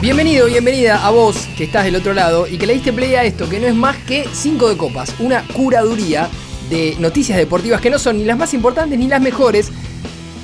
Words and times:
Bienvenido, 0.00 0.46
bienvenida 0.46 1.04
a 1.04 1.10
vos 1.10 1.48
que 1.56 1.64
estás 1.64 1.84
del 1.84 1.96
otro 1.96 2.14
lado 2.14 2.46
y 2.46 2.56
que 2.56 2.68
le 2.68 2.74
diste 2.74 2.92
play 2.92 3.16
a 3.16 3.24
esto, 3.24 3.48
que 3.48 3.58
no 3.58 3.66
es 3.66 3.74
más 3.74 3.96
que 3.96 4.28
5 4.32 4.68
de 4.68 4.76
copas, 4.76 5.12
una 5.18 5.42
curaduría 5.48 6.28
de 6.70 6.94
noticias 7.00 7.36
deportivas 7.36 7.80
que 7.80 7.90
no 7.90 7.98
son 7.98 8.16
ni 8.18 8.24
las 8.24 8.38
más 8.38 8.54
importantes 8.54 8.96
ni 8.96 9.08
las 9.08 9.20
mejores, 9.20 9.72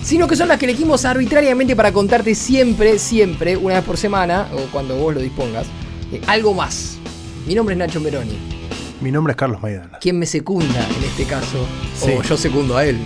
sino 0.03 0.27
que 0.27 0.35
son 0.35 0.48
las 0.48 0.59
que 0.59 0.64
elegimos 0.64 1.05
arbitrariamente 1.05 1.77
para 1.77 1.93
contarte 1.93 2.35
siempre, 2.35 2.98
siempre, 2.98 3.57
una 3.57 3.77
vez 3.77 3.85
por 3.85 3.96
semana, 3.96 4.48
o 4.53 4.73
cuando 4.73 4.96
vos 4.96 5.14
lo 5.14 5.21
dispongas, 5.21 5.68
eh, 6.11 6.21
algo 6.27 6.52
más. 6.52 6.96
Mi 7.46 7.55
nombre 7.55 7.75
es 7.75 7.79
Nacho 7.79 8.00
Meroni. 8.00 8.36
Mi 9.00 9.12
nombre 9.12 9.32
es 9.32 9.36
Carlos 9.36 9.62
Maidana. 9.62 9.98
¿Quién 10.00 10.18
me 10.18 10.27
secunda 10.27 10.84
en 10.98 11.05
este 11.05 11.27
caso? 11.27 11.64
Sí. 11.96 12.11
O 12.11 12.23
yo 12.25 12.36
secundo 12.36 12.77
a 12.77 12.84
él. 12.84 12.98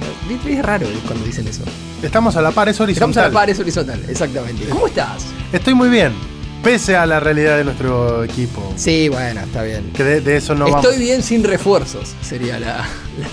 Es 0.46 0.62
raro 0.62 0.86
cuando 1.06 1.26
dicen 1.26 1.46
eso. 1.46 1.62
Estamos 2.02 2.37
a 2.37 2.41
la 2.41 2.52
par, 2.52 2.70
es 2.70 2.80
horizontal. 2.80 3.10
Estamos 3.10 3.16
a 3.19 3.28
la 3.28 3.34
par, 3.34 3.51
es 3.51 3.59
horizontal, 3.59 4.02
exactamente. 4.09 4.65
¿Cómo 4.70 4.87
estás? 4.87 5.27
Estoy 5.52 5.74
muy 5.74 5.88
bien, 5.88 6.12
pese 6.62 6.96
a 6.96 7.06
la 7.06 7.20
realidad 7.20 7.56
de 7.56 7.64
nuestro 7.64 8.24
equipo. 8.24 8.72
Sí, 8.76 9.08
bueno, 9.08 9.40
está 9.40 9.62
bien. 9.62 9.90
Que 9.94 10.04
de, 10.04 10.20
de 10.20 10.36
eso 10.36 10.54
no 10.54 10.66
Estoy 10.66 10.82
vamos. 10.82 10.98
bien 10.98 11.22
sin 11.22 11.44
refuerzos, 11.44 12.14
sería 12.22 12.58
la, 12.58 12.86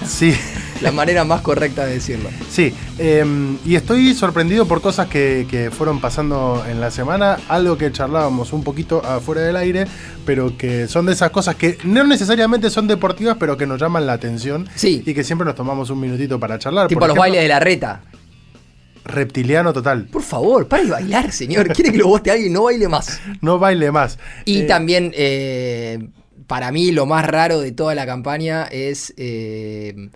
Sí, 0.05 0.33
la 0.81 0.91
manera 0.91 1.23
más 1.23 1.41
correcta 1.41 1.85
de 1.85 1.93
decirlo. 1.95 2.29
sí. 2.49 2.73
em, 2.97 3.57
y 3.65 3.75
estoy 3.75 4.13
sorprendido 4.13 4.65
por 4.67 4.81
cosas 4.81 5.07
que, 5.07 5.47
que 5.49 5.69
fueron 5.71 5.99
pasando 6.01 6.63
en 6.69 6.79
la 6.81 6.91
semana. 6.91 7.37
Algo 7.49 7.77
que 7.77 7.91
charlábamos 7.91 8.53
un 8.53 8.63
poquito 8.63 9.03
afuera 9.05 9.41
del 9.41 9.55
aire, 9.57 9.85
pero 10.25 10.55
que 10.57 10.87
son 10.87 11.05
de 11.05 11.13
esas 11.13 11.31
cosas 11.31 11.55
que 11.55 11.77
no 11.83 12.03
necesariamente 12.05 12.69
son 12.69 12.87
deportivas, 12.87 13.37
pero 13.39 13.57
que 13.57 13.65
nos 13.67 13.79
llaman 13.81 14.05
la 14.05 14.13
atención. 14.13 14.67
Sí. 14.75 15.03
Y 15.05 15.13
que 15.13 15.23
siempre 15.23 15.45
nos 15.45 15.55
tomamos 15.55 15.89
un 15.89 15.99
minutito 15.99 16.39
para 16.39 16.57
charlar. 16.59 16.87
Tipo 16.87 17.01
los 17.01 17.07
ejemplo, 17.09 17.21
bailes 17.21 17.41
de 17.41 17.47
la 17.47 17.59
reta. 17.59 18.01
Reptiliano 19.05 19.71
total. 19.71 20.07
Por 20.11 20.23
favor, 20.23 20.67
para 20.67 20.83
de 20.83 20.89
bailar, 20.89 21.31
señor. 21.31 21.67
Quiere 21.73 21.91
que 21.91 21.97
lo 21.99 22.07
vote 22.07 22.31
alguien, 22.31 22.51
no 22.53 22.63
baile 22.63 22.87
más. 22.87 23.21
No 23.41 23.59
baile 23.59 23.91
más. 23.91 24.17
Y 24.45 24.61
Eh, 24.61 24.63
también, 24.63 25.11
eh, 25.15 26.09
para 26.47 26.71
mí, 26.71 26.91
lo 26.91 27.05
más 27.05 27.25
raro 27.25 27.59
de 27.61 27.71
toda 27.71 27.93
la 27.95 28.05
campaña 28.07 28.63
es 28.65 29.13
eh, 29.17 30.09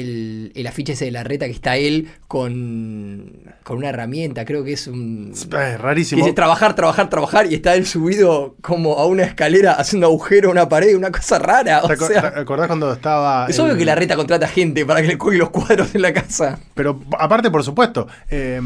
el, 0.00 0.52
el 0.54 0.66
afiche 0.66 0.92
ese 0.94 1.04
de 1.06 1.10
la 1.10 1.24
reta 1.24 1.46
que 1.46 1.52
está 1.52 1.76
él 1.76 2.08
con, 2.26 3.32
con 3.64 3.78
una 3.78 3.88
herramienta. 3.90 4.44
Creo 4.44 4.64
que 4.64 4.72
es 4.72 4.86
un. 4.86 5.30
Es 5.32 5.46
Que 5.46 5.76
rarísimo. 5.76 6.22
dice 6.22 6.34
trabajar, 6.34 6.74
trabajar, 6.74 7.10
trabajar 7.10 7.50
y 7.50 7.54
está 7.54 7.74
él 7.74 7.86
subido 7.86 8.56
como 8.62 8.98
a 8.98 9.06
una 9.06 9.24
escalera 9.24 9.72
haciendo 9.74 10.06
agujero 10.06 10.48
a 10.48 10.52
una 10.52 10.68
pared, 10.68 10.96
una 10.96 11.10
cosa 11.10 11.38
rara. 11.38 11.82
¿Te 11.86 11.92
O 11.92 11.96
sea, 11.96 12.32
te 12.32 12.40
acordás 12.40 12.66
cuando 12.66 12.92
estaba. 12.92 13.46
es 13.48 13.58
obvio 13.58 13.76
que 13.76 13.84
la 13.84 13.94
reta 13.94 14.16
contrata 14.16 14.48
gente 14.48 14.86
para 14.86 15.02
que 15.02 15.08
le 15.08 15.18
cuelgue 15.18 15.38
los 15.38 15.50
cuadros 15.50 15.94
en 15.94 16.02
la 16.02 16.12
casa. 16.12 16.58
Pero 16.74 17.00
aparte, 17.18 17.50
por 17.50 17.62
supuesto, 17.64 18.06
eh, 18.30 18.60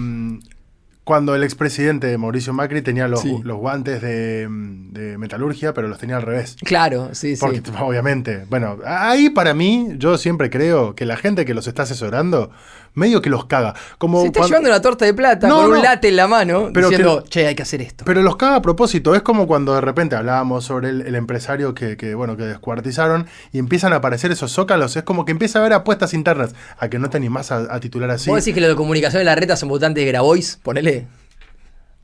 cuando 1.05 1.35
el 1.35 1.43
expresidente 1.43 2.17
Mauricio 2.17 2.53
Macri 2.53 2.81
tenía 2.83 3.09
los, 3.09 3.21
Sí. 3.23 3.37
los 3.43 3.57
guantes 3.59 4.01
de, 4.03 4.47
de 4.49 5.19
metalurgia, 5.19 5.75
pero 5.75 5.89
los 5.89 5.99
tenía 5.99 6.17
al 6.17 6.23
revés. 6.23 6.57
Claro, 6.65 7.11
sí, 7.13 7.35
sí. 7.37 7.41
Porque, 7.41 7.61
obviamente, 7.81 8.45
bueno, 8.49 8.79
ahí 8.87 9.29
para 9.31 9.53
mí, 9.55 9.89
yo 9.99 10.17
siempre 10.19 10.49
creo 10.51 10.95
que 10.95 11.05
la 11.05 11.17
gente 11.17 11.45
que 11.45 11.55
los 11.55 11.67
está 11.67 11.83
asesorando, 11.83 12.51
medio 12.95 13.21
que 13.23 13.31
los 13.31 13.47
caga. 13.47 13.75
Como 13.99 14.21
Se 14.21 14.27
está 14.27 14.41
cuando- 14.41 14.49
llevando 14.59 14.69
una 14.71 14.83
torta 14.83 15.05
de 15.07 15.15
plata 15.15 15.49
No, 15.49 15.57
con 15.57 15.65
un 15.67 15.71
no. 15.79 15.83
late 15.83 16.09
en 16.09 16.17
la 16.17 16.29
mano 16.29 16.69
Pero 16.75 16.91
diciendo, 16.91 17.23
que- 17.25 17.31
che, 17.31 17.47
hay 17.47 17.55
que 17.55 17.63
hacer 17.63 17.81
esto. 17.81 18.05
Pero 18.05 18.23
los 18.23 18.37
caga 18.37 18.57
a 18.57 18.63
propósito. 18.63 19.15
Es 19.15 19.23
como 19.23 19.47
cuando 19.47 19.75
de 19.75 19.81
repente 19.81 20.15
hablábamos 20.15 20.65
sobre 20.67 20.91
el, 20.91 21.01
el 21.01 21.15
empresario 21.15 21.75
que, 21.75 21.97
que, 21.97 22.15
bueno, 22.15 22.37
que 22.37 22.45
descuartizaron 22.45 23.27
y 23.51 23.59
empiezan 23.59 23.93
a 23.93 23.97
aparecer 23.97 24.31
esos 24.31 24.53
zócalos. 24.53 24.95
Es 24.97 25.03
como 25.05 25.25
que 25.25 25.33
empieza 25.33 25.59
a 25.59 25.63
haber 25.63 25.73
apuestas 25.73 26.13
internas. 26.15 26.55
A 26.79 26.89
que 26.89 26.99
no 26.99 27.09
te 27.11 27.17
animás 27.17 27.51
a, 27.51 27.75
a 27.75 27.81
titular 27.81 28.11
así. 28.11 28.29
¿Vos 28.31 28.41
decís 28.45 28.55
que 28.55 28.61
los 28.61 28.69
de 28.71 28.77
comunicación 28.77 29.21
de 29.21 29.25
la 29.25 29.35
reta 29.35 29.57
son 29.57 29.71
votantes 29.71 30.05
de 30.05 30.09
Grabois? 30.13 30.61
Ponele. 30.63 30.92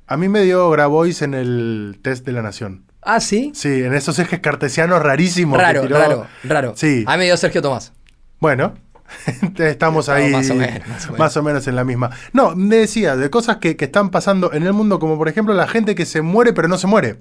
A 0.09 0.17
mí 0.17 0.29
me 0.29 0.43
dio 0.43 0.71
Grabois 0.71 1.23
en 1.23 1.35
el 1.35 1.99
test 2.03 2.25
de 2.27 2.33
la 2.33 2.43
Nación. 2.43 2.85
Ah, 3.03 3.21
sí. 3.21 3.53
Sí, 3.55 3.83
en 3.85 3.95
esos 3.95 4.19
ejes 4.19 4.41
cartesianos 4.41 5.03
rarísimos. 5.03 5.57
que 5.59 5.63
Raro, 5.65 5.83
tiró. 5.83 5.99
raro, 5.99 6.27
raro. 6.45 6.73
Sí. 6.77 7.05
A 7.07 7.13
mí 7.13 7.19
me 7.19 7.25
dio 7.27 7.37
Sergio 7.37 7.63
Tomás. 7.63 7.93
Bueno, 8.41 8.75
estamos 9.59 10.09
ahí 10.09 10.31
más 10.33 10.51
o 10.51 10.55
menos, 10.55 10.87
más 10.89 11.03
o 11.05 11.07
menos. 11.07 11.19
más 11.19 11.37
o 11.37 11.43
menos 11.43 11.67
en 11.69 11.77
la 11.77 11.85
misma. 11.85 12.11
No, 12.33 12.55
me 12.57 12.77
decía 12.77 13.17
de 13.17 13.31
cosas 13.31 13.59
que, 13.59 13.77
que 13.77 13.87
están 13.87 14.11
pasando 14.11 14.53
en 14.53 14.65
el 14.65 14.73
mundo, 14.73 14.99
como 14.99 15.17
por 15.19 15.29
ejemplo 15.29 15.55
la 15.55 15.67
gente 15.69 15.95
que 15.95 16.07
se 16.07 16.23
muere 16.23 16.53
pero 16.53 16.69
no 16.69 16.79
se 16.79 16.87
muere. 16.87 17.21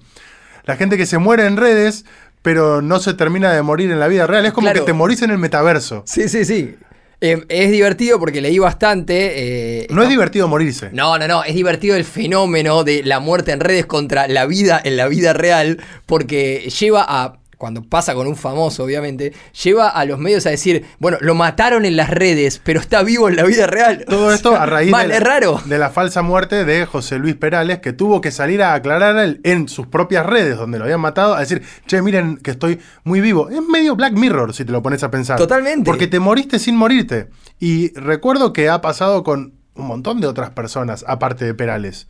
La 0.65 0.75
gente 0.75 0.97
que 0.97 1.05
se 1.05 1.17
muere 1.17 1.45
en 1.45 1.57
redes 1.57 2.05
pero 2.41 2.81
no 2.81 2.99
se 2.99 3.13
termina 3.13 3.51
de 3.51 3.61
morir 3.61 3.91
en 3.91 3.99
la 3.99 4.07
vida 4.07 4.25
real. 4.27 4.45
Es 4.45 4.53
como 4.53 4.65
Claro. 4.65 4.79
que 4.81 4.85
te 4.85 4.93
morís 4.93 5.21
en 5.21 5.31
el 5.31 5.37
metaverso. 5.37 6.03
Sí, 6.05 6.29
sí, 6.29 6.45
sí. 6.45 6.75
Eh, 7.19 7.43
es 7.49 7.71
divertido 7.71 8.19
porque 8.19 8.41
leí 8.41 8.59
bastante. 8.59 9.83
eh, 9.83 9.87
No 9.89 10.03
es 10.03 10.09
divertido 10.09 10.47
morirse. 10.47 10.89
No, 10.91 11.17
no, 11.17 11.27
no, 11.27 11.43
es 11.43 11.55
divertido 11.55 11.95
el 11.95 12.05
fenómeno 12.05 12.83
de 12.83 13.01
la 13.03 13.19
muerte 13.19 13.51
en 13.51 13.59
redes 13.59 13.85
contra 13.87 14.27
la 14.27 14.45
vida 14.45 14.79
en 14.83 14.97
la 14.97 15.07
vida 15.07 15.33
real, 15.33 15.79
porque 16.05 16.69
lleva 16.79 17.03
a, 17.07 17.39
cuando 17.57 17.81
pasa 17.83 18.13
con 18.13 18.27
un 18.27 18.35
famoso, 18.35 18.83
obviamente, 18.83 19.33
lleva 19.63 19.89
a 19.89 20.05
los 20.05 20.19
medios 20.19 20.45
a 20.45 20.51
decir, 20.51 20.85
bueno, 20.99 21.17
lo 21.21 21.33
mataron 21.33 21.85
en 21.85 21.97
las 21.97 22.09
redes, 22.11 22.61
pero 22.63 22.79
está 22.79 23.01
vivo 23.01 23.29
en 23.29 23.35
la 23.35 23.43
vida 23.43 23.65
real. 23.65 24.05
Todo 24.09 24.27
O 24.27 24.31
esto 24.31 24.51
sea, 24.51 24.63
a 24.63 24.65
raíz 24.67 24.91
mal, 24.91 25.07
de, 25.07 25.15
es 25.15 25.19
la, 25.23 25.25
raro. 25.27 25.59
de 25.65 25.77
la 25.79 25.89
falsa 25.89 26.21
muerte 26.21 26.65
de 26.65 26.85
José 26.85 27.17
Luis 27.17 27.35
Perales, 27.35 27.79
que 27.79 27.93
tuvo 27.93 28.21
que 28.21 28.29
salir 28.31 28.61
a 28.61 28.73
aclarar 28.75 29.17
él 29.17 29.41
en 29.43 29.67
sus 29.69 29.87
propias 29.87 30.25
redes, 30.25 30.55
donde 30.57 30.77
lo 30.77 30.83
habían 30.83 31.01
matado, 31.01 31.33
a 31.33 31.39
decir, 31.39 31.63
che, 31.87 32.01
miren 32.03 32.37
que 32.37 32.51
estoy 32.51 32.79
muy 33.03 33.21
vivo. 33.21 33.49
Es 33.49 33.61
medio 33.61 33.95
Black 33.95 34.13
Mirror, 34.13 34.53
si 34.53 34.63
te 34.63 34.71
lo 34.71 34.83
pones 34.83 35.01
a 35.03 35.09
pensar. 35.09 35.37
Totalmente. 35.39 35.83
Porque 35.89 36.07
te 36.07 36.19
moriste 36.19 36.59
sin 36.59 36.75
morirte. 36.75 37.29
Y 37.59 37.91
recuerdo 37.99 38.53
que 38.53 38.69
ha 38.69 38.81
pasado 38.81 39.23
con 39.23 39.53
un 39.73 39.87
montón 39.87 40.21
de 40.21 40.27
otras 40.27 40.51
personas, 40.51 41.03
aparte 41.07 41.45
de 41.45 41.53
Perales. 41.55 42.07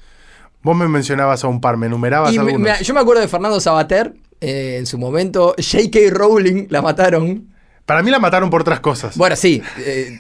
Vos 0.61 0.75
me 0.75 0.87
mencionabas 0.89 1.43
a 1.43 1.47
un 1.47 1.61
par, 1.61 1.77
me 1.77 1.85
enumerabas 1.87 2.33
Y 2.33 2.37
algunos. 2.37 2.59
me- 2.59 2.83
yo 2.83 2.93
me 2.93 2.99
acuerdo 2.99 3.21
de 3.21 3.27
Fernando 3.29 3.59
Sabater, 3.61 4.13
eh, 4.41 4.77
en 4.79 4.85
su 4.85 4.97
momento, 4.97 5.55
J.K. 5.57 5.99
Rowling 6.11 6.67
la 6.69 6.81
mataron. 6.81 7.47
Para 7.85 8.03
mí 8.03 8.11
la 8.11 8.19
mataron 8.19 8.49
por 8.49 8.61
otras 8.61 8.81
cosas. 8.81 9.15
Bueno, 9.17 9.35
sí, 9.35 9.61
eh, 9.79 10.19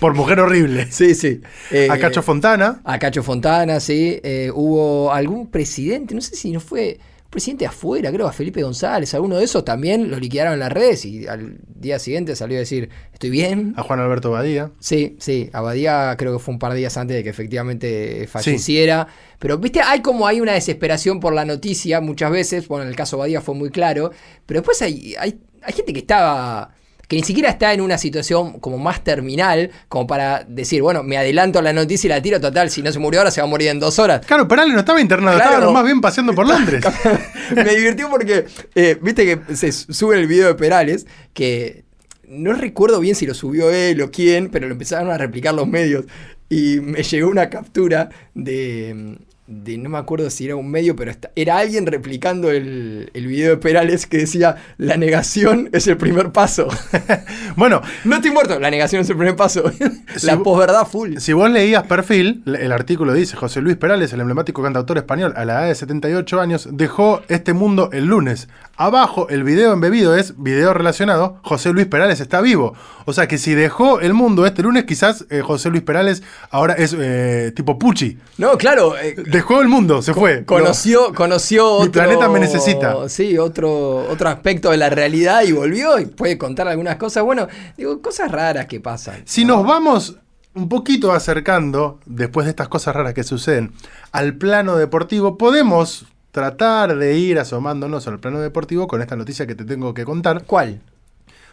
Por 0.00 0.14
mujer 0.14 0.40
horrible. 0.40 0.88
sí, 0.90 1.14
sí. 1.14 1.40
Eh, 1.70 1.88
a 1.90 1.98
Cacho 1.98 2.22
Fontana. 2.22 2.80
A 2.84 2.98
Cacho 2.98 3.22
Fontana, 3.22 3.78
sí. 3.80 4.20
Eh, 4.22 4.50
hubo 4.52 5.12
algún 5.12 5.48
presidente, 5.50 6.14
no 6.14 6.20
sé 6.20 6.34
si 6.36 6.50
no 6.50 6.60
fue 6.60 6.98
presidente 7.34 7.66
afuera, 7.66 8.12
creo, 8.12 8.28
a 8.28 8.32
Felipe 8.32 8.62
González, 8.62 9.12
alguno 9.12 9.38
de 9.38 9.44
esos 9.44 9.64
también 9.64 10.08
lo 10.08 10.20
liquidaron 10.20 10.52
en 10.52 10.60
las 10.60 10.70
redes 10.70 11.04
y 11.04 11.26
al 11.26 11.58
día 11.66 11.98
siguiente 11.98 12.36
salió 12.36 12.56
a 12.56 12.60
decir, 12.60 12.90
estoy 13.12 13.30
bien. 13.30 13.74
A 13.76 13.82
Juan 13.82 13.98
Alberto 13.98 14.30
Badía. 14.30 14.70
Sí, 14.78 15.16
sí, 15.18 15.50
Abadía 15.52 16.14
creo 16.16 16.32
que 16.32 16.38
fue 16.38 16.54
un 16.54 16.60
par 16.60 16.70
de 16.70 16.78
días 16.78 16.96
antes 16.96 17.16
de 17.16 17.24
que 17.24 17.30
efectivamente 17.30 18.28
falleciera. 18.28 19.08
Pero, 19.40 19.58
viste, 19.58 19.80
hay 19.80 20.00
como 20.00 20.28
hay 20.28 20.40
una 20.40 20.52
desesperación 20.52 21.18
por 21.18 21.34
la 21.34 21.44
noticia 21.44 22.00
muchas 22.00 22.30
veces. 22.30 22.68
Bueno, 22.68 22.84
en 22.84 22.90
el 22.90 22.94
caso 22.94 23.16
Abadía 23.16 23.40
fue 23.40 23.56
muy 23.56 23.70
claro. 23.70 24.12
Pero 24.46 24.60
después 24.60 24.80
hay, 24.82 25.16
hay, 25.18 25.40
hay 25.60 25.72
gente 25.72 25.92
que 25.92 25.98
estaba. 25.98 26.72
Que 27.14 27.20
ni 27.20 27.22
siquiera 27.24 27.48
está 27.48 27.72
en 27.72 27.80
una 27.80 27.96
situación 27.96 28.58
como 28.58 28.76
más 28.76 29.04
terminal, 29.04 29.70
como 29.88 30.06
para 30.06 30.44
decir, 30.48 30.82
bueno, 30.82 31.04
me 31.04 31.16
adelanto 31.16 31.60
a 31.60 31.62
la 31.62 31.72
noticia 31.72 32.08
y 32.08 32.10
la 32.10 32.20
tiro 32.20 32.40
total. 32.40 32.70
Si 32.70 32.82
no 32.82 32.90
se 32.90 32.98
murió 32.98 33.20
ahora, 33.20 33.30
se 33.30 33.40
va 33.40 33.46
a 33.46 33.50
morir 33.50 33.68
en 33.68 33.78
dos 33.78 34.00
horas. 34.00 34.26
Claro, 34.26 34.48
Perales 34.48 34.74
no 34.74 34.80
estaba 34.80 35.00
internado, 35.00 35.36
Claro. 35.36 35.54
estaba 35.54 35.72
más 35.72 35.84
bien 35.84 36.00
paseando 36.00 36.34
por 36.34 36.48
Londres. 36.48 36.84
me 37.54 37.74
divirtió 37.74 38.10
porque, 38.10 38.46
eh, 38.74 38.98
viste 39.00 39.24
que 39.24 39.54
se 39.54 39.70
sube 39.70 40.18
el 40.18 40.26
video 40.26 40.48
de 40.48 40.54
Perales, 40.54 41.06
que 41.32 41.84
no 42.26 42.52
recuerdo 42.52 42.98
bien 42.98 43.14
si 43.14 43.26
lo 43.26 43.34
subió 43.34 43.70
él 43.70 44.02
o 44.02 44.10
quién, 44.10 44.50
pero 44.50 44.66
lo 44.66 44.72
empezaron 44.72 45.10
a 45.10 45.18
replicar 45.18 45.54
los 45.54 45.68
medios. 45.68 46.06
Y 46.48 46.80
me 46.80 47.02
llegó 47.04 47.30
una 47.30 47.48
captura 47.48 48.08
de, 48.34 49.18
de 49.46 49.76
no 49.76 49.90
me 49.90 49.98
acuerdo 49.98 50.30
si 50.30 50.46
era 50.46 50.56
un 50.56 50.70
medio, 50.70 50.96
pero 50.96 51.12
era 51.36 51.58
alguien 51.58 51.84
replicando 51.86 52.50
el, 52.50 53.10
el 53.12 53.26
video 53.26 53.50
de 53.50 53.56
Perales 53.58 54.06
que 54.06 54.16
decía, 54.18 54.56
la 54.78 54.96
negación 54.96 55.68
es 55.72 55.86
el 55.86 55.98
primer 55.98 56.32
paso. 56.32 56.66
bueno, 57.56 57.82
no 58.04 58.16
estoy 58.16 58.30
muerto, 58.30 58.58
la 58.58 58.70
negación 58.70 59.02
es 59.02 59.10
el 59.10 59.16
primer 59.16 59.36
paso. 59.36 59.64
Si 60.16 60.26
la 60.26 60.36
vo- 60.36 60.44
posverdad 60.44 60.86
full. 60.86 61.16
Si 61.18 61.32
vos 61.32 61.50
leías 61.50 61.82
perfil, 61.84 62.42
el 62.46 62.70
artículo 62.70 63.12
dice, 63.12 63.34
José 63.36 63.60
Luis 63.60 63.76
Perales, 63.76 64.12
el 64.12 64.20
emblemático 64.20 64.62
cantautor 64.62 64.96
español, 64.96 65.34
a 65.36 65.44
la 65.44 65.54
edad 65.62 65.68
de 65.68 65.74
78 65.74 66.40
años, 66.40 66.68
dejó 66.70 67.22
este 67.28 67.52
mundo 67.52 67.90
el 67.92 68.04
lunes. 68.06 68.48
Abajo, 68.76 69.28
el 69.28 69.42
video 69.42 69.72
embebido 69.72 70.16
es 70.16 70.34
video 70.40 70.72
relacionado, 70.72 71.40
José 71.42 71.72
Luis 71.72 71.86
Perales 71.86 72.20
está 72.20 72.40
vivo. 72.40 72.74
O 73.06 73.12
sea 73.12 73.26
que 73.26 73.38
si 73.38 73.54
dejó 73.54 74.00
el 74.00 74.14
mundo 74.14 74.46
este 74.46 74.62
lunes, 74.62 74.84
quizás 74.84 75.26
eh, 75.30 75.40
José 75.42 75.70
Luis 75.70 75.82
Perales 75.82 76.22
ahora 76.50 76.74
es 76.74 76.94
eh, 76.98 77.52
tipo 77.56 77.78
Pucci. 77.78 78.18
No, 78.38 78.56
claro. 78.56 78.96
eh, 78.96 79.16
Dejó 79.34 79.60
el 79.60 79.66
mundo, 79.66 80.00
se 80.00 80.14
fue. 80.14 80.44
Conoció, 80.44 81.12
conoció 81.12 81.80
Mi 81.80 81.88
otro, 81.88 82.02
planeta 82.02 82.28
me 82.28 82.38
necesita. 82.38 83.08
Sí, 83.08 83.36
otro, 83.36 84.08
otro 84.08 84.28
aspecto 84.28 84.70
de 84.70 84.76
la 84.76 84.90
realidad 84.90 85.42
y 85.42 85.50
volvió 85.50 85.98
y 85.98 86.06
puede 86.06 86.38
contar 86.38 86.68
algunas 86.68 86.94
cosas. 86.98 87.24
Bueno, 87.24 87.48
digo, 87.76 88.00
cosas 88.00 88.30
raras 88.30 88.66
que 88.66 88.78
pasan. 88.78 89.22
Si 89.24 89.44
nos 89.44 89.66
vamos 89.66 90.18
un 90.54 90.68
poquito 90.68 91.10
acercando, 91.10 91.98
después 92.06 92.46
de 92.46 92.50
estas 92.50 92.68
cosas 92.68 92.94
raras 92.94 93.12
que 93.12 93.24
suceden, 93.24 93.72
al 94.12 94.34
plano 94.36 94.76
deportivo, 94.76 95.36
podemos 95.36 96.06
tratar 96.30 96.96
de 96.96 97.18
ir 97.18 97.40
asomándonos 97.40 98.06
al 98.06 98.20
plano 98.20 98.38
deportivo 98.38 98.86
con 98.86 99.02
esta 99.02 99.16
noticia 99.16 99.48
que 99.48 99.56
te 99.56 99.64
tengo 99.64 99.94
que 99.94 100.04
contar. 100.04 100.44
¿Cuál? 100.44 100.80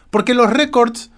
Porque 0.08 0.34
los 0.34 0.52
récords 0.52 1.10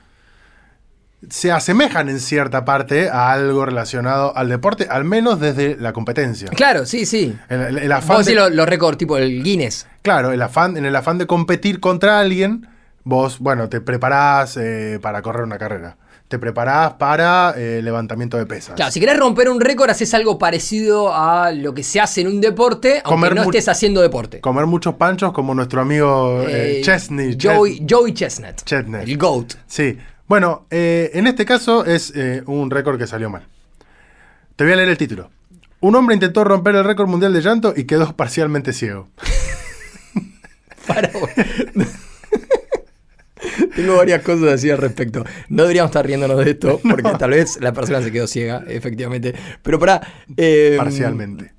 se 1.31 1.53
asemejan 1.53 2.09
en 2.09 2.21
cierta 2.21 2.65
parte 2.65 3.09
a 3.11 3.32
algo 3.32 3.65
relacionado 3.67 4.37
al 4.37 4.49
deporte, 4.49 4.87
al 4.91 5.05
menos 5.05 5.41
desde 5.41 5.76
la 5.76 5.93
competencia. 5.93 6.49
Claro, 6.49 6.87
sí, 6.87 7.06
sí. 7.06 7.37
El, 7.49 7.61
el- 7.61 7.79
el 7.79 7.88
Vos 7.88 7.99
afán 7.99 8.19
decís 8.25 8.35
de- 8.41 8.50
los 8.50 8.69
récords 8.69 8.99
tipo 8.99 9.17
el 9.19 9.43
Guinness. 9.43 9.87
Claro, 10.03 10.32
el 10.32 10.43
afán, 10.43 10.76
en 10.76 10.85
el 10.85 10.94
afán 10.97 11.19
de 11.19 11.26
competir 11.26 11.81
contra 11.81 12.21
alguien, 12.21 12.67
vos, 13.05 13.38
bueno, 13.38 13.69
te 13.69 13.81
preparás 13.81 14.56
eh, 14.56 14.99
para 15.03 15.23
correr 15.23 15.43
una 15.44 15.59
carrera. 15.59 15.97
Te 16.26 16.38
preparás 16.38 16.94
para 16.94 17.53
eh, 17.56 17.81
levantamiento 17.82 18.38
de 18.38 18.47
pesas. 18.47 18.75
Claro, 18.76 18.91
si 18.91 18.99
querés 18.99 19.19
romper 19.19 19.50
un 19.50 19.61
récord, 19.61 19.91
haces 19.91 20.15
algo 20.15 20.38
parecido 20.38 21.15
a 21.15 21.53
lo 21.53 21.75
que 21.75 21.82
se 21.82 22.00
hace 22.00 22.23
en 22.23 22.29
un 22.29 22.41
deporte, 22.41 22.94
aunque 23.05 23.09
Comer 23.11 23.35
no 23.35 23.43
mu- 23.44 23.50
estés 23.50 23.69
haciendo 23.69 24.00
deporte. 24.00 24.41
Comer 24.41 24.65
muchos 24.67 24.94
panchos 24.94 25.32
como 25.32 25.55
nuestro 25.55 25.82
amigo 25.82 26.43
eh, 26.49 26.79
Eh, 26.79 26.81
Chesney. 26.82 27.37
Joey, 27.41 27.81
Ches- 27.81 27.87
Joey 27.88 28.15
Chestnut. 28.15 28.62
Chestnut. 28.65 29.03
El 29.03 29.19
GOAT. 29.19 29.53
Sí. 29.67 29.99
Bueno, 30.26 30.67
eh, 30.71 31.11
en 31.15 31.26
este 31.26 31.44
caso 31.44 31.85
es 31.85 32.12
eh, 32.15 32.43
un 32.47 32.71
récord 32.71 32.99
que 32.99 33.06
salió 33.06 33.29
mal. 33.29 33.47
Te 34.56 34.65
voy 34.65 34.73
a 34.73 34.76
leer 34.76 34.88
el 34.88 34.99
título. 34.99 35.31
Un 35.81 35.97
hombre 35.97 36.15
intentó 36.15 36.44
romper 36.44 36.76
el 36.76 36.85
récord 36.85 37.09
mundial 37.09 37.32
de 37.32 37.43
llanto 37.43 37.75
y 37.76 37.85
quedó 37.85 38.17
parcialmente 38.17 38.73
ciego. 38.73 39.09
Para, 40.87 41.11
Tengo 43.76 43.96
varias 43.96 44.23
cosas 44.23 44.43
a 44.44 44.50
decir 44.52 44.73
al 44.73 44.79
respecto. 44.79 45.25
No 45.49 45.62
deberíamos 45.64 45.91
estar 45.91 46.06
riéndonos 46.06 46.44
de 46.44 46.50
esto, 46.52 46.81
porque 46.88 47.11
tal 47.19 47.31
vez 47.31 47.58
la 47.61 47.73
persona 47.73 48.02
se 48.02 48.11
quedó 48.12 48.26
ciega, 48.26 48.64
efectivamente. 48.69 49.35
Pero 49.62 49.79
para. 49.79 50.00
Parcialmente. 50.76 51.52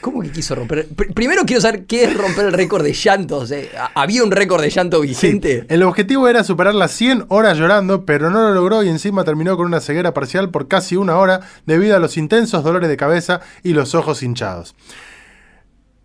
¿Cómo 0.00 0.22
que 0.22 0.30
quiso 0.30 0.54
romper? 0.54 0.88
Pr- 0.88 1.12
Primero 1.14 1.42
quiero 1.44 1.60
saber 1.60 1.84
qué 1.84 2.04
es 2.04 2.16
romper 2.16 2.46
el 2.46 2.52
récord 2.52 2.82
de 2.82 2.92
llantos. 2.94 3.50
eh. 3.52 3.70
¿Había 3.94 4.24
un 4.24 4.30
récord 4.30 4.60
de 4.62 4.70
llanto 4.70 5.00
Sí, 5.02 5.08
vigente? 5.08 5.66
el 5.68 5.82
objetivo 5.82 6.26
era 6.28 6.42
superar 6.42 6.74
las 6.74 6.90
100 6.92 7.26
horas 7.28 7.58
llorando, 7.58 8.04
pero 8.04 8.30
no 8.30 8.40
lo 8.42 8.54
logró 8.54 8.82
y 8.82 8.88
encima 8.88 9.24
terminó 9.24 9.56
con 9.56 9.66
una 9.66 9.80
ceguera 9.80 10.14
parcial 10.14 10.50
por 10.50 10.66
casi 10.68 10.96
una 10.96 11.16
hora 11.18 11.40
debido 11.66 11.94
a 11.94 11.98
los 12.00 12.16
intensos 12.16 12.64
dolores 12.64 12.88
de 12.88 12.96
cabeza 12.96 13.40
y 13.62 13.74
los 13.74 13.94
ojos 13.94 14.22
hinchados. 14.22 14.74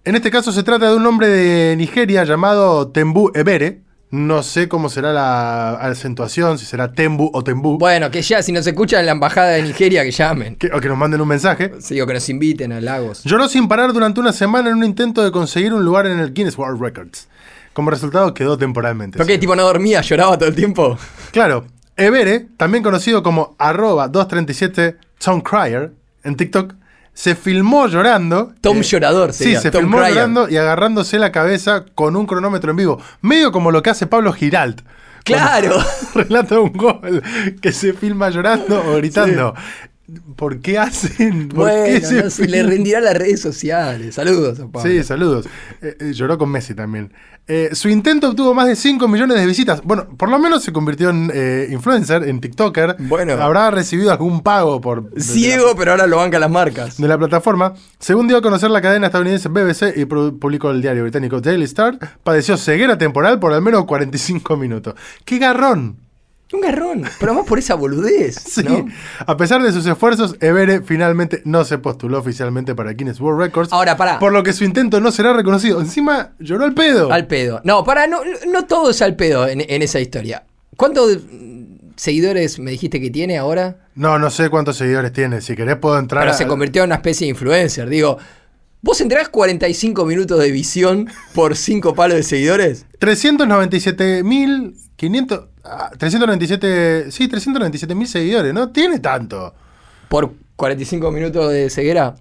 En 0.03 0.15
este 0.15 0.29
caso 0.31 0.51
se 0.51 0.63
trata 0.63 0.89
de 0.89 0.95
un 0.95 1.05
hombre 1.05 1.27
de 1.27 1.75
Nigeria 1.77 2.23
llamado 2.23 2.89
Tembu 2.89 3.31
Ebere. 3.33 3.81
No 4.09 4.41
sé 4.41 4.69
cómo 4.69 4.87
será 4.87 5.11
la 5.11 5.71
acentuación, 5.73 6.57
si 6.57 6.65
será 6.65 6.93
Tembu 6.93 7.29
o 7.33 7.43
Tembu. 7.43 7.77
Bueno, 7.77 8.09
que 8.09 8.21
ya, 8.21 8.41
si 8.41 8.53
nos 8.53 8.65
escuchan 8.65 9.01
en 9.01 9.07
la 9.07 9.11
embajada 9.11 9.49
de 9.49 9.63
Nigeria, 9.63 10.03
que 10.03 10.11
llamen. 10.11 10.55
Que- 10.55 10.71
o 10.73 10.79
que 10.79 10.87
nos 10.87 10.97
manden 10.97 11.19
un 11.19 11.27
mensaje. 11.27 11.73
Sí, 11.79 11.99
o 11.99 12.07
que 12.07 12.13
nos 12.13 12.29
inviten 12.29 12.71
a 12.71 12.79
Lagos. 12.79 13.23
Lloró 13.25 13.49
sin 13.49 13.67
parar 13.67 13.91
durante 13.91 14.21
una 14.21 14.31
semana 14.31 14.69
en 14.69 14.77
un 14.77 14.85
intento 14.85 15.21
de 15.23 15.31
conseguir 15.31 15.73
un 15.73 15.83
lugar 15.83 16.05
en 16.07 16.19
el 16.19 16.33
Guinness 16.33 16.57
World 16.57 16.81
Records. 16.81 17.27
Como 17.73 17.91
resultado 17.91 18.33
quedó 18.33 18.57
temporalmente. 18.57 19.17
¿Por 19.17 19.27
qué? 19.27 19.37
¿Tipo 19.37 19.55
no 19.57 19.63
dormía? 19.63 19.99
¿Lloraba 20.01 20.37
todo 20.37 20.47
el 20.49 20.55
tiempo? 20.55 20.97
Claro, 21.31 21.65
Ebere, 21.97 22.47
también 22.55 22.83
conocido 22.83 23.21
como 23.21 23.55
arroba 23.59 24.07
237 24.07 24.95
Tom 25.23 25.41
Cryer 25.41 25.91
en 26.23 26.35
TikTok, 26.37 26.73
se 27.17 27.33
filmó 27.33 27.87
llorando. 27.87 28.53
Tom 28.61 28.77
eh, 28.77 28.83
Llorador 28.83 29.33
Sí, 29.33 29.45
sería, 29.45 29.59
se 29.59 29.71
Tom 29.71 29.81
filmó 29.81 30.07
llorando 30.07 30.47
y 30.47 30.57
agarrándose 30.57 31.17
la 31.17 31.31
cabeza 31.31 31.83
con 31.95 32.15
un 32.15 32.27
cronómetro 32.27 32.69
en 32.69 32.77
vivo. 32.77 33.01
Medio 33.21 33.51
como 33.51 33.71
lo 33.71 33.81
que 33.81 33.89
hace 33.89 34.05
Pablo 34.05 34.31
Giralt. 34.33 34.81
¡Claro! 35.23 35.79
Relata 36.13 36.59
un 36.59 36.73
gol 36.73 37.23
que 37.59 37.71
se 37.71 37.93
filma 37.93 38.29
llorando 38.29 38.83
o 38.87 38.97
gritando. 38.97 39.55
¿Por 40.35 40.61
qué 40.61 40.77
hacen? 40.77 41.49
¿Por 41.49 41.67
qué 41.67 42.01
Bueno, 42.01 42.23
no 42.23 42.29
se 42.29 42.47
le 42.47 42.61
rendirá 42.61 42.99
a 42.99 43.01
las 43.01 43.17
redes 43.17 43.41
sociales. 43.41 44.13
Saludos 44.13 44.59
a 44.59 44.67
Pablo. 44.67 44.87
Sí, 44.87 45.03
saludos. 45.03 45.47
Eh, 45.81 45.97
eh, 45.99 46.13
lloró 46.13 46.37
con 46.37 46.51
Messi 46.51 46.75
también. 46.75 47.11
Eh, 47.47 47.69
su 47.73 47.87
intento 47.87 48.29
obtuvo 48.29 48.53
más 48.53 48.67
de 48.67 48.75
5 48.75 49.07
millones 49.07 49.37
de 49.37 49.45
visitas. 49.45 49.81
Bueno, 49.83 50.07
por 50.17 50.29
lo 50.29 50.37
menos 50.37 50.63
se 50.63 50.73
convirtió 50.73 51.09
en 51.09 51.31
eh, 51.33 51.67
influencer, 51.71 52.27
en 52.27 52.41
TikToker. 52.41 52.97
Bueno. 52.99 53.33
Habrá 53.33 53.71
recibido 53.71 54.11
algún 54.11 54.41
pago 54.41 54.81
por 54.81 55.09
Ciego, 55.17 55.75
pero 55.77 55.91
ahora 55.91 56.07
lo 56.07 56.17
bancan 56.17 56.41
las 56.41 56.51
marcas. 56.51 56.97
de 56.97 57.07
la 57.07 57.17
plataforma. 57.17 57.73
Según 57.99 58.27
dio 58.27 58.37
a 58.37 58.41
conocer 58.41 58.69
la 58.69 58.81
cadena 58.81 59.07
estadounidense 59.07 59.47
BBC 59.49 59.97
y 59.97 60.05
publicó 60.05 60.71
el 60.71 60.81
diario 60.81 61.03
británico 61.03 61.39
Daily 61.39 61.65
Star, 61.65 61.97
padeció 62.23 62.57
ceguera 62.57 62.97
temporal 62.97 63.39
por 63.39 63.53
al 63.53 63.61
menos 63.61 63.85
45 63.85 64.57
minutos. 64.57 64.95
¡Qué 65.23 65.37
garrón! 65.37 66.06
Un 66.53 66.61
garrón, 66.61 67.03
pero 67.19 67.33
más 67.33 67.45
por 67.45 67.59
esa 67.59 67.75
boludez. 67.75 68.35
Sí. 68.47 68.63
¿no? 68.63 68.85
A 69.25 69.35
pesar 69.37 69.61
de 69.61 69.71
sus 69.71 69.85
esfuerzos, 69.85 70.35
Evere 70.39 70.81
finalmente 70.81 71.41
no 71.45 71.65
se 71.65 71.77
postuló 71.77 72.19
oficialmente 72.19 72.73
para 72.73 72.93
Guinness 72.93 73.19
World 73.19 73.41
Records. 73.41 73.73
Ahora, 73.73 73.97
pará. 73.97 74.17
Por 74.19 74.31
lo 74.31 74.43
que 74.43 74.53
su 74.53 74.63
intento 74.63 74.99
no 75.01 75.11
será 75.11 75.33
reconocido. 75.33 75.81
Encima 75.81 76.31
lloró 76.39 76.63
al 76.65 76.73
pedo. 76.73 77.11
Al 77.11 77.27
pedo. 77.27 77.59
No, 77.65 77.83
para, 77.83 78.07
no, 78.07 78.21
no 78.49 78.65
todo 78.65 78.91
es 78.91 79.01
al 79.01 79.15
pedo 79.17 79.47
en, 79.47 79.61
en 79.67 79.81
esa 79.81 79.99
historia. 79.99 80.45
¿Cuántos 80.77 81.19
seguidores 81.95 82.59
me 82.59 82.71
dijiste 82.71 83.01
que 83.01 83.09
tiene 83.09 83.37
ahora? 83.37 83.77
No, 83.95 84.19
no 84.19 84.29
sé 84.29 84.49
cuántos 84.49 84.77
seguidores 84.77 85.11
tiene. 85.13 85.41
Si 85.41 85.55
querés 85.55 85.77
puedo 85.77 85.97
entrar 85.99 86.21
Pero 86.23 86.31
a- 86.33 86.37
se 86.37 86.47
convirtió 86.47 86.83
en 86.83 86.89
una 86.89 86.95
especie 86.95 87.25
de 87.25 87.31
influencer. 87.31 87.89
Digo, 87.89 88.17
¿vos 88.81 89.01
entregás 89.01 89.29
45 89.29 90.05
minutos 90.05 90.39
de 90.39 90.51
visión 90.51 91.09
por 91.33 91.55
5 91.55 91.93
palos 91.95 92.17
de 92.17 92.23
seguidores? 92.23 92.85
397.500... 94.97 95.47
ah, 95.63 95.91
397... 95.97 97.11
Sí, 97.11 97.29
397.000 97.29 98.05
seguidores. 98.05 98.53
No 98.53 98.69
tiene 98.69 98.99
tanto. 98.99 99.53
¿Por 100.09 100.33
45 100.55 101.11
minutos 101.11 101.51
de 101.51 101.69
ceguera? 101.69 102.15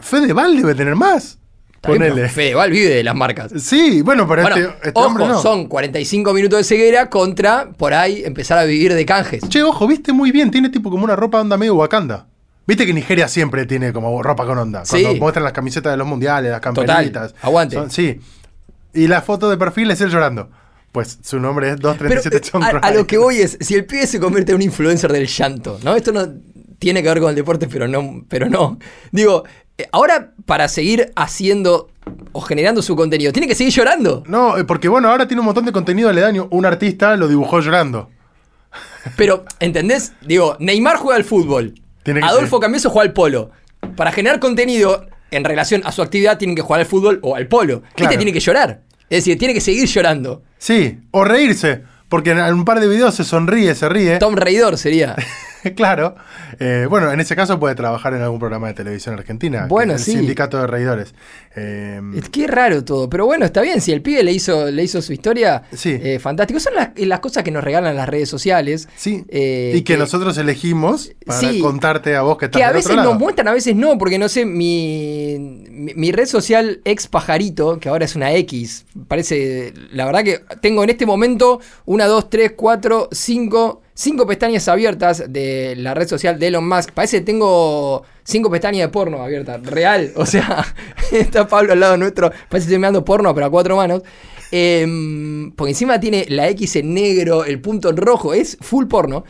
Fedeval 0.00 0.56
debe 0.56 0.74
tener 0.74 0.94
más. 0.94 1.38
Ponele. 1.82 2.28
Fedeval 2.28 2.70
vive 2.70 2.88
de 2.88 3.04
las 3.04 3.14
marcas. 3.14 3.52
Sí, 3.62 4.02
bueno, 4.02 4.26
pero 4.26 4.42
Bueno, 4.42 4.56
este, 4.56 4.88
este 4.88 4.92
ojo, 4.98 5.06
hombre 5.08 5.26
no. 5.28 5.40
son 5.40 5.66
45 5.66 6.32
minutos 6.32 6.58
de 6.58 6.64
ceguera 6.64 7.08
contra, 7.10 7.68
por 7.76 7.94
ahí, 7.94 8.22
empezar 8.24 8.58
a 8.58 8.64
vivir 8.64 8.92
de 8.94 9.06
canjes. 9.06 9.48
Che, 9.48 9.62
ojo, 9.62 9.86
viste 9.86 10.12
muy 10.12 10.32
bien. 10.32 10.50
Tiene 10.50 10.68
tipo 10.70 10.90
como 10.90 11.04
una 11.04 11.14
ropa 11.14 11.40
onda 11.40 11.56
medio 11.56 11.74
Wakanda. 11.76 12.26
Viste 12.66 12.86
que 12.86 12.92
Nigeria 12.92 13.28
siempre 13.28 13.66
tiene 13.66 13.92
como 13.92 14.20
ropa 14.20 14.44
con 14.46 14.58
onda. 14.58 14.82
Cuando 14.88 15.12
Sí. 15.12 15.20
muestran 15.20 15.44
las 15.44 15.52
camisetas 15.52 15.92
de 15.92 15.96
los 15.96 16.06
mundiales, 16.08 16.50
las 16.50 16.60
Total, 16.60 16.86
camperitas. 16.86 17.34
aguante. 17.42 17.76
Son- 17.76 17.90
sí. 17.90 18.20
Y 18.92 19.06
la 19.06 19.22
foto 19.22 19.48
de 19.48 19.56
perfil 19.56 19.88
es 19.92 20.00
él 20.00 20.10
llorando. 20.10 20.50
Pues 20.96 21.18
su 21.22 21.38
nombre 21.38 21.72
es 21.72 21.76
Pero 21.76 21.92
237 21.92 22.36
eh, 22.38 22.50
John 22.50 22.62
a, 22.62 22.90
lo 22.90 23.06
que 23.06 23.18
voy 23.18 23.36
es, 23.36 23.58
si 23.60 23.74
el 23.74 23.84
pibe 23.84 24.06
se 24.06 24.18
convierte 24.18 24.52
en 24.52 24.56
un 24.56 24.62
influencer 24.62 25.12
del 25.12 25.26
llanto, 25.26 25.78
¿no? 25.82 25.94
Esto 25.94 26.10
no 26.10 26.26
tiene 26.78 27.02
que 27.02 27.08
ver 27.10 27.20
con 27.20 27.28
el 27.28 27.36
deporte, 27.36 27.68
pero 27.68 27.86
no. 27.86 28.24
Pero 28.30 28.48
no. 28.48 28.78
Digo, 29.12 29.44
eh, 29.76 29.86
ahora 29.92 30.32
para 30.46 30.68
seguir 30.68 31.12
haciendo 31.14 31.90
o 32.32 32.40
generando 32.40 32.80
su 32.80 32.96
contenido, 32.96 33.30
tiene 33.30 33.46
que 33.46 33.54
seguir 33.54 33.74
llorando. 33.74 34.22
No, 34.26 34.56
eh, 34.56 34.64
porque 34.64 34.88
bueno, 34.88 35.10
ahora 35.10 35.28
tiene 35.28 35.40
un 35.40 35.44
montón 35.44 35.66
de 35.66 35.72
contenido 35.72 36.08
aledaño. 36.08 36.48
Un 36.50 36.64
artista 36.64 37.14
lo 37.16 37.28
dibujó 37.28 37.60
llorando. 37.60 38.08
Pero, 39.18 39.44
¿entendés? 39.60 40.14
Digo, 40.22 40.56
Neymar 40.60 40.96
juega 40.96 41.16
al 41.16 41.24
fútbol. 41.24 41.74
Adolfo 42.22 42.56
ser. 42.56 42.62
Cambiaso 42.62 42.88
juega 42.88 43.06
al 43.06 43.12
polo. 43.12 43.50
Para 43.96 44.12
generar 44.12 44.40
contenido 44.40 45.04
en 45.30 45.44
relación 45.44 45.82
a 45.84 45.92
su 45.92 46.00
actividad, 46.00 46.38
tienen 46.38 46.56
que 46.56 46.62
jugar 46.62 46.80
al 46.80 46.86
fútbol 46.86 47.18
o 47.20 47.36
al 47.36 47.48
polo. 47.48 47.82
Claro. 47.82 48.04
Este 48.04 48.16
tiene 48.16 48.32
que 48.32 48.40
llorar. 48.40 48.80
Es 49.10 49.18
decir, 49.18 49.38
tiene 49.38 49.52
que 49.52 49.60
seguir 49.60 49.86
llorando. 49.86 50.42
Sí, 50.58 51.00
o 51.10 51.24
reírse. 51.24 51.82
Porque 52.08 52.30
en 52.30 52.54
un 52.54 52.64
par 52.64 52.80
de 52.80 52.88
videos 52.88 53.14
se 53.14 53.24
sonríe, 53.24 53.74
se 53.74 53.88
ríe. 53.88 54.18
Tom 54.18 54.36
Reidor 54.36 54.78
sería. 54.78 55.16
claro. 55.76 56.14
Eh, 56.58 56.86
bueno, 56.88 57.10
en 57.12 57.20
ese 57.20 57.34
caso 57.36 57.58
puede 57.58 57.74
trabajar 57.74 58.14
en 58.14 58.22
algún 58.22 58.38
programa 58.38 58.68
de 58.68 58.74
televisión 58.74 59.14
argentina. 59.18 59.66
Bueno, 59.68 59.94
el 59.94 59.98
sí. 59.98 60.12
Sindicato 60.12 60.58
de 60.60 60.66
Reidores. 60.66 61.14
Eh, 61.54 62.00
Es 62.16 62.28
que 62.28 62.46
raro 62.46 62.84
todo, 62.84 63.08
pero 63.08 63.26
bueno, 63.26 63.44
está 63.46 63.62
bien. 63.62 63.80
Si 63.80 63.92
el 63.92 64.02
pibe 64.02 64.22
le 64.22 64.32
hizo, 64.32 64.70
le 64.70 64.82
hizo 64.82 65.00
su 65.02 65.12
historia, 65.12 65.62
Sí. 65.72 65.98
eh, 66.02 66.18
fantástico. 66.18 66.60
Son 66.60 66.74
las, 66.74 66.90
las 66.96 67.20
cosas 67.20 67.42
que 67.44 67.50
nos 67.50 67.64
regalan 67.64 67.96
las 67.96 68.08
redes 68.08 68.28
sociales. 68.28 68.88
sí. 68.96 69.24
eh, 69.28 69.72
y 69.74 69.82
que, 69.82 69.96
nosotros 69.96 70.36
elegimos 70.38 71.12
para 71.24 71.40
Sí. 71.40 71.58
contarte 71.60 72.14
a 72.16 72.22
vos 72.22 72.36
que 72.38 72.46
estás 72.46 72.58
Que 72.58 72.64
a 72.64 72.72
veces 72.72 72.86
otro 72.86 72.96
lado. 72.96 73.10
nos 73.12 73.18
muestran, 73.18 73.48
a 73.48 73.52
veces 73.52 73.74
no, 73.74 73.96
porque 73.98 74.18
no 74.18 74.28
sé, 74.28 74.44
mi, 74.44 75.36
mi, 75.70 75.94
mi 75.94 76.12
red 76.12 76.26
social 76.26 76.80
ex 76.84 77.06
pajarito, 77.08 77.78
que 77.78 77.88
ahora 77.88 78.04
es 78.04 78.14
una 78.16 78.32
X, 78.34 78.84
parece, 79.08 79.72
la 79.92 80.04
verdad 80.04 80.22
que 80.24 80.40
tengo 80.60 80.84
en 80.84 80.90
este 80.90 81.06
momento 81.06 81.60
una, 81.86 82.06
dos, 82.06 82.28
tres, 82.30 82.52
cuatro, 82.56 83.08
cinco, 83.12 83.82
cinco 83.96 84.26
pestañas 84.26 84.68
abiertas 84.68 85.24
de 85.32 85.74
la 85.76 85.94
red 85.94 86.06
social 86.06 86.38
de 86.38 86.48
Elon 86.48 86.68
Musk. 86.68 86.90
Parece 86.92 87.18
que 87.20 87.24
tengo 87.24 88.04
cinco 88.22 88.50
pestañas 88.50 88.82
de 88.86 88.88
porno 88.90 89.22
abiertas, 89.22 89.60
real. 89.64 90.12
O 90.16 90.26
sea, 90.26 90.64
está 91.12 91.48
Pablo 91.48 91.72
al 91.72 91.80
lado 91.80 91.96
nuestro, 91.96 92.30
parece 92.30 92.48
que 92.50 92.58
estoy 92.58 92.78
mirando 92.78 93.04
porno, 93.04 93.34
pero 93.34 93.46
a 93.46 93.50
cuatro 93.50 93.74
manos. 93.76 94.02
Em, 94.52 95.50
porque 95.52 95.70
encima 95.72 95.98
tiene 95.98 96.26
la 96.28 96.48
X 96.50 96.76
en 96.76 96.94
negro, 96.94 97.44
el 97.44 97.60
punto 97.60 97.90
en 97.90 97.96
rojo, 97.96 98.32
es 98.34 98.56
full 98.60 98.86
porno. 98.86 99.24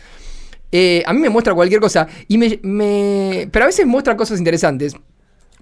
Eh, 0.73 1.03
a 1.07 1.13
mí 1.13 1.21
me 1.21 1.31
muestra 1.31 1.55
cualquier 1.55 1.81
cosa. 1.81 2.07
Y 2.29 2.37
me, 2.37 2.59
me- 2.63 3.49
Pero 3.51 3.65
a 3.65 3.67
veces 3.69 3.87
muestra 3.87 4.17
cosas 4.17 4.39
interesantes. 4.39 4.95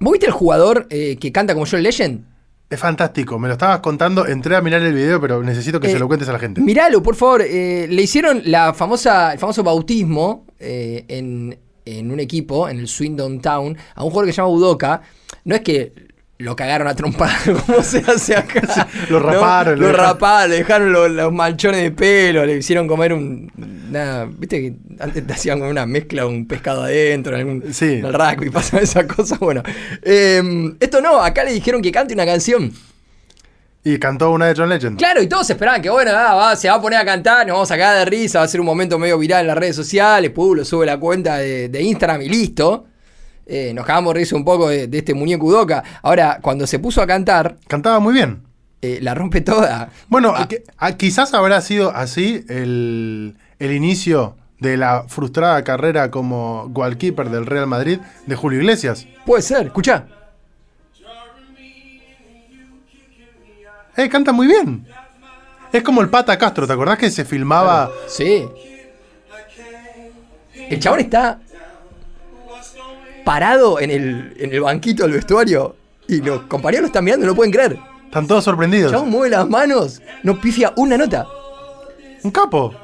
¿Vos 0.00 0.12
viste 0.12 0.26
el 0.26 0.32
jugador 0.32 0.86
eh, 0.90 1.16
que 1.20 1.30
canta 1.30 1.54
como 1.54 1.66
John 1.70 1.82
Legend? 1.82 2.24
Es 2.70 2.80
fantástico, 2.80 3.38
me 3.38 3.46
lo 3.46 3.54
estabas 3.54 3.80
contando, 3.80 4.26
entré 4.26 4.56
a 4.56 4.60
mirar 4.60 4.82
el 4.82 4.94
video, 4.94 5.20
pero 5.20 5.42
necesito 5.42 5.78
que 5.78 5.88
Eh, 5.88 5.92
se 5.92 5.98
lo 5.98 6.08
cuentes 6.08 6.28
a 6.28 6.32
la 6.32 6.38
gente. 6.38 6.60
Míralo, 6.60 7.02
por 7.02 7.14
favor. 7.14 7.42
eh, 7.42 7.86
le 7.88 8.02
hicieron 8.02 8.42
la 8.46 8.72
famosa, 8.74 9.32
el 9.34 9.38
famoso 9.38 9.62
bautismo 9.62 10.46
eh, 10.58 11.04
en, 11.08 11.56
en 11.84 12.10
un 12.10 12.18
equipo, 12.20 12.68
en 12.68 12.78
el 12.80 12.88
Swindon 12.88 13.40
Town, 13.40 13.76
a 13.94 14.02
un 14.02 14.10
jugador 14.10 14.26
que 14.26 14.32
se 14.32 14.38
llama 14.38 14.48
Udoka. 14.48 15.02
No 15.44 15.54
es 15.54 15.60
que 15.60 15.92
lo 16.38 16.56
cagaron 16.56 16.88
a 16.88 16.94
trompada, 16.96 17.36
como 17.66 17.82
se 17.82 17.98
hace 17.98 18.34
acá. 18.36 18.88
lo 19.08 19.20
raparon, 19.20 19.78
Lo, 19.78 19.86
lo 19.88 19.92
raparon, 19.96 20.50
le 20.50 20.56
dejaron 20.58 20.92
los, 20.92 21.10
los 21.10 21.32
manchones 21.32 21.82
de 21.82 21.92
pelo, 21.92 22.44
le 22.44 22.56
hicieron 22.56 22.88
comer 22.88 23.12
un. 23.12 23.50
Nada, 23.90 24.26
Viste 24.28 24.60
que 24.60 24.74
antes 24.98 25.24
te 25.26 25.32
hacían 25.32 25.58
como 25.60 25.70
una 25.70 25.86
mezcla, 25.86 26.26
un 26.26 26.46
pescado 26.46 26.82
adentro, 26.82 27.34
en 27.36 27.40
algún, 27.40 27.72
Sí. 27.74 28.02
rugby, 28.02 28.50
pasan 28.52 28.82
esas 28.82 29.04
cosas. 29.06 29.38
Bueno, 29.38 29.62
eh, 30.02 30.42
esto 30.80 31.00
no, 31.00 31.22
acá 31.22 31.44
le 31.44 31.52
dijeron 31.52 31.80
que 31.80 31.92
cante 31.92 32.14
una 32.14 32.26
canción. 32.26 32.72
Y 33.86 33.98
cantó 33.98 34.30
una 34.30 34.46
de 34.46 34.54
John 34.56 34.70
Legend. 34.70 34.96
Claro, 34.98 35.22
y 35.22 35.26
todos 35.26 35.48
esperaban 35.50 35.82
que, 35.82 35.90
bueno, 35.90 36.10
va, 36.12 36.56
se 36.56 36.68
va 36.70 36.76
a 36.76 36.80
poner 36.80 36.98
a 36.98 37.04
cantar, 37.04 37.46
nos 37.46 37.54
vamos 37.54 37.70
a 37.70 37.76
cagar 37.76 37.98
de 37.98 38.04
risa, 38.06 38.38
va 38.38 38.46
a 38.46 38.48
ser 38.48 38.58
un 38.60 38.66
momento 38.66 38.98
medio 38.98 39.18
viral 39.18 39.42
en 39.42 39.46
las 39.48 39.58
redes 39.58 39.76
sociales, 39.76 40.30
Puh, 40.30 40.54
lo 40.54 40.64
sube 40.64 40.86
la 40.86 40.98
cuenta 40.98 41.36
de, 41.36 41.68
de 41.68 41.82
Instagram 41.82 42.22
y 42.22 42.28
listo. 42.30 42.86
Eh, 43.46 43.72
nos 43.74 43.84
cagamos 43.84 44.14
de 44.14 44.20
risa 44.20 44.36
un 44.36 44.44
poco 44.44 44.68
de, 44.68 44.86
de 44.86 44.98
este 44.98 45.12
muñeco 45.14 45.46
Udoca. 45.46 45.82
Ahora, 46.02 46.38
cuando 46.40 46.66
se 46.66 46.78
puso 46.78 47.02
a 47.02 47.06
cantar, 47.06 47.56
Cantaba 47.68 47.98
muy 48.00 48.14
bien. 48.14 48.42
eh, 48.82 48.98
la 49.02 49.14
rompe 49.14 49.40
toda. 49.40 49.90
Bueno, 50.08 50.32
Ah. 50.36 50.48
que- 50.48 50.62
ah, 50.78 50.92
quizás 50.92 51.32
habrá 51.34 51.60
sido 51.60 51.90
así 51.94 52.44
el, 52.48 53.36
el 53.58 53.72
inicio 53.72 54.36
de 54.60 54.76
la 54.78 55.04
frustrada 55.08 55.62
carrera 55.64 56.10
como 56.10 56.68
goalkeeper 56.70 57.28
del 57.28 57.44
Real 57.46 57.66
Madrid 57.66 57.98
de 58.26 58.34
Julio 58.36 58.60
Iglesias. 58.60 59.06
Puede 59.26 59.42
ser, 59.42 59.66
escuchá. 59.66 60.06
Eh, 63.96 64.08
canta 64.08 64.32
muy 64.32 64.46
bien. 64.46 64.86
Es 65.72 65.82
como 65.82 66.00
el 66.00 66.08
Pata 66.08 66.36
Castro, 66.38 66.66
¿te 66.66 66.72
acordás 66.72 66.98
que 66.98 67.10
se 67.10 67.24
filmaba? 67.24 67.90
Sí. 68.08 68.46
El 70.54 70.80
chabón 70.80 71.00
está 71.00 71.40
parado 73.24 73.80
en 73.80 73.90
el, 73.90 74.34
en 74.38 74.52
el 74.52 74.60
banquito 74.60 75.04
del 75.04 75.12
vestuario 75.12 75.76
y 76.06 76.20
los 76.20 76.42
compañeros 76.42 76.82
lo 76.82 76.86
están 76.86 77.04
mirando 77.04 77.26
y 77.26 77.28
no 77.28 77.34
pueden 77.34 77.52
creer. 77.52 77.78
Están 78.04 78.26
todos 78.26 78.44
sorprendidos. 78.44 78.92
chabón 78.92 79.10
mueve 79.10 79.30
las 79.30 79.48
manos, 79.48 80.00
no 80.22 80.40
pifia 80.40 80.72
una 80.76 80.96
nota. 80.96 81.26
Un 82.22 82.30
capo. 82.30 82.74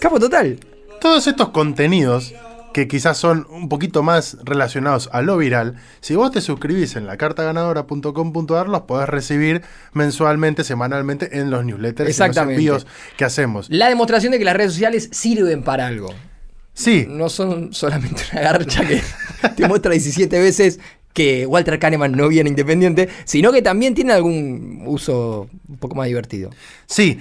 Capo 0.00 0.20
total. 0.20 0.58
Todos 1.00 1.26
estos 1.26 1.48
contenidos 1.50 2.34
que 2.74 2.88
quizás 2.88 3.16
son 3.16 3.46
un 3.50 3.68
poquito 3.68 4.02
más 4.02 4.36
relacionados 4.42 5.08
a 5.12 5.22
lo 5.22 5.38
viral, 5.38 5.76
si 6.00 6.16
vos 6.16 6.32
te 6.32 6.40
suscribís 6.40 6.96
en 6.96 7.06
lacartaganadora.com.ar 7.06 8.68
los 8.68 8.82
podés 8.82 9.08
recibir 9.08 9.62
mensualmente, 9.92 10.64
semanalmente 10.64 11.38
en 11.38 11.50
los 11.50 11.64
newsletters 11.64 12.18
y 12.18 12.26
los 12.26 12.36
envíos 12.36 12.86
que 13.16 13.24
hacemos. 13.24 13.68
La 13.70 13.88
demostración 13.88 14.32
de 14.32 14.38
que 14.38 14.44
las 14.44 14.56
redes 14.56 14.72
sociales 14.72 15.08
sirven 15.12 15.62
para 15.62 15.86
algo. 15.86 16.08
Sí, 16.74 17.06
No 17.08 17.28
son 17.28 17.72
solamente 17.72 18.22
una 18.32 18.42
garcha 18.42 18.86
que 18.86 19.00
te 19.56 19.68
muestra 19.68 19.92
17 19.92 20.38
veces 20.40 20.80
que 21.12 21.46
Walter 21.46 21.78
Kahneman 21.78 22.12
no 22.12 22.28
viene 22.28 22.50
independiente, 22.50 23.08
sino 23.24 23.52
que 23.52 23.62
también 23.62 23.94
tiene 23.94 24.12
algún 24.12 24.82
uso 24.84 25.48
un 25.68 25.76
poco 25.78 25.94
más 25.94 26.08
divertido. 26.08 26.50
Sí. 26.86 27.20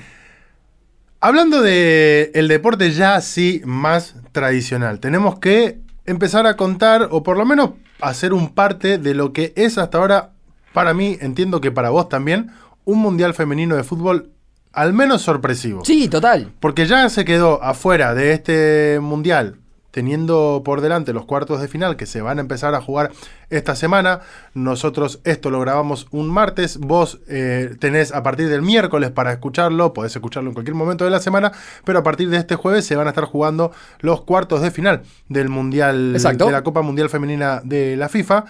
Hablando 1.19 1.61
de 1.61 2.31
el 2.33 2.47
deporte 2.47 2.91
ya 2.91 3.15
así 3.15 3.61
más 3.63 4.15
tradicional, 4.31 4.99
tenemos 4.99 5.39
que 5.39 5.79
empezar 6.05 6.47
a 6.47 6.57
contar, 6.57 7.07
o 7.11 7.23
por 7.23 7.37
lo 7.37 7.45
menos 7.45 7.71
hacer 8.01 8.33
un 8.33 8.49
parte 8.49 8.97
de 8.97 9.13
lo 9.13 9.31
que 9.31 9.53
es 9.55 9.77
hasta 9.77 9.99
ahora, 9.99 10.31
para 10.73 10.93
mí, 10.93 11.17
entiendo 11.21 11.61
que 11.61 11.71
para 11.71 11.91
vos 11.91 12.09
también, 12.09 12.51
un 12.83 12.99
mundial 12.99 13.35
femenino 13.35 13.75
de 13.75 13.83
fútbol 13.83 14.31
al 14.73 14.91
menos 14.93 15.21
sorpresivo. 15.21 15.85
Sí, 15.85 16.09
total. 16.09 16.51
Porque 16.59 16.87
ya 16.87 17.07
se 17.09 17.23
quedó 17.25 17.63
afuera 17.63 18.13
de 18.15 18.33
este 18.33 18.99
mundial, 18.99 19.57
teniendo 19.91 20.63
por 20.65 20.81
delante 20.81 21.13
los 21.13 21.25
cuartos 21.25 21.61
de 21.61 21.67
final 21.67 21.95
que 21.95 22.07
se 22.07 22.21
van 22.21 22.39
a 22.39 22.41
empezar 22.41 22.73
a 22.73 22.81
jugar 22.81 23.11
esta 23.51 23.75
semana. 23.75 24.21
Nosotros 24.55 25.19
esto 25.23 25.51
lo 25.51 25.59
grabamos 25.59 26.07
un 26.09 26.27
martes, 26.27 26.79
vos 26.79 27.19
eh, 27.27 27.75
tenés 27.79 28.11
a 28.11 28.23
partir 28.23 28.49
del 28.49 28.63
miércoles 28.63 29.11
para 29.11 29.31
escucharlo, 29.31 29.93
podés 29.93 30.15
escucharlo 30.15 30.49
en 30.49 30.55
cualquier 30.55 30.73
momento 30.75 31.05
de 31.05 31.11
la 31.11 31.19
semana, 31.19 31.51
pero 31.85 31.99
a 31.99 32.03
partir 32.03 32.29
de 32.29 32.37
este 32.37 32.55
jueves 32.55 32.85
se 32.87 32.95
van 32.95 33.05
a 33.05 33.11
estar 33.11 33.25
jugando 33.25 33.71
los 33.99 34.21
cuartos 34.23 34.63
de 34.63 34.71
final 34.71 35.03
del 35.29 35.49
mundial, 35.49 36.15
Exacto. 36.15 36.47
de 36.47 36.51
la 36.51 36.63
Copa 36.63 36.81
Mundial 36.81 37.11
Femenina 37.11 37.61
de 37.63 37.95
la 37.95 38.09
FIFA. 38.09 38.45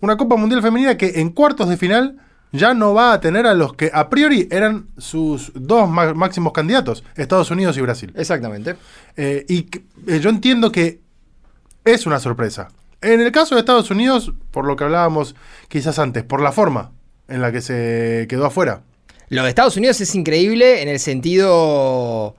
Una 0.00 0.16
Copa 0.16 0.36
Mundial 0.36 0.62
Femenina 0.62 0.96
que 0.96 1.20
en 1.20 1.28
cuartos 1.28 1.68
de 1.68 1.76
final 1.76 2.16
ya 2.56 2.74
no 2.74 2.94
va 2.94 3.12
a 3.12 3.20
tener 3.20 3.46
a 3.46 3.54
los 3.54 3.74
que 3.74 3.90
a 3.92 4.08
priori 4.08 4.48
eran 4.50 4.88
sus 4.98 5.52
dos 5.54 5.88
máximos 5.88 6.52
candidatos, 6.52 7.04
Estados 7.16 7.50
Unidos 7.50 7.76
y 7.76 7.80
Brasil. 7.80 8.12
Exactamente. 8.16 8.76
Eh, 9.16 9.44
y 9.48 9.62
que- 9.62 9.84
eh, 10.06 10.20
yo 10.20 10.30
entiendo 10.30 10.70
que 10.72 11.00
es 11.84 12.06
una 12.06 12.18
sorpresa. 12.20 12.68
En 13.00 13.20
el 13.20 13.30
caso 13.30 13.54
de 13.54 13.60
Estados 13.60 13.90
Unidos, 13.90 14.32
por 14.50 14.66
lo 14.66 14.74
que 14.76 14.84
hablábamos 14.84 15.36
quizás 15.68 15.98
antes, 15.98 16.24
por 16.24 16.40
la 16.42 16.50
forma 16.52 16.92
en 17.28 17.40
la 17.42 17.52
que 17.52 17.60
se 17.60 18.26
quedó 18.28 18.46
afuera. 18.46 18.82
Lo 19.28 19.42
de 19.42 19.48
Estados 19.48 19.76
Unidos 19.76 20.00
es 20.00 20.14
increíble 20.14 20.82
en 20.82 20.88
el 20.88 20.98
sentido 21.00 22.36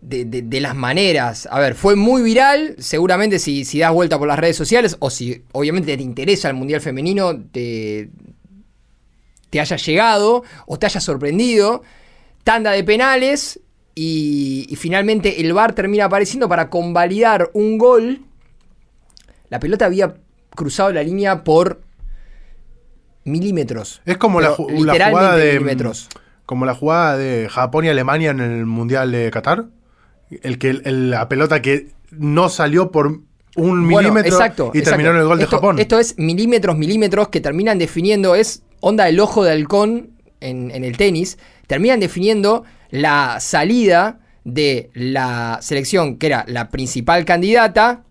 de, 0.00 0.24
de- 0.24 0.42
de 0.42 0.60
las 0.60 0.74
maneras. 0.74 1.48
A 1.50 1.58
ver, 1.58 1.74
fue 1.74 1.96
muy 1.96 2.22
viral. 2.22 2.76
Seguramente 2.78 3.38
si, 3.38 3.64
si 3.64 3.78
das 3.80 3.92
vuelta 3.92 4.18
por 4.18 4.28
las 4.28 4.38
redes 4.38 4.56
sociales 4.56 4.96
o 5.00 5.10
si 5.10 5.42
obviamente 5.52 5.96
te 5.96 6.02
interesa 6.02 6.48
el 6.48 6.54
Mundial 6.54 6.80
Femenino, 6.80 7.36
te, 7.50 8.10
te 9.50 9.60
haya 9.60 9.76
llegado 9.76 10.42
o 10.66 10.78
te 10.78 10.86
haya 10.86 11.00
sorprendido. 11.00 11.82
Tanda 12.44 12.72
de 12.72 12.84
penales 12.84 13.60
y, 13.94 14.66
y 14.68 14.76
finalmente 14.76 15.40
el 15.40 15.52
VAR 15.52 15.74
termina 15.74 16.04
apareciendo 16.04 16.48
para 16.48 16.70
convalidar 16.70 17.50
un 17.54 17.78
gol. 17.78 18.20
La 19.48 19.58
pelota 19.60 19.86
había 19.86 20.14
cruzado 20.54 20.92
la 20.92 21.02
línea 21.02 21.44
por 21.44 21.80
milímetros. 23.24 24.02
Es 24.04 24.16
como 24.18 24.40
la, 24.40 24.54
ju- 24.56 24.66
jugada 25.10 25.36
de. 25.36 25.52
milímetros. 25.54 26.08
Como 26.44 26.64
la 26.64 26.74
jugada 26.74 27.16
de 27.16 27.48
Japón 27.50 27.84
y 27.84 27.88
Alemania 27.88 28.30
en 28.30 28.40
el 28.40 28.66
Mundial 28.66 29.10
de 29.10 29.30
Qatar. 29.30 29.66
El 30.42 30.58
que 30.58 30.70
el- 30.70 31.10
la 31.10 31.28
pelota 31.28 31.60
que 31.62 31.88
no 32.10 32.48
salió 32.48 32.90
por 32.92 33.06
un 33.08 33.24
Bueno, 33.88 34.10
milímetro 34.10 34.32
exacto, 34.34 34.70
y 34.74 34.78
exacto. 34.78 34.90
terminó 34.90 35.10
en 35.10 35.16
el 35.22 35.26
gol 35.26 35.38
de 35.38 35.46
Japón. 35.46 35.78
Esto 35.78 35.98
es 35.98 36.18
milímetros, 36.18 36.76
milímetros 36.76 37.28
que 37.28 37.40
terminan 37.40 37.78
definiendo, 37.78 38.34
es 38.34 38.62
onda 38.80 39.08
el 39.08 39.18
ojo 39.20 39.44
de 39.44 39.52
halcón 39.52 40.10
en, 40.40 40.70
el 40.84 40.96
tenis, 40.96 41.38
terminan 41.66 42.00
definiendo 42.00 42.64
la 42.90 43.38
salida 43.40 44.20
de 44.44 44.90
la 44.94 45.58
selección 45.60 46.18
que 46.18 46.26
era 46.28 46.44
la 46.46 46.70
principal 46.70 47.24
candidata, 47.24 48.04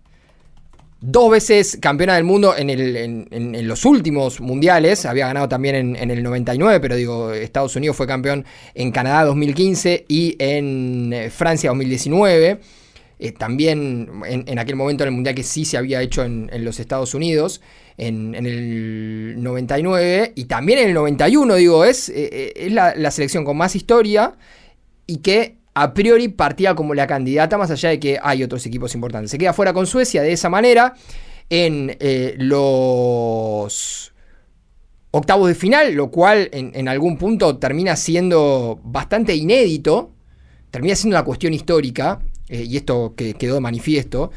dos 1.00 1.30
veces 1.30 1.78
campeona 1.80 2.14
del 2.16 2.24
mundo 2.24 2.54
en, 2.56 2.68
en- 2.70 3.68
los 3.68 3.84
últimos 3.84 4.40
mundiales, 4.40 5.06
había 5.06 5.26
ganado 5.28 5.48
también 5.48 5.74
en, 5.74 5.96
en 5.96 6.10
el 6.10 6.22
99, 6.22 6.80
pero 6.80 6.96
digo, 6.96 7.32
Estados 7.32 7.76
Unidos 7.76 7.96
fue 7.96 8.06
campeón 8.06 8.44
en 8.74 8.90
Canadá 8.90 9.24
2015 9.24 10.04
y 10.08 10.36
en 10.38 11.12
eh, 11.12 11.30
Francia 11.30 11.70
2019. 11.70 12.60
Eh, 13.18 13.32
también 13.32 14.10
en, 14.26 14.58
aquel 14.58 14.76
momento 14.76 15.02
en 15.04 15.08
el 15.08 15.14
mundial 15.14 15.34
que 15.34 15.42
sí 15.42 15.64
se 15.64 15.78
había 15.78 16.02
hecho 16.02 16.22
en, 16.22 16.50
los 16.64 16.78
Estados 16.78 17.14
Unidos, 17.14 17.62
en, 17.96 18.34
el 18.34 19.42
99 19.42 20.32
y 20.34 20.44
también 20.44 20.80
en 20.80 20.88
el 20.88 20.94
91, 20.94 21.54
digo, 21.54 21.84
es, 21.86 22.10
eh, 22.10 22.28
eh, 22.30 22.52
es 22.56 22.72
la, 22.72 23.10
selección 23.10 23.44
con 23.44 23.56
más 23.56 23.74
historia 23.74 24.34
y 25.06 25.18
que 25.18 25.56
a 25.72 25.94
priori 25.94 26.28
partía 26.28 26.74
como 26.74 26.92
la 26.92 27.06
candidata, 27.06 27.56
más 27.56 27.70
allá 27.70 27.88
de 27.88 28.00
que 28.00 28.18
hay 28.22 28.42
otros 28.42 28.66
equipos 28.66 28.94
importantes. 28.94 29.30
Se 29.30 29.38
queda 29.38 29.54
fuera 29.54 29.72
con 29.72 29.86
Suecia 29.86 30.22
de 30.22 30.32
esa 30.32 30.50
manera 30.50 30.94
en 31.48 31.96
los 32.38 34.12
octavos 35.10 35.48
de 35.48 35.54
final, 35.54 35.94
lo 35.94 36.10
cual 36.10 36.50
en 36.52 36.88
algún 36.88 37.16
punto 37.16 37.58
termina 37.58 37.94
siendo 37.96 38.80
bastante 38.84 39.34
inédito, 39.34 40.12
termina 40.70 40.96
siendo 40.96 41.16
una 41.16 41.24
cuestión 41.24 41.52
histórica, 41.54 42.20
eh, 42.48 42.64
y 42.64 42.76
esto 42.76 43.14
que 43.16 43.34
quedó 43.34 43.54
de 43.54 43.60
manifiesto, 43.60 44.30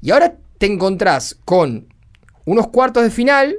y 0.00 0.10
ahora 0.10 0.36
te 0.58 0.66
encontrás 0.66 1.36
con 1.44 1.86
unos 2.44 2.68
cuartos 2.68 3.02
de 3.02 3.10
final 3.10 3.56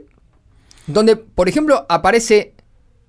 donde, 0.87 1.15
por 1.15 1.49
ejemplo, 1.49 1.85
aparece 1.89 2.53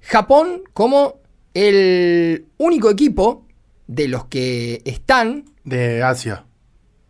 Japón 0.01 0.63
como 0.73 1.21
el 1.55 2.47
único 2.59 2.91
equipo 2.91 3.45
de 3.87 4.09
los 4.09 4.27
que 4.27 4.83
están 4.85 5.45
De 5.65 6.03
Asia. 6.03 6.45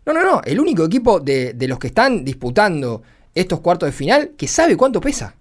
no, 0.05 0.13
no, 0.13 0.23
no. 0.25 0.41
El 0.45 0.61
único 0.61 0.85
equipo 0.85 1.21
de, 1.21 1.53
de 1.53 1.69
los 1.69 1.79
que 1.79 1.89
están 1.89 2.25
disputando 2.25 3.03
estos 3.35 3.61
cuartos 3.61 3.89
de 3.89 3.93
final 3.93 4.33
que 4.37 4.49
sabe 4.49 4.77
cuánto 4.77 5.01
pesa. 5.01 5.35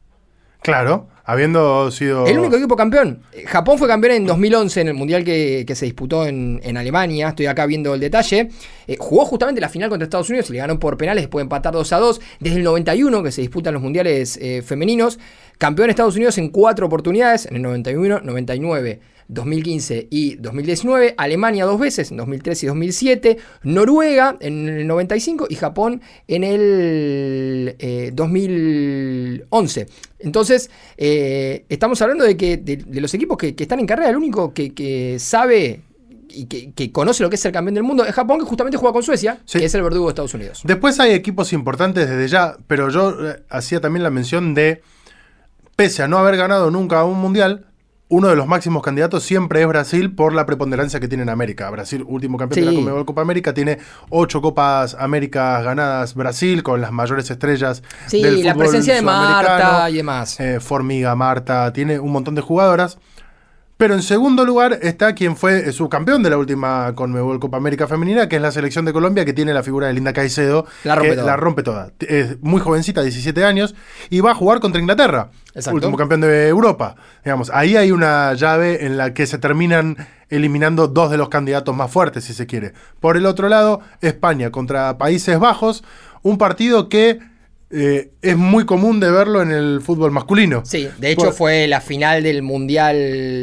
Claro, 0.62 1.08
habiendo 1.26 1.92
sido. 1.92 2.26
El 2.28 2.40
único 2.40 2.56
equipo 2.56 2.76
campeón. 2.76 3.24
Japón 3.48 3.78
fue 3.78 3.88
campeón 3.88 4.14
en 4.14 4.26
2011 4.26 4.82
en 4.82 4.88
el 4.90 4.94
mundial 4.94 5.24
que, 5.24 5.66
que 5.68 5.76
se 5.76 5.86
disputó 5.86 6.26
en, 6.26 6.62
en 6.64 6.78
Alemania. 6.78 7.30
Estoy 7.30 7.48
acá 7.48 7.66
viendo 7.66 7.94
el 7.94 8.00
detalle. 8.00 8.50
Eh, 8.88 8.96
jugó 9.00 9.26
justamente 9.26 9.60
la 9.60 9.70
final 9.70 9.90
contra 9.90 10.06
Estados 10.06 10.30
Unidos 10.30 10.50
y 10.50 10.54
le 10.54 10.60
ganó 10.60 10.80
por 10.80 10.98
penales 10.98 11.24
después 11.24 11.42
de 11.42 11.46
empatar 11.46 11.74
2 11.74 11.94
a 11.94 11.98
2. 11.98 12.22
Desde 12.40 12.58
el 12.58 12.64
91 12.64 13.24
que 13.24 13.32
se 13.32 13.42
disputan 13.42 13.74
los 13.74 13.84
mundiales 13.84 14.38
eh, 14.42 14.62
femeninos. 14.62 15.20
Campeón 15.58 15.90
Estados 15.90 16.16
Unidos 16.16 16.38
en 16.38 16.50
cuatro 16.50 16.86
oportunidades: 16.86 17.48
en 17.48 17.56
el 17.56 17.62
91, 17.64 18.22
99, 18.22 19.00
2015 19.28 20.08
y 20.10 20.36
2019, 20.36 21.16
Alemania 21.18 21.66
dos 21.66 21.80
veces, 21.80 22.12
en 22.12 22.18
2003 22.18 22.64
y 22.64 22.68
2007, 22.68 23.38
Noruega 23.64 24.38
en 24.40 24.70
el 24.70 24.88
95 24.88 25.48
y 25.50 25.56
Japón 25.56 26.02
en 26.28 26.44
el 26.44 28.14
2011. 28.14 29.82
Eh, 29.82 29.88
Entonces, 30.20 30.70
eh, 30.98 31.66
estamos 31.70 32.02
hablando 32.02 32.24
de 32.24 32.38
que 32.38 32.58
de, 32.58 33.02
los 33.02 33.14
equipos 33.14 33.38
que, 33.38 33.56
están 33.58 33.80
en 33.80 33.88
carrera, 33.88 34.10
el 34.10 34.18
único 34.18 34.54
que, 34.54 35.18
sabe 35.20 35.82
y 36.30 36.46
que, 36.46 36.92
conoce 36.92 37.24
lo 37.24 37.30
que 37.30 37.36
es 37.36 37.46
el 37.46 37.52
campeón 37.52 37.76
del 37.76 37.84
mundo 37.84 38.06
es 38.06 38.14
Japón, 38.14 38.40
que 38.40 38.46
justamente 38.46 38.78
juega 38.78 38.94
con 38.94 39.04
Suecia, 39.04 39.40
que 39.52 39.66
es 39.66 39.74
el 39.74 39.82
verdugo 39.82 40.08
de 40.08 40.10
Estados 40.12 40.34
Unidos. 40.34 40.62
Después 40.64 41.00
hay 41.00 41.14
equipos 41.14 41.54
importantes 41.54 42.10
desde 42.10 42.28
ya, 42.28 42.58
pero 42.68 42.90
yo 42.90 43.28
eh, 43.28 43.44
hacía 43.50 43.82
también 43.82 44.04
la 44.04 44.12
mención 44.12 44.54
de, 44.54 44.82
pese 45.76 46.04
a 46.04 46.08
no 46.08 46.18
haber 46.18 46.38
ganado 46.38 46.70
nunca 46.72 47.04
un 47.06 47.20
mundial, 47.20 47.66
uno 48.16 48.30
de 48.30 48.38
los 48.38 48.48
máximos 48.48 48.82
candidatos 48.82 49.24
siempre 49.24 49.62
es 49.62 49.68
Brasil 49.68 50.16
por 50.16 50.34
la 50.34 50.46
preponderancia 50.46 51.02
que 51.02 51.10
tiene 51.10 51.24
en 51.24 51.30
América. 51.30 51.70
Brasil, 51.70 52.06
último 52.08 52.38
campeón 52.38 52.66
de 52.66 52.72
la 52.72 52.78
Conmebol 52.78 53.06
Copa 53.06 53.22
América, 53.22 53.54
tiene 53.54 53.78
ocho 54.10 54.42
Copas 54.42 54.96
Américas 54.98 55.66
ganadas 55.66 56.16
Brasil 56.16 56.64
con 56.64 56.80
las 56.80 56.94
mayores 56.94 57.30
estrellas 57.30 57.84
sí, 58.08 58.22
la 58.42 58.56
presencia 58.56 58.96
de 58.96 59.02
Marta 59.02 59.90
y 59.90 59.96
demás. 59.96 60.40
Eh, 60.40 60.62
Formiga, 60.62 61.14
Marta, 61.16 61.74
tiene 61.74 62.00
un 62.00 62.14
montón 62.14 62.36
de 62.36 62.42
jugadoras. 62.42 63.00
Pero 63.78 63.94
en 63.94 64.02
segundo 64.02 64.46
lugar 64.46 64.80
está 64.84 65.14
quien 65.16 65.36
fue 65.36 65.70
subcampeón 65.74 66.24
de 66.24 66.30
la 66.30 66.38
última 66.38 66.94
Conmebol 66.96 67.42
Copa 67.42 67.58
América 67.58 67.88
Femenina, 67.88 68.30
que 68.30 68.38
es 68.38 68.42
la 68.42 68.52
selección 68.52 68.86
de 68.86 68.94
Colombia, 68.94 69.26
que 69.26 69.34
tiene 69.34 69.54
la 69.54 69.64
figura 69.64 69.88
de 69.88 69.94
Linda 69.94 70.14
Caicedo, 70.14 70.66
la 70.86 70.96
rompe 70.96 71.10
que 71.10 71.16
toda. 71.16 71.26
la 71.26 71.36
rompe 71.36 71.64
toda. 71.64 71.92
Es 72.00 72.42
muy 72.42 72.62
jovencita, 72.62 73.02
17 73.02 73.44
años, 73.44 73.76
y 74.10 74.22
va 74.22 74.32
a 74.32 74.36
jugar 74.36 74.62
contra 74.62 74.80
Inglaterra, 74.80 75.30
último 75.74 75.98
campeón 75.98 76.22
de 76.22 76.48
Europa. 76.48 76.96
Digamos, 77.26 77.52
ahí 77.54 77.76
hay 77.76 77.92
una 77.92 78.34
llave 78.34 78.86
en 78.86 78.96
la 78.96 79.14
que 79.14 79.28
se 79.28 79.40
terminan 79.40 79.98
eliminando 80.30 80.88
dos 80.88 81.12
de 81.12 81.18
los 81.18 81.28
candidatos 81.28 81.76
más 81.76 81.92
fuertes, 81.92 82.24
si 82.24 82.34
se 82.34 82.46
quiere. 82.46 82.72
Por 83.02 83.18
el 83.18 83.26
otro 83.26 83.50
lado, 83.50 83.82
España 84.00 84.52
contra 84.52 84.98
Países 84.98 85.38
Bajos, 85.38 85.84
un 86.22 86.38
partido 86.38 86.88
que 86.88 87.20
eh, 87.72 88.12
es 88.22 88.38
muy 88.38 88.66
común 88.66 89.00
de 89.00 89.10
verlo 89.10 89.42
en 89.42 89.52
el 89.52 89.82
fútbol 89.82 90.12
masculino. 90.12 90.62
Sí, 90.66 90.88
de 91.00 91.12
hecho 91.12 91.32
fue 91.32 91.68
la 91.68 91.82
final 91.82 92.22
del 92.22 92.44
Mundial 92.44 92.96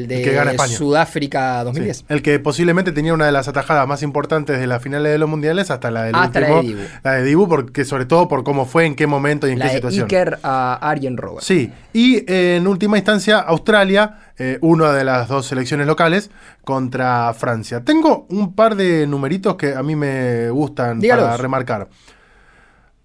de 0.07 0.57
Sudáfrica 0.69 1.65
2010. 1.65 2.05
el 2.09 2.23
que 2.23 2.39
posiblemente 2.39 2.93
tenía 2.93 3.15
una 3.15 3.27
de 3.27 3.33
las 3.33 3.49
atajadas 3.49 3.87
más 3.89 4.03
importantes 4.03 4.61
de 4.61 4.67
las 4.69 4.81
finales 4.81 5.11
de 5.11 5.19
los 5.19 5.29
mundiales 5.29 5.71
hasta 5.71 5.91
la 5.91 6.05
del 6.05 6.15
último, 6.15 6.81
la 7.03 7.13
de 7.15 7.25
Dibu. 7.25 7.49
porque 7.49 7.85
sobre 7.85 8.05
todo 8.07 8.29
por 8.29 8.45
cómo 8.45 8.65
fue, 8.65 8.87
en 8.87 8.95
qué 8.95 9.09
momento 9.09 9.49
y 9.49 9.53
en 9.53 9.59
qué 9.59 9.65
de 9.65 9.75
situación. 9.75 10.05
Iker 10.05 10.39
a 10.45 10.75
Arjen 10.75 11.17
Robert. 11.17 11.45
Sí, 11.45 11.73
y 11.93 12.25
en 12.33 12.67
última 12.69 12.97
instancia 12.97 13.41
Australia, 13.41 14.19
eh, 14.39 14.59
una 14.61 14.93
de 14.93 15.03
las 15.05 15.29
dos 15.29 15.47
selecciones 15.47 15.87
locales 15.87 16.31
contra 16.65 17.35
Francia. 17.35 17.83
Tengo 17.85 18.27
un 18.31 18.55
par 18.55 18.77
de 18.77 19.07
numeritos 19.07 19.57
que 19.57 19.75
a 19.75 19.83
mí 19.83 19.97
me 19.97 20.49
gustan 20.51 21.01
para 21.01 21.37
remarcar. 21.37 21.89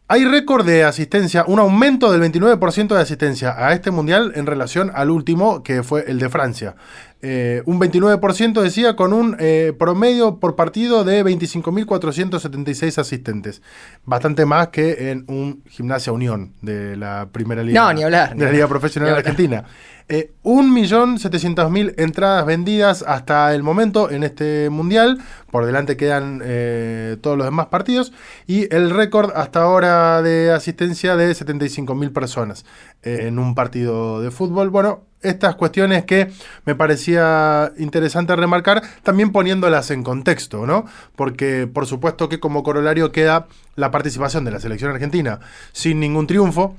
Hay 0.09 0.23
récord 0.23 0.65
de 0.65 0.85
asistencia, 0.85 1.43
un 1.47 1.59
aumento 1.59 2.09
del 2.09 2.21
29% 2.21 2.95
de 2.95 3.01
asistencia 3.01 3.53
a 3.57 3.73
este 3.73 3.91
mundial 3.91 4.31
en 4.35 4.45
relación 4.45 4.89
al 4.95 5.09
último, 5.09 5.63
que 5.63 5.83
fue 5.83 6.05
el 6.07 6.17
de 6.17 6.29
Francia. 6.29 6.75
Eh, 7.21 7.61
un 7.65 7.77
29% 7.77 8.61
decía 8.61 8.95
con 8.95 9.11
un 9.11 9.35
eh, 9.37 9.73
promedio 9.77 10.39
por 10.39 10.55
partido 10.55 11.03
de 11.03 11.25
25.476 11.25 12.99
asistentes. 12.99 13.61
Bastante 14.05 14.45
más 14.45 14.69
que 14.69 15.11
en 15.11 15.25
un 15.27 15.61
Gimnasia 15.67 16.13
Unión 16.13 16.53
de 16.61 16.95
la 16.95 17.27
primera 17.29 17.61
liga. 17.61 17.81
No, 17.81 17.93
ni 17.93 18.03
hablar. 18.03 18.33
De 18.33 18.45
la 18.45 18.51
Liga 18.53 18.67
Profesional 18.69 19.11
de 19.11 19.17
Argentina. 19.17 19.65
Eh, 20.09 20.31
1.700.000 20.43 21.95
entradas 21.97 22.45
vendidas 22.45 23.03
hasta 23.05 23.53
el 23.53 23.61
momento 23.61 24.09
en 24.09 24.23
este 24.23 24.69
mundial. 24.69 25.19
Por 25.51 25.65
delante 25.65 25.97
quedan 25.97 26.41
eh, 26.43 27.17
todos 27.19 27.37
los 27.37 27.45
demás 27.45 27.67
partidos. 27.67 28.13
Y 28.45 28.73
el 28.73 28.89
récord 28.89 29.31
hasta 29.35 29.61
ahora 29.61 30.21
de 30.21 30.51
asistencia 30.51 31.17
de 31.17 31.31
75.000 31.31 32.13
personas 32.13 32.65
eh, 33.03 33.23
en 33.23 33.37
un 33.37 33.53
partido 33.53 34.21
de 34.21 34.31
fútbol. 34.31 34.69
Bueno, 34.69 35.03
estas 35.21 35.55
cuestiones 35.55 36.05
que 36.05 36.31
me 36.65 36.75
parecía 36.75 37.73
interesante 37.77 38.35
remarcar, 38.35 38.81
también 39.03 39.31
poniéndolas 39.31 39.91
en 39.91 40.03
contexto, 40.03 40.65
¿no? 40.65 40.85
Porque 41.15 41.67
por 41.67 41.85
supuesto 41.85 42.29
que 42.29 42.39
como 42.39 42.63
corolario 42.63 43.11
queda 43.11 43.47
la 43.75 43.91
participación 43.91 44.45
de 44.45 44.51
la 44.51 44.59
selección 44.59 44.91
argentina 44.91 45.39
sin 45.73 45.99
ningún 45.99 46.27
triunfo, 46.27 46.77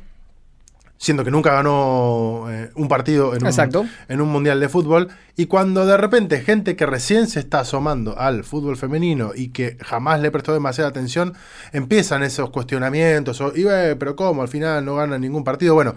siendo 0.99 1.25
que 1.25 1.31
nunca 1.31 1.53
ganó 1.53 2.47
eh, 2.51 2.71
un 2.75 2.89
partido 2.89 3.35
en 3.35 3.47
un, 3.47 3.89
en 4.09 4.21
un, 4.21 4.29
mundial 4.29 4.61
de 4.61 4.69
fútbol, 4.69 5.09
y 5.37 5.47
cuando 5.47 5.87
de 5.87 5.97
repente 5.97 6.41
gente 6.41 6.77
que 6.77 6.87
recién 6.87 7.29
se 7.29 7.39
está 7.39 7.61
asomando 7.61 8.19
al 8.19 8.45
fútbol 8.45 8.77
femenino 8.77 9.31
y 9.35 9.49
que 9.49 9.79
jamás 9.81 10.21
le 10.21 10.33
prestó 10.33 10.53
demasiada 10.53 10.91
atención, 10.91 11.35
empiezan 11.73 12.25
esos 12.25 12.51
cuestionamientos, 12.51 13.41
o, 13.41 13.53
y, 13.57 13.65
pero 13.99 14.17
¿cómo? 14.17 14.43
Al 14.43 14.49
final 14.49 14.85
no 14.85 14.97
gana 14.97 15.19
ningún 15.19 15.45
partido. 15.45 15.75
Bueno, 15.75 15.95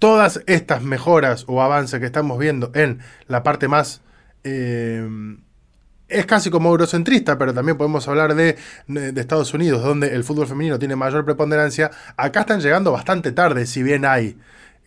todas 0.00 0.42
estas 0.46 0.82
mejoras 0.82 1.44
o 1.46 1.62
avances 1.62 2.00
que 2.00 2.06
estamos 2.06 2.38
viendo 2.38 2.72
en 2.74 2.98
la 3.28 3.42
parte 3.42 3.68
más... 3.68 4.02
Eh, 4.44 5.08
es 6.08 6.26
casi 6.26 6.50
como 6.50 6.70
eurocentrista, 6.70 7.38
pero 7.38 7.52
también 7.52 7.76
podemos 7.76 8.08
hablar 8.08 8.34
de, 8.34 8.56
de, 8.86 9.20
Estados 9.20 9.52
Unidos, 9.54 9.82
donde 9.82 10.14
el 10.14 10.24
fútbol 10.24 10.46
femenino 10.46 10.78
tiene 10.78 10.96
mayor 10.96 11.24
preponderancia. 11.24 11.90
Acá 12.16 12.40
están 12.40 12.60
llegando 12.60 12.92
bastante 12.92 13.32
tarde, 13.32 13.66
si 13.66 13.82
bien 13.82 14.04
hay 14.04 14.36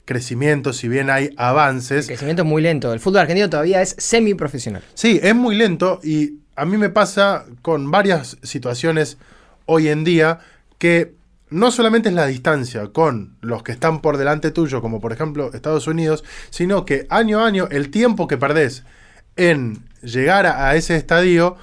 crecimiento, 0.06 0.74
si 0.74 0.88
bien 0.88 1.10
hay 1.10 1.30
avances. 1.38 2.06
El 2.06 2.16
crecimiento 2.16 2.42
es 2.44 2.50
muy 2.50 2.62
lento. 2.62 2.92
El 2.92 3.00
fútbol 3.00 3.22
argentino 3.22 3.50
todavía 3.50 3.82
es 3.82 3.96
semiprofesional. 3.98 4.84
Sí, 4.94 5.20
es 5.22 5.36
muy 5.36 5.56
lento 5.56 6.00
y 6.04 6.40
a 6.56 6.66
mí 6.66 6.78
me 6.78 6.90
pasa 6.90 7.46
con 7.62 7.92
varias 7.92 8.38
situaciones 8.42 9.18
hoy 9.66 9.88
en 9.90 10.04
día 10.04 10.40
que 10.78 11.14
no 11.50 11.70
solamente 11.70 12.10
es 12.10 12.16
la 12.16 12.26
distancia 12.26 12.88
con 12.88 13.36
los 13.42 13.62
que 13.62 13.74
están 13.74 14.02
por 14.02 14.18
delante 14.18 14.52
tuyo, 14.52 14.82
como 14.82 15.00
por 15.00 15.12
ejemplo 15.12 15.52
Estados 15.54 15.88
Unidos, 15.88 16.24
sino 16.50 16.86
que 16.86 17.06
año 17.10 17.40
a 17.40 17.46
año 17.46 17.68
el 17.70 17.92
tiempo 17.92 18.28
que 18.28 18.38
perdés 18.38 18.84
en 19.50 19.84
llegar 20.02 20.46
a, 20.46 20.76
ese 20.76 20.96
estadio 20.96 21.58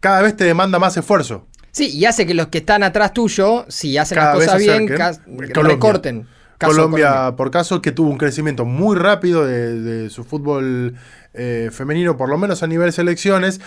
cada 0.00 0.22
vez 0.22 0.36
te 0.36 0.44
demanda 0.44 0.78
más 0.78 0.96
esfuerzo. 0.96 1.46
Sí, 1.72 1.90
y 1.90 2.06
hace 2.06 2.26
que 2.26 2.34
los 2.34 2.48
que 2.48 2.58
están 2.58 2.82
atrás 2.82 3.12
tuyo, 3.12 3.66
si 3.68 3.98
hacen 3.98 4.18
las 4.18 4.34
cosas 4.34 4.58
bien, 4.58 4.88
recorten. 5.28 6.26
Colombia, 6.58 7.34
por 7.36 7.50
caso, 7.50 7.80
que 7.80 7.92
tuvo 7.92 8.10
un 8.10 8.18
crecimiento 8.18 8.64
muy 8.64 8.96
rápido 8.96 9.46
de, 9.46 10.10
su 10.10 10.24
fútbol 10.24 10.96
eh, 11.34 11.70
femenino, 11.72 12.16
por 12.16 12.28
lo 12.28 12.36
menos 12.36 12.62
a 12.62 12.66
nivel 12.66 12.92
selecciones. 12.92 13.60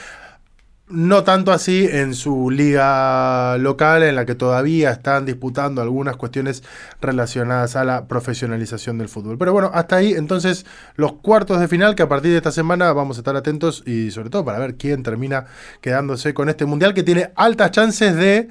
No 0.91 1.23
tanto 1.23 1.54
así 1.54 1.88
en 1.89 2.13
su 2.13 2.49
liga 2.49 3.58
local, 3.58 4.04
en 4.04 4.15
la 4.15 4.25
que 4.25 4.36
todavía 4.36 4.91
están 4.91 5.25
disputando 5.25 5.82
algunas 5.82 6.17
cuestiones 6.17 6.63
relacionadas 6.99 7.77
a 7.77 7.86
la 7.86 8.08
profesionalización 8.08 8.97
del 8.97 9.08
fútbol. 9.08 9.38
Pero 9.38 9.54
bueno, 9.54 9.71
hasta 9.73 9.95
ahí 9.95 10.12
entonces 10.12 10.65
los 10.95 11.13
cuartos 11.13 11.62
de 11.62 11.69
final, 11.69 11.95
que 11.95 12.04
a 12.04 12.10
partir 12.10 12.32
de 12.32 12.38
esta 12.38 12.51
semana 12.51 12.91
vamos 12.91 13.17
a 13.17 13.21
estar 13.21 13.38
atentos 13.38 13.84
y 13.86 14.12
sobre 14.12 14.30
todo 14.30 14.43
para 14.43 14.60
ver 14.60 14.75
quién 14.75 15.01
termina 15.01 15.45
quedándose 15.80 16.34
con 16.34 16.49
este 16.49 16.65
mundial 16.65 16.93
que 16.93 17.04
tiene 17.04 17.32
altas 17.36 17.71
chances 17.71 18.13
de 18.15 18.49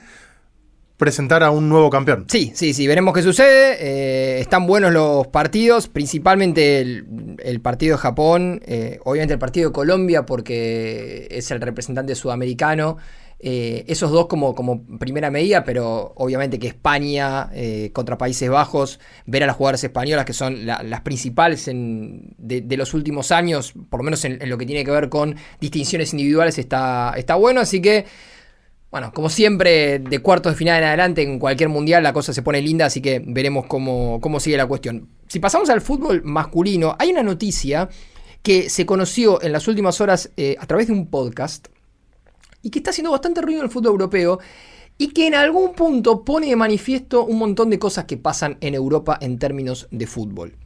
presentar 1.00 1.42
a 1.42 1.50
un 1.50 1.70
nuevo 1.70 1.88
campeón. 1.88 2.26
Sí, 2.28 2.52
sí, 2.54 2.74
sí, 2.74 2.86
veremos 2.86 3.14
qué 3.14 3.22
sucede. 3.22 3.78
Eh, 3.80 4.40
están 4.40 4.66
buenos 4.66 4.92
los 4.92 5.26
partidos, 5.28 5.88
principalmente 5.88 6.80
el, 6.82 7.60
partido 7.62 7.96
de 7.96 8.02
Japón, 8.02 8.60
eh, 8.66 9.00
obviamente 9.04 9.32
el 9.32 9.40
partido 9.40 9.70
de 9.70 9.72
Colombia 9.72 10.26
porque 10.26 11.26
es 11.30 11.50
el 11.50 11.62
representante 11.62 12.14
sudamericano. 12.14 12.98
Eh, 13.42 13.86
esos 13.88 14.10
dos 14.10 14.26
como, 14.26 14.54
como, 14.54 14.86
primera 14.98 15.30
medida, 15.30 15.64
pero 15.64 16.12
obviamente 16.16 16.58
que 16.58 16.66
España 16.66 17.50
contra 17.94 18.18
Países 18.18 18.50
Bajos, 18.50 19.00
ver 19.24 19.44
a 19.44 19.46
las 19.46 19.56
jugadoras 19.56 19.82
españolas 19.82 20.26
que 20.26 20.34
son 20.34 20.66
las 20.66 21.00
principales 21.00 21.64
de, 21.64 22.76
los 22.76 22.92
últimos 22.92 23.32
años, 23.32 23.72
por 23.88 24.00
lo 24.00 24.04
menos 24.04 24.22
en, 24.26 24.42
en, 24.42 24.50
lo 24.50 24.58
que 24.58 24.66
tiene 24.66 24.84
que 24.84 24.90
ver 24.90 25.08
con 25.08 25.34
distinciones 25.62 26.12
individuales, 26.12 26.58
está, 26.58 27.14
está 27.16 27.36
bueno. 27.36 27.62
Así 27.62 27.80
que 27.80 28.04
bueno, 28.90 29.12
como 29.14 29.28
siempre, 29.28 30.00
de 30.00 30.18
cuartos 30.18 30.52
de 30.52 30.56
final 30.56 30.78
en 30.78 30.88
adelante, 30.88 31.22
en 31.22 31.38
cualquier 31.38 31.68
mundial 31.68 32.02
la 32.02 32.12
cosa 32.12 32.32
se 32.32 32.42
pone 32.42 32.60
linda, 32.60 32.86
así 32.86 33.00
que 33.00 33.22
veremos 33.24 33.66
cómo, 33.66 34.40
sigue 34.40 34.56
la 34.56 34.66
cuestión. 34.66 35.08
Si 35.28 35.38
pasamos 35.38 35.70
al 35.70 35.80
fútbol 35.80 36.22
masculino, 36.24 36.96
hay 36.98 37.10
una 37.10 37.22
noticia 37.22 37.88
que 38.42 38.68
se 38.68 38.86
conoció 38.86 39.40
en 39.42 39.52
las 39.52 39.68
últimas 39.68 40.00
horas 40.00 40.30
eh, 40.36 40.56
a 40.58 40.66
través 40.66 40.88
de 40.88 40.94
un 40.94 41.06
podcast 41.06 41.68
y 42.62 42.70
que 42.70 42.80
está 42.80 42.90
haciendo 42.90 43.12
bastante 43.12 43.40
ruido 43.40 43.60
en 43.60 43.66
el 43.66 43.70
fútbol 43.70 43.92
europeo 43.92 44.40
y 44.98 45.08
que 45.08 45.28
en 45.28 45.34
algún 45.34 45.72
punto 45.74 46.24
pone 46.24 46.48
de 46.48 46.56
manifiesto 46.56 47.24
un 47.24 47.38
montón 47.38 47.70
de 47.70 47.78
cosas 47.78 48.06
que 48.06 48.16
pasan 48.16 48.58
en 48.60 48.74
Europa 48.74 49.18
en 49.20 49.38
términos 49.38 49.86
de 49.92 50.06
fútbol. 50.06 50.56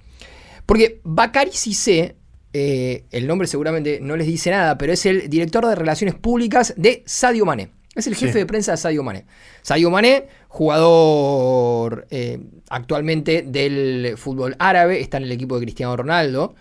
Porque 0.64 1.00
Bakary 1.04 1.52
Cissé, 1.52 2.16
eh, 2.54 3.04
el 3.10 3.26
nombre 3.26 3.46
seguramente 3.46 4.00
no 4.00 4.16
les 4.16 4.26
dice 4.26 4.50
nada, 4.50 4.78
pero 4.78 4.94
es 4.94 5.04
el 5.04 5.28
director 5.28 5.66
de 5.66 5.74
relaciones 5.74 6.14
públicas 6.14 6.72
de 6.76 7.02
Sadio 7.06 7.44
Mané. 7.44 7.70
Es 7.94 8.06
el 8.06 8.14
jefe 8.16 8.38
de 8.38 8.46
prensa 8.46 8.72
de 8.72 8.76
Sadio 8.78 9.02
Mané. 9.02 9.24
Sadio 9.62 9.90
Mané, 9.90 10.26
jugador 10.48 12.06
eh, 12.10 12.40
actualmente 12.68 13.42
del 13.46 14.14
fútbol 14.16 14.56
árabe, 14.58 15.00
está 15.00 15.16
en 15.18 15.24
el 15.24 15.32
equipo 15.32 15.56
de 15.58 15.62
Cristiano 15.64 15.96
Ronaldo. 15.96 16.54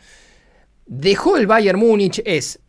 dejó 0.86 1.38
el 1.38 1.48
Bayern 1.48 1.80
Múnich, 1.80 2.22
es 2.26 2.60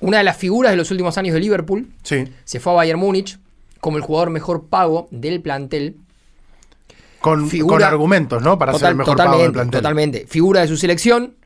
una 0.00 0.18
de 0.18 0.24
las 0.24 0.36
figuras 0.36 0.72
de 0.72 0.76
los 0.76 0.90
últimos 0.90 1.16
años 1.18 1.34
de 1.34 1.40
Liverpool. 1.40 1.88
Sí. 2.02 2.24
Se 2.44 2.58
fue 2.58 2.72
a 2.72 2.76
Bayern 2.76 2.98
Múnich 2.98 3.38
como 3.80 3.96
el 3.96 4.02
jugador 4.02 4.30
mejor 4.30 4.66
pago 4.68 5.08
del 5.10 5.40
plantel. 5.40 5.96
Con, 7.20 7.48
Figura- 7.48 7.76
con 7.76 7.82
argumentos, 7.84 8.42
¿no? 8.42 8.58
Para 8.58 8.72
ser 8.74 8.88
el 8.90 8.94
mejor 8.96 9.16
pago 9.16 9.40
del 9.42 9.52
plantel. 9.52 9.80
Totalmente. 9.80 10.26
Figura 10.26 10.62
de 10.62 10.68
su 10.68 10.76
selección. 10.76 11.36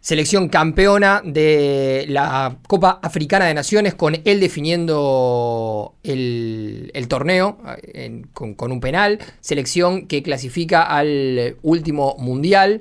Selección 0.00 0.48
campeona 0.48 1.20
de 1.22 2.06
la 2.08 2.56
Copa 2.66 3.00
Africana 3.02 3.44
de 3.44 3.52
Naciones 3.52 3.94
con 3.94 4.16
él 4.24 4.40
definiendo 4.40 5.94
el, 6.02 7.06
torneo 7.06 7.58
eh, 7.82 8.22
con, 8.32 8.72
un 8.72 8.80
penal. 8.80 9.18
Selección 9.42 10.06
que 10.06 10.22
clasifica 10.22 10.84
al 10.84 11.56
último 11.60 12.16
mundial, 12.18 12.80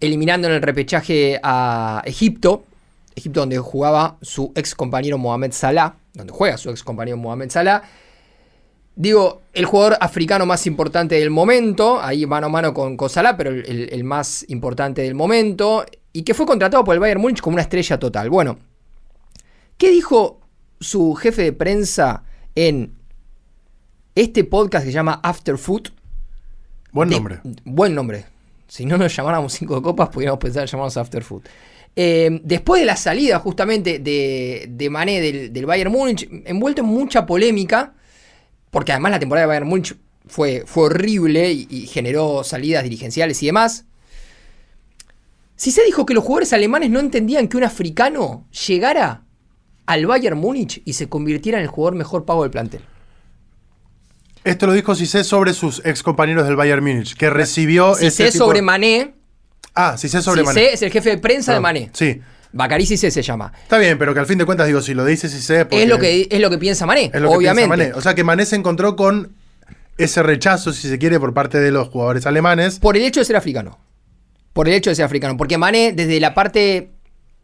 eliminando 0.00 0.48
en 0.48 0.54
el 0.54 0.62
repechaje 0.62 1.38
a 1.42 2.00
Egipto. 2.06 2.64
Egipto 3.14 3.40
donde 3.40 3.58
jugaba 3.58 4.16
su 4.22 4.50
ex 4.54 4.74
compañero 4.74 5.18
Mohamed 5.18 5.52
Salah, 5.52 5.96
donde 6.14 6.32
juega 6.32 6.56
su 6.56 6.70
ex 6.70 6.82
compañero 6.82 7.18
Mohamed 7.18 7.50
Salah. 7.50 7.82
Digo, 8.96 9.42
el 9.52 9.66
jugador 9.66 9.98
africano 10.00 10.46
más 10.46 10.66
importante 10.66 11.16
del 11.16 11.28
momento, 11.28 12.00
ahí 12.00 12.24
mano 12.24 12.46
a 12.46 12.50
mano 12.50 12.72
con, 12.72 12.96
Salah, 13.10 13.36
pero 13.36 13.50
el 13.50 14.04
más 14.04 14.46
importante 14.48 15.02
del 15.02 15.14
momento, 15.14 15.84
y 16.12 16.22
que 16.22 16.34
fue 16.34 16.46
contratado 16.46 16.84
por 16.84 16.94
el 16.94 17.00
Bayern 17.00 17.20
Múnich 17.20 17.40
como 17.40 17.54
una 17.54 17.62
estrella 17.62 17.98
total. 17.98 18.30
Bueno, 18.30 18.58
¿qué 19.76 19.90
dijo 19.90 20.40
su 20.80 21.14
jefe 21.14 21.42
de 21.42 21.52
prensa 21.52 22.24
en 22.54 22.94
este 24.14 24.44
podcast 24.44 24.84
que 24.84 24.90
se 24.90 24.94
llama 24.94 25.20
After 25.22 25.56
Food? 25.58 25.88
Buen 26.92 27.08
De- 27.08 27.14
nombre. 27.16 27.40
Buen 27.64 27.94
nombre. 27.94 28.24
Si 28.68 28.84
no 28.84 28.98
nos 28.98 29.14
llamáramos 29.14 29.52
cinco 29.52 29.80
copas, 29.82 30.08
podríamos 30.10 30.38
pensar 30.38 30.62
en 30.62 30.68
llamarnos 30.68 30.96
After 30.96 31.22
Food. 31.22 31.42
Eh, 31.96 32.40
después 32.44 32.80
de 32.80 32.86
la 32.86 32.96
salida 32.96 33.40
justamente 33.40 33.98
de, 33.98 34.66
de 34.70 34.90
Mané 34.90 35.20
del, 35.20 35.52
del 35.52 35.66
Bayern 35.66 35.90
Múnich, 35.90 36.28
envuelto 36.44 36.82
en 36.82 36.86
mucha 36.88 37.26
polémica, 37.26 37.94
porque 38.70 38.92
además 38.92 39.10
la 39.12 39.18
temporada 39.18 39.44
de 39.46 39.48
Bayern 39.48 39.68
Múnich 39.68 39.96
fue, 40.26 40.62
fue 40.66 40.84
horrible 40.84 41.50
y, 41.52 41.66
y 41.68 41.86
generó 41.88 42.44
salidas 42.44 42.84
dirigenciales 42.84 43.42
y 43.42 43.46
demás. 43.46 43.86
Si 45.60 45.70
se 45.72 45.84
dijo 45.84 46.06
que 46.06 46.14
los 46.14 46.24
jugadores 46.24 46.54
alemanes 46.54 46.88
no 46.88 47.00
entendían 47.00 47.46
que 47.46 47.58
un 47.58 47.64
africano 47.64 48.46
llegara 48.66 49.24
al 49.84 50.06
Bayern 50.06 50.38
Múnich 50.38 50.80
y 50.86 50.94
se 50.94 51.10
convirtiera 51.10 51.58
en 51.58 51.64
el 51.64 51.68
jugador 51.68 51.96
mejor 51.96 52.24
pago 52.24 52.44
del 52.44 52.50
plantel. 52.50 52.80
Esto 54.42 54.66
lo 54.66 54.72
dijo 54.72 54.94
Cissé 54.94 55.22
sobre 55.22 55.52
sus 55.52 55.82
ex 55.84 56.02
compañeros 56.02 56.46
del 56.46 56.56
Bayern 56.56 56.82
Múnich, 56.82 57.14
que 57.14 57.28
recibió 57.28 57.94
Si 57.94 58.06
ese 58.06 58.30
tipo- 58.30 58.46
sobre 58.46 58.62
Mané, 58.62 59.12
Ah, 59.74 59.98
Cissé 59.98 60.22
sobre 60.22 60.40
Cissé 60.40 60.54
Mané. 60.54 60.72
es 60.72 60.80
el 60.80 60.90
jefe 60.90 61.10
de 61.10 61.18
prensa 61.18 61.52
de 61.52 61.56
Perdón. 61.56 61.62
Mané. 61.62 61.90
Sí. 61.92 62.22
Bacari 62.54 62.86
Cissé 62.86 63.10
se 63.10 63.20
llama. 63.20 63.52
Está 63.62 63.76
bien, 63.76 63.98
pero 63.98 64.14
que 64.14 64.20
al 64.20 64.26
fin 64.26 64.38
de 64.38 64.46
cuentas, 64.46 64.66
digo, 64.66 64.80
si 64.80 64.94
lo 64.94 65.04
dice 65.04 65.28
Cissé... 65.28 65.66
Es 65.70 65.86
lo, 65.86 65.98
que, 65.98 66.26
es 66.30 66.40
lo 66.40 66.48
que 66.48 66.56
piensa 66.56 66.86
Mané, 66.86 67.10
es 67.12 67.20
lo 67.20 67.28
que 67.28 67.36
obviamente. 67.36 67.68
piensa 67.68 67.90
Mané. 67.90 67.98
O 67.98 68.00
sea 68.00 68.14
que 68.14 68.24
Mané 68.24 68.46
se 68.46 68.56
encontró 68.56 68.96
con 68.96 69.34
ese 69.98 70.22
rechazo, 70.22 70.72
si 70.72 70.88
se 70.88 70.98
quiere, 70.98 71.20
por 71.20 71.34
parte 71.34 71.60
de 71.60 71.70
los 71.70 71.88
jugadores 71.90 72.24
alemanes. 72.24 72.78
Por 72.78 72.96
el 72.96 73.02
hecho 73.04 73.20
de 73.20 73.26
ser 73.26 73.36
africano. 73.36 73.78
Por 74.52 74.68
el 74.68 74.74
hecho 74.74 74.90
de 74.90 74.96
ser 74.96 75.04
africano. 75.04 75.36
Porque 75.36 75.58
Mané, 75.58 75.92
desde 75.92 76.20
la 76.20 76.34
parte 76.34 76.90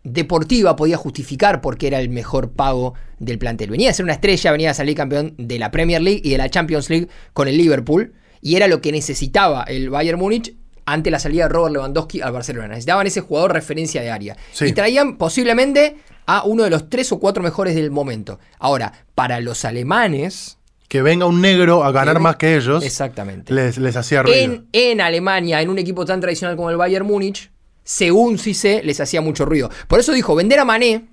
deportiva, 0.03 0.77
podía 0.77 0.97
justificar 0.97 1.61
por 1.61 1.77
qué 1.79 1.89
era 1.89 2.01
el 2.01 2.09
mejor 2.09 2.53
pago 2.53 2.95
del 3.19 3.39
plantel. 3.39 3.71
Venía 3.71 3.91
a 3.91 3.95
ser 3.95 4.05
una 4.05 4.13
estrella, 4.13 4.53
venía 4.53 4.71
a 4.71 4.75
salir 4.75 4.97
campeón 4.97 5.35
de 5.39 5.59
la 5.59 5.71
Premier 5.71 6.03
League 6.03 6.21
y 6.23 6.31
de 6.31 6.39
la 6.39 6.49
Champions 6.49 6.91
League 6.91 7.09
con 7.33 7.49
el 7.49 7.57
Liverpool. 7.57 8.15
Y 8.41 8.57
era 8.57 8.69
lo 8.69 8.81
que 8.81 8.93
necesitaba 8.93 9.65
el 9.65 9.91
Bayern 9.91 10.19
Múnich 10.19 10.55
ante 10.85 11.11
la 11.11 11.19
salida 11.19 11.45
de 11.45 11.49
Robert 11.49 11.75
Lewandowski 11.75 12.21
al 12.21 12.33
Barcelona. 12.33 12.69
Necesitaban 12.69 13.07
ese 13.07 13.21
jugador 13.21 13.53
referencia 13.53 14.03
de 14.03 14.11
área. 14.11 14.37
Sí. 14.53 14.67
Y 14.67 14.73
traían 14.73 15.19
posiblemente 15.19 15.97
a 16.27 16.45
uno 16.45 16.65
de 16.65 16.71
los 16.71 16.89
tres 16.89 17.11
o 17.13 17.19
cuatro 17.19 17.43
mejores 17.43 17.75
del 17.75 17.91
momento. 17.91 18.39
Ahora, 18.59 18.93
para 19.15 19.41
los 19.41 19.65
alemanes. 19.65 20.56
Que 20.97 21.03
venga 21.03 21.27
un 21.27 21.43
negro 21.43 21.85
a 21.85 21.93
ganar 21.93 22.21
más 22.21 22.37
que 22.37 22.57
ellos, 22.57 22.83
Exactamente. 22.83 23.53
les, 23.53 23.77
les 23.77 23.95
hacía 23.97 24.23
ruido. 24.23 24.35
En, 24.39 24.67
en 24.73 25.03
Alemania, 25.03 25.61
en 25.61 25.69
un 25.69 25.79
equipo 25.79 26.07
tan 26.07 26.23
tradicional 26.23 26.57
como 26.57 26.71
el 26.71 26.79
Bayern 26.79 27.07
Múnich, 27.07 27.51
según 27.85 28.39
Cissé, 28.39 28.81
les 28.83 28.99
hacía 28.99 29.21
mucho 29.21 29.45
ruido. 29.45 29.71
Por 29.89 30.01
eso 30.01 30.15
dijo, 30.15 30.35
vender 30.35 30.59
a 30.59 30.65
Mané 30.65 31.05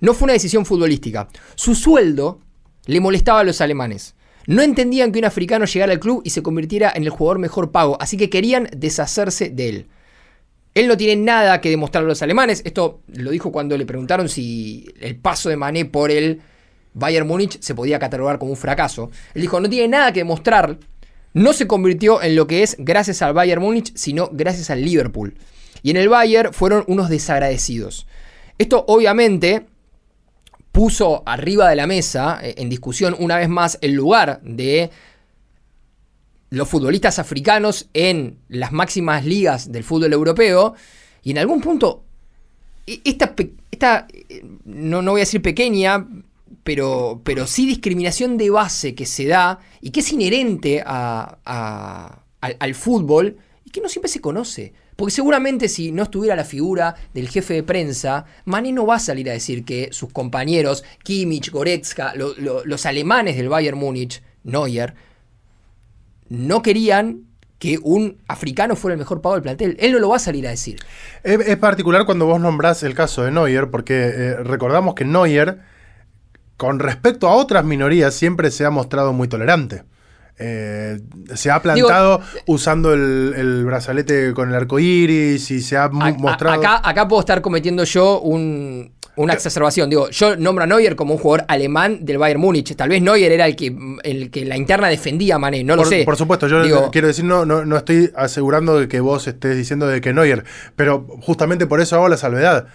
no 0.00 0.12
fue 0.12 0.26
una 0.26 0.34
decisión 0.34 0.66
futbolística. 0.66 1.28
Su 1.54 1.74
sueldo 1.74 2.40
le 2.84 3.00
molestaba 3.00 3.40
a 3.40 3.44
los 3.44 3.62
alemanes. 3.62 4.16
No 4.46 4.60
entendían 4.60 5.12
que 5.12 5.20
un 5.20 5.24
africano 5.24 5.64
llegara 5.64 5.92
al 5.92 5.98
club 5.98 6.20
y 6.26 6.28
se 6.28 6.42
convirtiera 6.42 6.92
en 6.94 7.04
el 7.04 7.08
jugador 7.08 7.38
mejor 7.38 7.70
pago, 7.70 7.96
así 8.02 8.18
que 8.18 8.28
querían 8.28 8.68
deshacerse 8.76 9.48
de 9.48 9.68
él. 9.70 9.86
Él 10.74 10.88
no 10.88 10.98
tiene 10.98 11.22
nada 11.22 11.62
que 11.62 11.70
demostrar 11.70 12.04
a 12.04 12.06
los 12.06 12.20
alemanes. 12.20 12.60
Esto 12.66 13.00
lo 13.06 13.30
dijo 13.30 13.50
cuando 13.50 13.78
le 13.78 13.86
preguntaron 13.86 14.28
si 14.28 14.92
el 15.00 15.16
paso 15.16 15.48
de 15.48 15.56
Mané 15.56 15.86
por 15.86 16.10
el 16.10 16.42
Bayern 16.94 17.26
Múnich 17.26 17.60
se 17.60 17.74
podía 17.74 17.98
catalogar 17.98 18.38
como 18.38 18.52
un 18.52 18.56
fracaso. 18.56 19.10
Él 19.34 19.42
dijo, 19.42 19.60
no 19.60 19.68
tiene 19.68 19.88
nada 19.88 20.12
que 20.12 20.20
demostrar. 20.20 20.78
No 21.34 21.52
se 21.52 21.66
convirtió 21.66 22.22
en 22.22 22.36
lo 22.36 22.46
que 22.46 22.62
es 22.62 22.76
gracias 22.78 23.22
al 23.22 23.32
Bayern 23.32 23.62
Múnich, 23.62 23.92
sino 23.94 24.28
gracias 24.32 24.70
al 24.70 24.84
Liverpool. 24.84 25.34
Y 25.82 25.90
en 25.90 25.96
el 25.96 26.08
Bayern 26.08 26.52
fueron 26.52 26.84
unos 26.86 27.08
desagradecidos. 27.08 28.06
Esto 28.58 28.84
obviamente 28.86 29.66
puso 30.72 31.22
arriba 31.26 31.68
de 31.68 31.76
la 31.76 31.86
mesa 31.86 32.38
eh, 32.42 32.54
en 32.58 32.68
discusión 32.68 33.14
una 33.18 33.36
vez 33.36 33.48
más 33.48 33.78
el 33.82 33.92
lugar 33.92 34.40
de 34.42 34.90
los 36.50 36.68
futbolistas 36.68 37.18
africanos 37.18 37.88
en 37.94 38.38
las 38.48 38.72
máximas 38.72 39.24
ligas 39.24 39.72
del 39.72 39.84
fútbol 39.84 40.12
europeo 40.12 40.74
y 41.22 41.30
en 41.30 41.38
algún 41.38 41.60
punto 41.60 42.04
e- 42.86 43.00
esta, 43.04 43.34
esta 43.70 44.06
eh, 44.12 44.44
no, 44.64 45.02
no 45.02 45.12
voy 45.12 45.20
a 45.20 45.22
decir 45.24 45.42
pequeña, 45.42 46.06
pero, 46.64 47.20
pero 47.24 47.46
sí 47.46 47.66
discriminación 47.66 48.36
de 48.38 48.50
base 48.50 48.94
que 48.94 49.06
se 49.06 49.26
da 49.26 49.58
y 49.80 49.90
que 49.90 50.00
es 50.00 50.12
inherente 50.12 50.82
a- 50.84 51.38
a- 51.44 52.22
al, 52.40 52.56
al 52.58 52.74
fútbol 52.74 53.36
y 53.64 53.70
que 53.70 53.80
no 53.80 53.88
siempre 53.88 54.08
se 54.10 54.20
conoce. 54.20 54.72
Porque 54.96 55.12
seguramente 55.12 55.68
si 55.68 55.90
no 55.90 56.02
estuviera 56.04 56.36
la 56.36 56.44
figura 56.44 56.94
del 57.14 57.28
jefe 57.28 57.54
de 57.54 57.62
prensa, 57.62 58.26
Mané 58.44 58.72
no 58.72 58.86
va 58.86 58.96
a 58.96 59.00
salir 59.00 59.28
a 59.30 59.32
decir 59.32 59.64
que 59.64 59.88
sus 59.90 60.12
compañeros, 60.12 60.84
Kimmich, 61.02 61.50
Goretzka, 61.50 62.14
lo- 62.14 62.34
lo- 62.36 62.64
los 62.64 62.86
alemanes 62.86 63.36
del 63.36 63.48
Bayern 63.48 63.78
Múnich, 63.78 64.22
Neuer, 64.44 64.94
no 66.28 66.62
querían 66.62 67.22
que 67.58 67.78
un 67.82 68.18
africano 68.26 68.74
fuera 68.74 68.94
el 68.94 68.98
mejor 68.98 69.20
pago 69.22 69.34
del 69.36 69.42
plantel. 69.42 69.76
Él 69.78 69.92
no 69.92 69.98
lo 70.00 70.08
va 70.08 70.16
a 70.16 70.20
salir 70.20 70.46
a 70.46 70.50
decir. 70.50 70.78
Es, 71.22 71.38
es 71.46 71.56
particular 71.58 72.04
cuando 72.06 72.26
vos 72.26 72.40
nombrás 72.40 72.82
el 72.82 72.94
caso 72.94 73.22
de 73.22 73.30
Neuer, 73.30 73.70
porque 73.70 73.94
eh, 73.94 74.34
recordamos 74.42 74.94
que 74.94 75.04
Neuer, 75.04 75.60
con 76.62 76.78
respecto 76.78 77.26
a 77.28 77.34
otras 77.34 77.64
minorías, 77.64 78.14
siempre 78.14 78.52
se 78.52 78.64
ha 78.64 78.70
mostrado 78.70 79.12
muy 79.12 79.26
tolerante. 79.26 79.82
Eh, 80.38 81.00
se 81.34 81.50
ha 81.50 81.60
plantado 81.60 82.20
usando 82.46 82.92
el, 82.94 83.34
el 83.36 83.64
brazalete 83.64 84.32
con 84.32 84.48
el 84.48 84.54
arco 84.54 84.78
iris 84.78 85.50
y 85.50 85.60
se 85.60 85.76
ha 85.76 85.84
A- 85.86 85.88
mostrado. 85.88 86.54
acá, 86.60 86.80
acá 86.88 87.08
puedo 87.08 87.18
estar 87.18 87.40
cometiendo 87.42 87.82
yo 87.82 88.20
un- 88.20 88.92
una 89.16 89.32
exacerbación. 89.34 89.90
Digo, 89.90 90.08
yo 90.10 90.36
nombro 90.36 90.62
a 90.62 90.66
Neuer 90.68 90.94
como 90.94 91.14
un 91.14 91.20
jugador 91.20 91.44
alemán 91.48 91.98
del 92.04 92.18
Bayern 92.18 92.40
Múnich. 92.40 92.76
Tal 92.76 92.88
vez 92.90 93.02
Neuer 93.02 93.32
era 93.32 93.46
el 93.46 93.56
que, 93.56 93.76
el 94.04 94.30
que 94.30 94.44
la 94.44 94.56
interna 94.56 94.86
defendía 94.88 95.34
a 95.34 95.38
Mané, 95.40 95.64
no 95.64 95.74
lo 95.74 95.82
por, 95.82 95.88
sé. 95.92 96.04
por 96.04 96.16
supuesto, 96.16 96.46
yo 96.46 96.62
Digo, 96.62 96.90
quiero 96.92 97.08
decir, 97.08 97.24
no, 97.24 97.44
no, 97.44 97.64
no 97.64 97.76
estoy 97.76 98.12
asegurando 98.16 98.78
de 98.78 98.86
que 98.86 99.00
vos 99.00 99.26
estés 99.26 99.56
diciendo 99.56 99.88
de 99.88 100.00
que 100.00 100.12
Neuer, 100.14 100.44
pero 100.76 101.06
justamente 101.22 101.66
por 101.66 101.80
eso 101.80 101.96
hago 101.96 102.08
la 102.08 102.16
salvedad. 102.16 102.68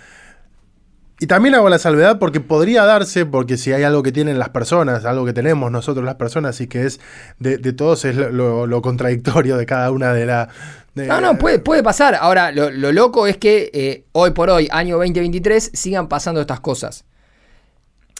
Y 1.20 1.26
también 1.26 1.56
hago 1.56 1.68
la 1.68 1.80
salvedad 1.80 2.20
porque 2.20 2.40
podría 2.40 2.86
darse, 2.86 3.26
porque 3.26 3.58
si 3.58 3.74
hay 3.74 3.82
algo 3.84 4.04
que 4.04 4.12
tienen 4.12 4.38
las 4.38 4.50
personas, 4.50 5.04
algo 5.04 5.26
que 5.26 5.34
tenemos 5.34 5.72
nosotros 5.72 6.06
las 6.06 6.16
personas 6.16 6.62
y 6.62 6.68
que 6.68 6.86
es 6.86 7.00
de, 7.40 7.58
de 7.58 7.74
todos, 7.74 8.06
es 8.06 8.16
lo, 8.16 8.68
lo- 8.68 8.82
contradictorio 8.84 9.58
de 9.58 9.66
cada 9.66 9.90
una 9.90 10.14
de 10.14 10.28
las... 10.28 10.50
No, 10.94 11.20
no, 11.20 11.38
puede, 11.38 11.58
puede 11.60 11.82
pasar. 11.82 12.16
Ahora, 12.16 12.52
lo, 12.52 12.70
lo 12.70 12.92
loco 12.92 13.26
es 13.28 13.38
que 13.38 13.70
eh, 13.74 14.06
hoy 14.12 14.32
por 14.32 14.50
hoy, 14.52 14.68
año 14.72 14.98
2023, 14.98 15.72
sigan 15.74 16.08
pasando 16.08 16.40
estas 16.42 16.60
cosas. 16.60 17.04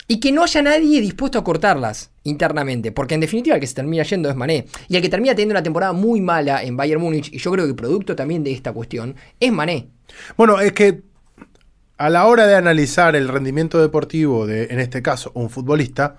Y 0.08 0.20
que 0.20 0.32
no 0.32 0.44
haya 0.44 0.62
nadie 0.62 1.02
dispuesto 1.02 1.38
a 1.38 1.44
cortarlas 1.44 2.12
internamente. 2.24 2.92
Porque 2.92 3.16
en 3.16 3.20
definitiva 3.22 3.56
el 3.56 3.62
que 3.62 3.68
se 3.68 3.74
termina 3.76 4.04
yendo 4.04 4.30
es 4.30 4.36
Mané. 4.36 4.66
Y 4.88 4.96
el 4.96 5.02
que 5.02 5.10
termina 5.10 5.34
teniendo 5.34 5.54
una 5.54 5.64
temporada 5.64 5.92
muy 5.92 6.22
mala 6.22 6.64
en 6.64 6.78
Bayern 6.78 7.02
Múnich, 7.02 7.34
y 7.34 7.40
yo 7.40 7.52
creo 7.52 7.68
que 7.68 7.74
producto 7.74 8.16
también 8.16 8.44
de 8.44 8.54
esta 8.54 8.72
cuestión, 8.72 9.16
es 9.40 9.52
Mané. 9.52 9.90
Bueno, 10.38 10.60
es 10.62 10.72
que 10.72 11.02
a 11.98 12.10
la 12.10 12.26
hora 12.26 12.46
de 12.48 12.56
analizar 12.56 13.16
el 13.16 13.28
rendimiento 13.28 13.80
deportivo 13.80 14.46
de, 14.46 14.66
en 14.66 14.80
este 14.80 15.02
caso, 15.02 15.32
un 15.34 15.50
futbolista, 15.50 16.18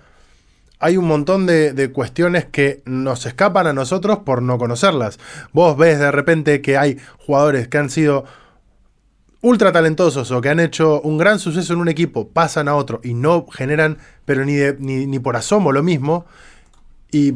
hay 0.81 0.97
un 0.97 1.07
montón 1.07 1.47
de, 1.47 1.91
cuestiones 1.93 2.45
que 2.45 2.83
nos 2.85 3.27
escapan 3.27 3.67
a 3.67 3.73
nosotros 3.73 4.19
por 4.19 4.43
no 4.43 4.59
conocerlas. 4.59 5.19
Vos 5.53 5.77
ves 5.77 5.99
de 5.99 6.11
repente 6.13 6.61
que 6.63 6.77
hay 6.77 6.99
jugadores 7.19 7.69
que 7.69 7.79
han 7.79 7.91
sido 7.91 8.25
ultra 9.41 9.73
talentosos 9.73 10.31
o 10.31 10.41
que 10.41 10.49
han 10.49 10.61
hecho 10.61 11.01
un 11.01 11.19
gran 11.19 11.39
suceso 11.39 11.73
en 11.73 11.81
un 11.81 11.89
equipo, 11.89 12.29
pasan 12.29 12.69
a 12.69 12.75
otro 12.75 13.01
y 13.03 13.15
no 13.15 13.47
generan, 13.49 13.99
pero 14.25 14.45
ni, 14.45 14.55
de- 14.55 14.77
ni, 14.79 15.07
ni 15.07 15.19
por 15.19 15.37
asomo 15.37 15.73
lo 15.73 15.83
mismo. 15.83 16.27
Y 17.11 17.35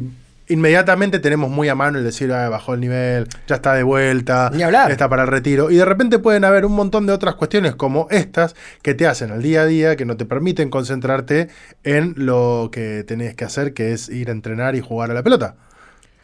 inmediatamente 0.53 1.19
tenemos 1.19 1.49
muy 1.49 1.67
a 1.69 1.75
mano 1.75 1.97
el 1.97 2.03
decir, 2.03 2.31
ah, 2.31 2.47
bajó 2.49 2.73
el 2.73 2.79
nivel, 2.79 3.27
ya 3.47 3.55
está 3.55 3.73
de 3.73 3.83
vuelta, 3.83 4.49
Ni 4.53 4.63
hablar. 4.63 4.89
está 4.91 5.09
para 5.09 5.23
el 5.23 5.27
retiro. 5.27 5.69
Y 5.71 5.75
de 5.75 5.85
repente 5.85 6.19
pueden 6.19 6.45
haber 6.45 6.65
un 6.65 6.73
montón 6.73 7.05
de 7.05 7.13
otras 7.13 7.35
cuestiones 7.35 7.75
como 7.75 8.07
estas 8.11 8.55
que 8.81 8.93
te 8.93 9.07
hacen 9.07 9.31
al 9.31 9.41
día 9.41 9.61
a 9.61 9.65
día, 9.65 9.95
que 9.95 10.05
no 10.05 10.15
te 10.17 10.25
permiten 10.25 10.69
concentrarte 10.69 11.49
en 11.83 12.13
lo 12.17 12.69
que 12.71 13.03
tenés 13.05 13.35
que 13.35 13.45
hacer, 13.45 13.73
que 13.73 13.91
es 13.93 14.09
ir 14.09 14.29
a 14.29 14.31
entrenar 14.31 14.75
y 14.75 14.81
jugar 14.81 15.11
a 15.11 15.13
la 15.13 15.23
pelota. 15.23 15.55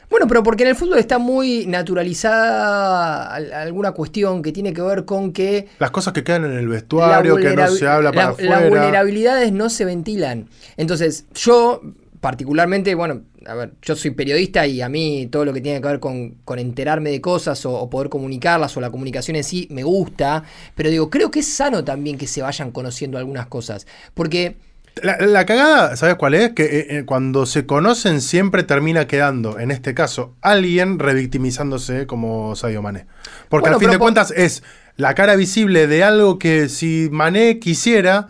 Bueno, 0.10 0.26
pero 0.28 0.42
porque 0.42 0.64
en 0.64 0.70
el 0.70 0.76
fútbol 0.76 0.98
está 0.98 1.20
muy 1.20 1.68
naturalizada 1.68 3.34
al- 3.34 3.54
alguna 3.54 3.92
cuestión 3.92 4.42
que 4.42 4.52
tiene 4.52 4.74
que 4.74 4.82
ver 4.82 5.06
con 5.06 5.32
que 5.34 5.68
Las 5.80 5.92
cosas 5.92 6.14
que 6.14 6.24
quedan 6.24 6.46
en 6.46 6.54
el 6.54 6.68
vestuario, 6.68 7.36
que 7.36 7.56
no 7.56 7.68
se 7.68 7.88
habla 7.88 8.12
para 8.12 8.24
la- 8.26 8.32
afuera. 8.32 8.60
Las 8.62 8.70
vulnerabilidades 8.70 9.52
no 9.52 9.70
se 9.70 9.86
ventilan. 9.86 10.48
Entonces, 10.78 11.26
yo 11.36 11.82
particularmente, 12.22 12.96
bueno, 12.96 13.22
a 13.46 13.54
ver, 13.56 13.74
yo 13.82 13.96
soy 13.96 14.12
periodista 14.12 14.66
y 14.68 14.82
a 14.82 14.90
mí 14.90 15.28
todo 15.32 15.46
lo 15.46 15.54
que 15.54 15.62
tiene 15.62 15.82
que 15.82 15.88
ver 15.88 16.00
con, 16.00 16.36
con 16.46 16.60
enterarme 16.60 17.10
de 17.10 17.22
cosas 17.22 17.66
o, 17.66 17.74
o 17.74 17.90
poder 17.90 18.10
comunicarlas 18.10 18.76
o 18.78 18.82
la 18.82 18.92
comunicación 18.92 19.36
en 19.36 19.44
sí 19.44 19.68
me 19.72 19.84
gusta, 19.84 20.44
pero 20.76 20.90
digo, 20.90 21.10
creo 21.10 21.32
que 21.32 21.40
es 21.40 21.48
sano 21.48 21.84
también 21.84 22.18
que 22.18 22.28
se 22.28 22.42
vayan 22.42 22.72
conociendo 22.72 23.18
algunas 23.18 23.48
cosas, 23.48 23.88
porque... 24.14 24.58
La, 25.02 25.18
la 25.18 25.46
cagada, 25.46 25.96
¿sabes 25.96 26.16
cuál 26.16 26.34
es? 26.34 26.52
Que 26.52 26.64
eh, 26.64 26.88
eh, 26.90 27.04
cuando 27.06 27.46
se 27.46 27.66
conocen 27.66 28.20
siempre 28.20 28.64
termina 28.64 29.08
quedando, 29.08 29.58
en 29.58 29.72
este 29.72 29.94
caso, 29.94 30.36
alguien 30.42 31.00
revictimizándose 31.00 32.06
como 32.06 32.56
Sadio 32.58 32.82
Mané. 32.82 33.06
Porque 33.48 33.70
Bueno, 33.70 33.78
al 33.78 33.82
fin 33.82 33.92
de 33.92 34.00
cuentas 34.00 34.32
es 34.36 34.62
la 34.98 35.16
cara 35.16 35.38
visible 35.38 35.88
de 35.88 36.04
algo 36.04 36.38
que 36.38 36.68
si 36.68 37.08
Mané 37.12 37.60
quisiera, 37.60 38.28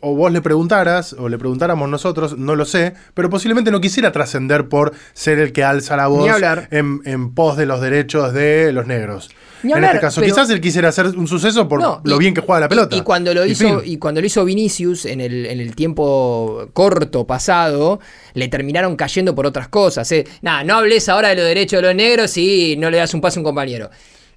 o 0.00 0.14
vos 0.14 0.32
le 0.32 0.40
preguntaras, 0.40 1.12
o 1.14 1.28
le 1.28 1.38
preguntáramos 1.38 1.88
nosotros, 1.88 2.36
no 2.38 2.56
lo 2.56 2.64
sé, 2.64 2.94
pero 3.14 3.30
posiblemente 3.30 3.70
no 3.70 3.80
quisiera 3.80 4.12
trascender 4.12 4.68
por 4.68 4.92
ser 5.14 5.38
el 5.38 5.52
que 5.52 5.64
alza 5.64 5.96
la 5.96 6.06
voz 6.06 6.30
en, 6.70 7.00
en 7.04 7.34
pos 7.34 7.56
de 7.56 7.66
los 7.66 7.80
derechos 7.80 8.32
de 8.32 8.72
los 8.72 8.86
negros. 8.86 9.30
Ni 9.64 9.72
en 9.72 9.76
hablar, 9.78 9.96
este 9.96 10.06
caso, 10.06 10.20
pero- 10.20 10.32
quizás 10.34 10.48
él 10.50 10.60
quisiera 10.60 10.88
hacer 10.90 11.06
un 11.06 11.26
suceso 11.26 11.66
por 11.68 11.80
No, 11.80 12.00
lo 12.04 12.14
y- 12.14 12.18
bien 12.20 12.32
que 12.34 12.40
juega 12.40 12.60
la 12.60 12.68
pelota. 12.68 12.94
Y, 12.94 13.00
y 13.00 13.02
cuando 13.02 13.34
lo 13.34 13.44
Y 13.44 13.50
hizo, 13.50 13.80
fin. 13.80 13.92
y 13.92 13.98
cuando 13.98 14.20
lo 14.20 14.26
hizo 14.28 14.44
Vinicius 14.44 15.04
en 15.04 15.20
el, 15.20 15.46
en 15.46 15.58
el 15.60 15.74
tiempo 15.74 16.68
corto 16.72 17.26
pasado, 17.26 17.98
le 18.34 18.46
terminaron 18.48 18.94
cayendo 18.94 19.34
por 19.34 19.46
otras 19.46 19.66
cosas. 19.68 20.10
¿eh? 20.12 20.24
Nada, 20.42 20.62
no 20.62 20.74
hables 20.76 21.08
ahora 21.08 21.30
de 21.30 21.34
los 21.34 21.44
derechos 21.44 21.82
de 21.82 21.88
los 21.88 21.94
negros 21.96 22.36
y 22.36 22.76
no 22.78 22.88
le 22.88 22.98
das 22.98 23.12
un 23.14 23.20
pase 23.20 23.38
a 23.38 23.40
un 23.40 23.44
compañero. 23.44 23.90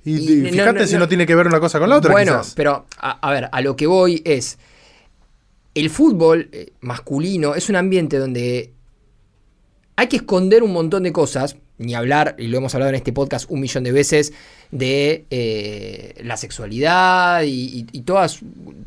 Y, 0.03 0.13
no- 0.41 0.49
fíjate 0.49 0.79
no- 0.79 0.87
si 0.87 0.93
no- 0.93 0.99
no 1.01 1.07
tiene 1.07 1.27
que 1.27 1.35
ver 1.35 1.45
una 1.45 1.59
cosa 1.59 1.77
con 1.79 1.87
la 1.87 1.97
otra. 1.97 2.11
Bueno, 2.11 2.39
quizás. 2.39 2.53
pero 2.55 2.87
a, 2.99 3.11
a 3.27 3.31
ver, 3.31 3.47
a 3.51 3.61
lo 3.61 3.75
que 3.75 3.85
voy 3.85 4.23
es. 4.25 4.57
El 5.73 5.89
fútbol 5.89 6.49
eh, 6.51 6.73
masculino 6.81 7.55
es 7.55 7.69
un 7.69 7.75
ambiente 7.77 8.17
donde 8.17 8.73
hay 9.95 10.07
que 10.07 10.17
esconder 10.17 10.63
un 10.63 10.73
montón 10.73 11.03
de 11.03 11.11
cosas, 11.13 11.55
ni 11.77 11.93
hablar, 11.95 12.35
y 12.37 12.47
lo 12.47 12.57
hemos 12.57 12.73
hablado 12.75 12.89
en 12.89 12.95
este 12.95 13.13
podcast 13.13 13.49
un 13.49 13.59
millón 13.61 13.83
de 13.83 13.91
veces, 13.91 14.33
de 14.71 15.25
eh, 15.29 16.15
la 16.23 16.37
sexualidad 16.37 17.43
y, 17.43 17.85
y- 17.91 18.01
todas, 18.01 18.39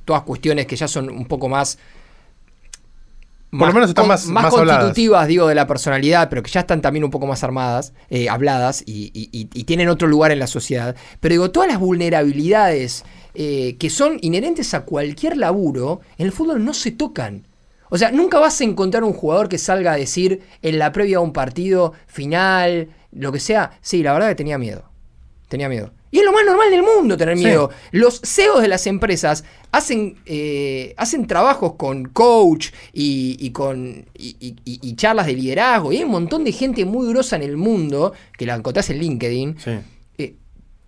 todas 0.05 0.23
cuestiones 0.23 0.67
que 0.67 0.77
ya 0.77 0.89
son 0.89 1.11
un 1.11 1.27
poco 1.27 1.49
más... 1.49 1.79
Por 3.59 3.69
lo 3.69 3.75
menos 3.75 3.89
están 3.91 4.09
más- 4.09 4.27
más 4.27 4.45
habladas. 4.53 4.85
constitutivas, 4.85 5.27
digo, 5.29 5.47
de 5.49 5.55
la 5.55 5.67
personalidad, 5.67 6.29
pero 6.29 6.43
que 6.43 6.51
ya 6.51 6.61
están 6.61 6.81
también 6.83 7.05
un 7.05 7.11
poco 7.11 7.27
más 7.27 7.43
armadas, 7.45 7.93
eh, 8.11 8.29
habladas 8.29 8.83
y, 8.87 9.11
y- 9.15 9.29
y- 9.33 9.49
y 9.53 9.65
tienen 9.65 9.89
otro 9.89 10.09
lugar 10.09 10.31
en 10.33 10.39
la 10.39 10.47
sociedad. 10.47 10.97
Pero 11.21 11.33
digo, 11.35 11.51
todas 11.51 11.69
las 11.69 11.79
vulnerabilidades 11.79 13.05
eh, 13.37 13.77
que 13.81 13.91
son 13.91 14.19
inherentes 14.23 14.75
a 14.75 14.85
cualquier 14.85 15.37
laburo, 15.37 16.01
en 16.19 16.27
el 16.27 16.33
fútbol 16.33 16.65
no 16.65 16.73
se 16.73 16.93
tocan. 16.93 17.47
O 17.91 17.99
sea, 17.99 18.13
nunca 18.13 18.39
vas 18.39 18.61
a 18.61 18.65
encontrar 18.65 19.03
un 19.05 19.13
jugador 19.13 19.49
que 19.49 19.59
salga 19.59 19.93
a 19.93 19.97
decir 19.97 20.41
en 20.63 20.79
la 20.79 20.93
previa 20.93 21.17
a 21.19 21.21
un 21.21 21.33
partido, 21.33 21.93
final, 22.07 22.89
lo 23.13 23.33
que 23.33 23.41
sea, 23.41 23.73
sí, 23.81 24.03
la 24.05 24.13
verdad 24.13 24.29
que 24.29 24.35
tenía 24.37 24.57
miedo. 24.59 24.85
Tenía 25.49 25.69
miedo. 25.69 25.93
Y 26.15 26.19
es 26.21 26.25
lo 26.25 26.31
más 26.33 26.45
normal 26.47 26.71
del 26.71 26.85
mundo 26.85 27.17
tener 27.17 27.37
Sí. 27.37 27.43
miedo. 27.45 27.71
Los 27.91 28.21
CEOs 28.21 28.63
de 28.63 28.69
las 28.69 28.87
empresas 28.87 29.43
hacen, 29.73 30.17
eh, 30.27 30.95
hacen 30.97 31.27
trabajos 31.27 31.73
con 31.75 32.05
coach 32.05 32.69
y, 32.93 33.37
y 33.41 33.51
con 33.51 34.07
y, 34.17 34.37
y- 34.39 34.55
y- 34.65 34.79
y 34.81 34.95
charlas 34.95 35.27
de 35.27 35.33
liderazgo. 35.33 35.93
Y 35.93 35.97
hay 35.97 36.05
un 36.05 36.13
montón 36.13 36.45
de 36.45 36.53
gente 36.53 36.85
muy 36.85 37.09
grosa 37.09 37.35
en 37.35 37.43
el 37.43 37.57
mundo, 37.57 38.13
que 38.39 38.47
la 38.47 38.55
encontrás 38.55 38.91
en 38.91 38.99
LinkedIn, 39.01 39.57
Sí. 39.59 39.73
eh, 40.19 40.37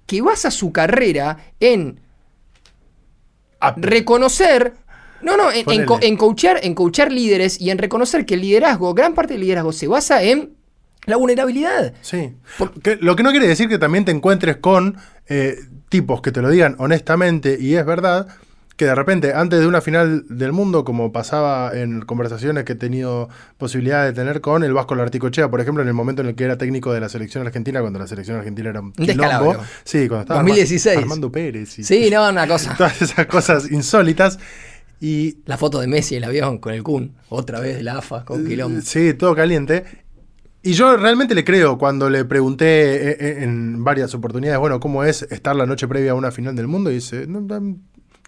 que 0.06 0.22
basa 0.22 0.52
su 0.52 0.70
carrera 0.70 1.38
en 1.58 1.98
Ah, 3.60 3.74
reconocer. 3.76 4.74
No, 5.22 5.36
no, 5.36 5.50
en, 5.50 5.68
en, 5.68 5.86
en 6.02 6.16
coachar, 6.16 6.60
en 6.62 6.74
coachar 6.74 7.10
líderes 7.10 7.60
y 7.60 7.70
en 7.70 7.78
reconocer 7.78 8.26
que 8.26 8.34
el 8.34 8.42
liderazgo, 8.42 8.94
gran 8.94 9.14
parte 9.14 9.32
del 9.32 9.40
liderazgo, 9.42 9.72
se 9.72 9.88
basa 9.88 10.22
en 10.22 10.55
la 11.06 11.16
vulnerabilidad. 11.16 11.94
Sí. 12.02 12.34
Que- 12.82 12.96
lo 13.00 13.16
que 13.16 13.22
no 13.22 13.30
quiere 13.30 13.46
decir 13.48 13.68
que 13.68 13.78
también 13.78 14.04
te 14.04 14.12
encuentres 14.12 14.56
con 14.58 14.96
eh, 15.28 15.56
tipos 15.88 16.20
que 16.20 16.32
te 16.32 16.42
lo 16.42 16.50
digan 16.50 16.76
honestamente 16.78 17.56
y 17.60 17.74
es 17.74 17.86
verdad 17.86 18.28
que 18.76 18.84
de 18.84 18.94
repente 18.94 19.32
antes 19.32 19.58
de 19.60 19.66
una 19.66 19.80
final 19.80 20.24
del 20.28 20.52
mundo, 20.52 20.84
como 20.84 21.10
pasaba 21.10 21.70
en 21.72 22.02
conversaciones 22.02 22.64
que 22.64 22.72
he 22.72 22.76
tenido 22.76 23.30
posibilidad 23.56 24.04
de 24.04 24.12
tener 24.12 24.42
con 24.42 24.62
el 24.64 24.74
Vasco 24.74 24.94
Larticochea, 24.94 25.50
por 25.50 25.62
ejemplo, 25.62 25.82
en 25.82 25.88
el 25.88 25.94
momento 25.94 26.20
en 26.20 26.28
el 26.28 26.34
que 26.34 26.44
era 26.44 26.58
técnico 26.58 26.92
de 26.92 27.00
la 27.00 27.08
selección 27.08 27.46
argentina, 27.46 27.80
cuando 27.80 27.98
la 27.98 28.06
selección 28.06 28.36
argentina 28.36 28.68
era 28.68 28.80
un 28.82 28.92
quilombo. 28.92 29.56
Sí, 29.82 30.08
cuando 30.08 30.22
estaba 30.24 30.40
2016. 30.40 30.86
Arma- 30.94 31.02
Armando 31.04 31.32
Pérez 31.32 31.78
y 31.78 31.84
Sí, 31.84 32.10
no, 32.10 32.28
una 32.28 32.46
cosa. 32.46 32.74
todas 32.78 33.00
esas 33.00 33.24
cosas 33.26 33.70
insólitas. 33.70 34.38
Y 35.00 35.38
La 35.46 35.56
foto 35.56 35.80
de 35.80 35.86
Messi 35.86 36.16
en 36.16 36.24
el 36.24 36.28
avión 36.28 36.58
con 36.58 36.74
el 36.74 36.82
Kun, 36.82 37.14
otra 37.30 37.60
vez 37.60 37.76
de 37.76 37.82
la 37.82 37.98
AFA 37.98 38.24
con 38.26 38.46
quilombo. 38.46 38.80
Sí, 38.82 39.14
todo 39.14 39.34
caliente. 39.34 39.84
Y 40.66 40.72
yo 40.72 40.96
realmente 40.96 41.34
le 41.34 41.44
creo 41.44 41.78
cuando 41.78 42.10
le 42.10 42.24
pregunté 42.24 43.10
eh, 43.10 43.16
eh, 43.20 43.36
en 43.44 43.84
varias 43.84 44.14
oportunidades, 44.14 44.58
bueno, 44.58 44.80
¿cómo 44.80 45.04
es 45.04 45.22
estar 45.22 45.54
la 45.54 45.64
noche 45.66 45.86
previa 45.86 46.10
a 46.10 46.14
una 46.14 46.30
final 46.32 46.56
del 46.56 46.66
mundo? 46.66 46.90
Y 46.90 46.94
dice, 46.94 47.26
no, 47.28 47.40
no, 47.40 47.60
yo, 47.60 47.76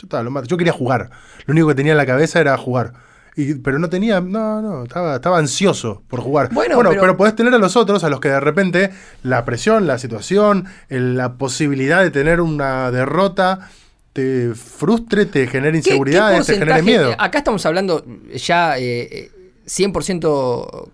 estaba 0.04 0.22
lo 0.22 0.42
yo 0.44 0.56
quería 0.56 0.72
jugar. 0.72 1.10
Lo 1.46 1.52
único 1.52 1.66
que 1.68 1.74
tenía 1.74 1.92
en 1.92 1.98
la 1.98 2.06
cabeza 2.06 2.40
era 2.40 2.56
jugar. 2.56 2.92
Y- 3.34 3.54
pero 3.54 3.78
no 3.78 3.88
tenía, 3.88 4.20
no, 4.20 4.62
no, 4.62 4.84
estaba, 4.84 5.16
estaba 5.16 5.38
ansioso 5.38 6.02
por 6.08 6.20
jugar. 6.20 6.50
Bueno, 6.52 6.76
pero... 6.78 7.00
pero- 7.00 7.16
podés 7.16 7.34
tener 7.34 7.52
a 7.54 7.58
los 7.58 7.76
otros, 7.76 8.04
a 8.04 8.08
los 8.08 8.20
que 8.20 8.28
de 8.28 8.40
repente 8.40 8.90
la 9.24 9.44
presión, 9.44 9.86
la 9.88 9.98
situación, 9.98 10.66
el- 10.88 11.16
la 11.16 11.34
posibilidad 11.38 12.02
de 12.02 12.10
tener 12.12 12.40
una 12.40 12.90
derrota 12.92 13.68
te 14.12 14.54
frustre, 14.54 15.26
te 15.26 15.46
genere 15.48 15.78
¿Qué- 15.78 15.82
qué 15.82 15.90
inseguridades, 15.90 16.46
te 16.46 16.52
genere 16.54 16.72
porcentaje- 16.82 16.84
miedo. 16.84 17.14
Acá 17.18 17.38
estamos 17.38 17.66
hablando 17.66 18.04
ya 18.34 18.78
eh, 18.78 19.08
eh, 19.10 19.30
100% 19.66 20.88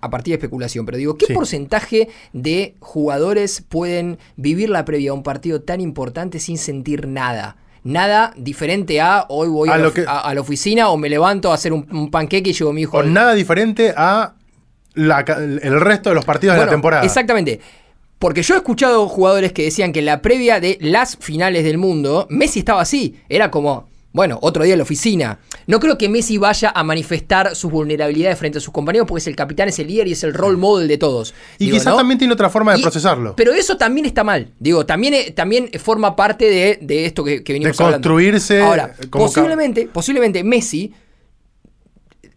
a 0.00 0.10
partir 0.10 0.32
de 0.32 0.36
especulación, 0.36 0.86
pero 0.86 0.98
digo, 0.98 1.16
¿qué 1.16 1.26
Sí. 1.26 1.32
porcentaje 1.34 2.08
de 2.32 2.74
jugadores 2.80 3.64
pueden 3.68 4.18
vivir 4.36 4.70
la 4.70 4.84
previa 4.84 5.10
a 5.10 5.14
un 5.14 5.22
partido 5.22 5.60
tan 5.62 5.80
importante 5.80 6.38
sin 6.38 6.58
sentir 6.58 7.06
nada? 7.08 7.56
Nada 7.84 8.32
diferente 8.36 9.00
a 9.00 9.24
hoy 9.28 9.48
voy 9.48 9.68
A 9.68 9.78
lo 9.78 9.92
que- 9.92 10.04
a- 10.06 10.20
a 10.20 10.34
la 10.34 10.40
oficina 10.40 10.88
o 10.90 10.96
me 10.96 11.08
levanto 11.08 11.50
a 11.50 11.54
hacer 11.54 11.72
un, 11.72 11.86
un 11.90 12.10
panqueque 12.10 12.50
y 12.50 12.52
llevo 12.52 12.70
a 12.70 12.72
mi 12.74 12.82
hijo. 12.82 12.98
Al- 12.98 13.12
nada 13.12 13.34
diferente 13.34 13.94
a 13.96 14.34
la 14.94 15.20
el 15.20 15.80
resto 15.80 16.08
de 16.10 16.14
los 16.16 16.24
partidos 16.24 16.56
de 16.56 16.64
la 16.64 16.70
temporada. 16.70 17.04
Exactamente. 17.04 17.60
Porque 18.18 18.42
yo 18.42 18.54
he 18.54 18.56
escuchado 18.58 19.06
jugadores 19.08 19.52
que 19.52 19.62
decían 19.62 19.92
que 19.92 20.00
en 20.00 20.06
la 20.06 20.20
previa 20.22 20.58
de 20.58 20.76
las 20.80 21.16
finales 21.16 21.62
del 21.64 21.78
mundo, 21.78 22.26
Messi 22.30 22.58
estaba 22.58 22.82
así. 22.82 23.16
Era 23.28 23.50
como, 23.50 23.87
bueno, 24.12 24.38
otro 24.42 24.64
día 24.64 24.72
en 24.74 24.78
la 24.78 24.82
oficina. 24.84 25.38
No 25.66 25.78
creo 25.80 25.98
que 25.98 26.08
Messi 26.08 26.38
vaya 26.38 26.72
a 26.74 26.82
manifestar 26.82 27.54
sus 27.54 27.70
vulnerabilidades 27.70 28.38
frente 28.38 28.58
a 28.58 28.60
sus 28.60 28.72
compañeros 28.72 29.06
porque 29.06 29.20
es 29.20 29.26
el 29.26 29.36
capitán, 29.36 29.68
es 29.68 29.78
el 29.78 29.86
líder 29.86 30.08
y 30.08 30.12
es 30.12 30.24
el 30.24 30.32
role 30.34 30.56
model 30.56 30.88
de 30.88 30.96
todos. 30.98 31.34
y 31.58 31.66
Digo, 31.66 31.74
quizás 31.76 31.92
¿no? 31.92 31.96
también 31.98 32.18
tiene 32.18 32.32
otra 32.32 32.48
forma 32.50 32.72
de 32.72 32.78
Y- 32.78 32.82
procesarlo. 32.82 33.36
Pero 33.36 33.52
eso 33.52 33.76
también 33.76 34.06
está 34.06 34.24
mal. 34.24 34.50
Digo, 34.58 34.86
también, 34.86 35.14
eh, 35.14 35.30
también 35.32 35.70
forma 35.78 36.16
parte 36.16 36.46
de, 36.46 36.78
de 36.80 37.04
esto 37.06 37.22
que, 37.22 37.44
que 37.44 37.52
venimos 37.52 37.76
De 37.76 37.84
hablando. 37.84 38.08
construirse 38.08 38.60
Ahora, 38.62 38.94
como 39.10 39.26
ca- 39.26 39.28
posiblemente, 39.28 39.88
posiblemente 39.92 40.42
Messi 40.42 40.92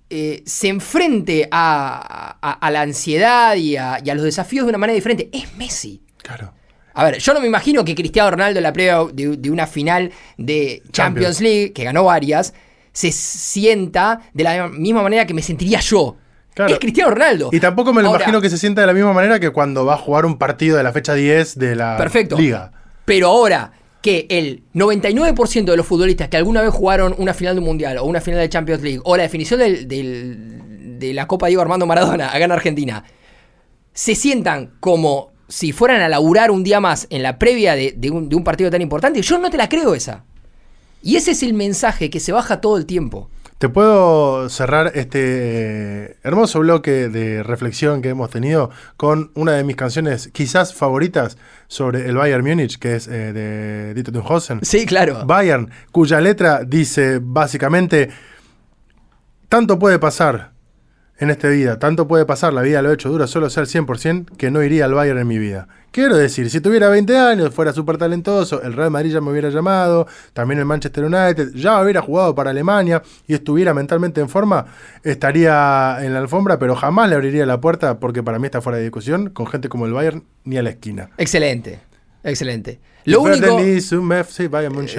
eh, 0.10 0.44
se 0.46 0.68
enfrente 0.68 1.48
a, 1.52 2.38
a- 2.42 2.52
a 2.52 2.72
la 2.72 2.82
ansiedad 2.82 3.56
y 3.56 3.78
a, 3.78 4.00
y 4.04 4.10
a 4.10 4.16
los 4.16 4.26
desafíos 4.26 4.66
de 4.66 4.70
una 4.70 4.78
manera 4.78 4.96
diferente. 4.96 5.30
Es 5.32 5.56
Messi. 5.56 6.02
claro. 6.18 6.54
A 6.94 7.06
ver, 7.06 7.18
yo 7.20 7.34
no 7.34 7.40
me 7.40 7.48
imagino 7.48 7.84
que 7.86 7.96
Cristiano 7.96 8.32
Ronaldo 8.32 8.60
en 8.60 8.64
la 8.64 8.74
previa 8.74 9.00
de, 9.14 9.38
de 9.38 9.50
una 9.52 9.66
final 9.68 10.12
de 10.38 10.82
Champions, 10.92 10.92
Champions. 11.38 11.42
League, 11.42 11.74
que 11.74 11.84
ganó 11.84 12.04
varias, 12.04 12.54
se 12.92 13.12
sienta 13.12 14.22
de 14.34 14.44
la 14.44 14.68
misma 14.68 15.02
manera 15.04 15.26
que 15.26 15.34
me 15.34 15.42
sentiría 15.42 15.80
yo. 15.80 16.18
Claro. 16.54 16.74
Es 16.74 16.80
Cristiano 16.80 17.12
Ronaldo. 17.12 17.50
Y 17.54 17.62
tampoco 17.62 17.94
me 17.94 18.02
lo 18.02 18.10
Ahora, 18.10 18.24
imagino 18.24 18.42
que 18.42 18.50
se 18.50 18.58
sienta 18.58 18.82
de 18.82 18.88
la 18.88 18.94
misma 18.94 19.14
manera 19.14 19.40
que 19.40 19.52
cuando 19.52 19.86
va 19.86 19.94
a 19.94 19.98
jugar 19.98 20.26
un 20.26 20.38
partido 20.38 20.76
de 20.76 20.84
la 20.84 20.92
fecha 20.92 21.14
10 21.14 21.58
de 21.58 21.76
la 21.78 21.96
Perfecto. 21.96 22.38
liga. 22.38 22.74
Pero 23.06 23.28
ahora 23.30 23.72
que 24.02 24.26
el 24.30 24.64
99% 24.74 25.64
de 25.72 25.78
los 25.78 25.86
futbolistas 25.86 26.28
que 26.28 26.36
alguna 26.36 26.62
vez 26.62 26.74
jugaron 26.74 27.16
una 27.18 27.34
final 27.34 27.56
de 27.56 27.60
un 27.60 27.66
mundial 27.68 27.98
o 28.00 28.04
una 28.06 28.20
final 28.20 28.40
de 28.42 28.50
Champions 28.50 28.82
League 28.82 29.00
o 29.06 29.16
la 29.16 29.24
definición 29.24 29.60
del- 29.60 29.88
del- 29.88 31.00
de 31.00 31.14
la 31.14 31.26
Copa 31.28 31.48
Diego 31.48 31.62
Armando 31.62 31.86
Maradona 31.86 32.28
acá 32.30 32.44
en 32.44 32.52
Argentina 32.52 33.04
se 33.94 34.16
sientan 34.16 34.74
como 34.80 35.31
si 35.52 35.74
fueran 35.74 36.02
a 36.02 36.10
laburar 36.10 36.50
un 36.50 36.64
día 36.64 36.80
más 36.80 37.08
en 37.10 37.24
la 37.24 37.38
previa 37.38 37.76
de, 37.76 37.94
de 37.96 38.10
un, 38.10 38.30
de 38.30 38.36
un 38.36 38.44
partido 38.44 38.72
tan 38.72 38.82
importante, 38.82 39.22
yo 39.22 39.38
no 39.38 39.50
te 39.50 39.58
la 39.58 39.68
creo 39.68 39.94
esa. 39.94 40.24
Y 41.04 41.18
ese 41.18 41.32
es 41.32 41.44
el 41.44 41.54
mensaje 41.54 42.10
que 42.10 42.20
se 42.20 42.32
baja 42.32 42.62
todo 42.62 42.78
el 42.78 42.86
tiempo. 42.86 43.30
Te 43.58 43.70
puedo 43.70 44.50
cerrar 44.50 44.94
este 44.96 45.20
eh, 45.22 46.18
hermoso 46.24 46.62
bloque 46.62 47.10
de 47.10 47.44
reflexión 47.44 48.02
que 48.02 48.10
hemos 48.10 48.32
tenido 48.32 48.72
con 48.98 49.30
una 49.36 49.52
de 49.52 49.64
mis 49.64 49.76
canciones 49.76 50.30
quizás 50.34 50.74
favoritas 50.74 51.38
sobre 51.68 52.08
el 52.08 52.16
Bayern 52.16 52.44
Múnich, 52.44 52.80
que 52.80 52.96
es 52.96 53.08
eh, 53.08 53.34
de 53.34 53.94
Dieter 53.94 54.16
Thunhausen. 54.16 54.62
Sí, 54.64 54.88
claro. 54.88 55.28
Bayern, 55.28 55.70
cuya 55.92 56.20
letra 56.22 56.64
dice 56.66 57.20
básicamente, 57.22 58.10
tanto 59.48 59.78
puede 59.78 60.00
pasar 60.00 60.54
en 61.22 61.30
esta 61.30 61.50
vida, 61.50 61.78
tanto 61.78 62.08
puede 62.08 62.26
pasar, 62.26 62.52
la 62.52 62.64
vida 62.64 62.82
lo 62.82 62.90
he 62.90 62.96
hecho 62.96 63.08
dura, 63.10 63.28
solo 63.28 63.48
ser 63.52 63.66
100% 63.66 64.38
que 64.38 64.50
no 64.50 64.64
iría 64.64 64.86
al 64.86 64.96
Bayern 64.96 65.20
en 65.20 65.28
mi 65.28 65.38
vida. 65.38 65.68
Quiero 65.92 66.18
decir, 66.18 66.50
si 66.50 66.62
tuviera 66.62 66.90
20 66.90 67.16
años, 67.16 67.54
fuera 67.54 67.74
súper 67.74 68.00
talentoso, 68.00 68.64
el 68.64 68.74
Real 68.74 68.90
Madrid 68.90 69.12
ya 69.12 69.22
me 69.22 69.30
hubiera 69.30 69.50
llamado, 69.50 70.08
también 70.34 70.58
el 70.58 70.66
Manchester 70.66 71.04
United, 71.04 71.54
ya 71.54 71.80
hubiera 71.80 72.02
jugado 72.02 72.34
para 72.34 72.50
Alemania 72.50 73.04
y 73.28 73.36
estuviera 73.36 73.72
mentalmente 73.76 74.20
en 74.20 74.30
forma, 74.30 74.66
estaría 75.04 76.00
en 76.02 76.14
la 76.14 76.20
alfombra, 76.20 76.58
pero 76.58 76.76
jamás 76.76 77.08
le 77.08 77.16
abriría 77.16 77.46
la 77.46 77.62
puerta 77.62 78.00
porque 78.00 78.24
para 78.24 78.40
mí 78.40 78.46
está 78.46 78.60
fuera 78.60 78.80
de 78.80 78.84
discusión, 78.86 79.30
con 79.30 79.46
gente 79.46 79.70
como 79.70 79.86
el 79.86 79.94
Bayern 79.94 80.24
ni 80.44 80.58
a 80.58 80.64
la 80.64 80.72
esquina. 80.72 81.12
Excelente, 81.20 81.82
excelente. 82.24 82.80
Lo 83.06 83.22
único, 83.22 83.60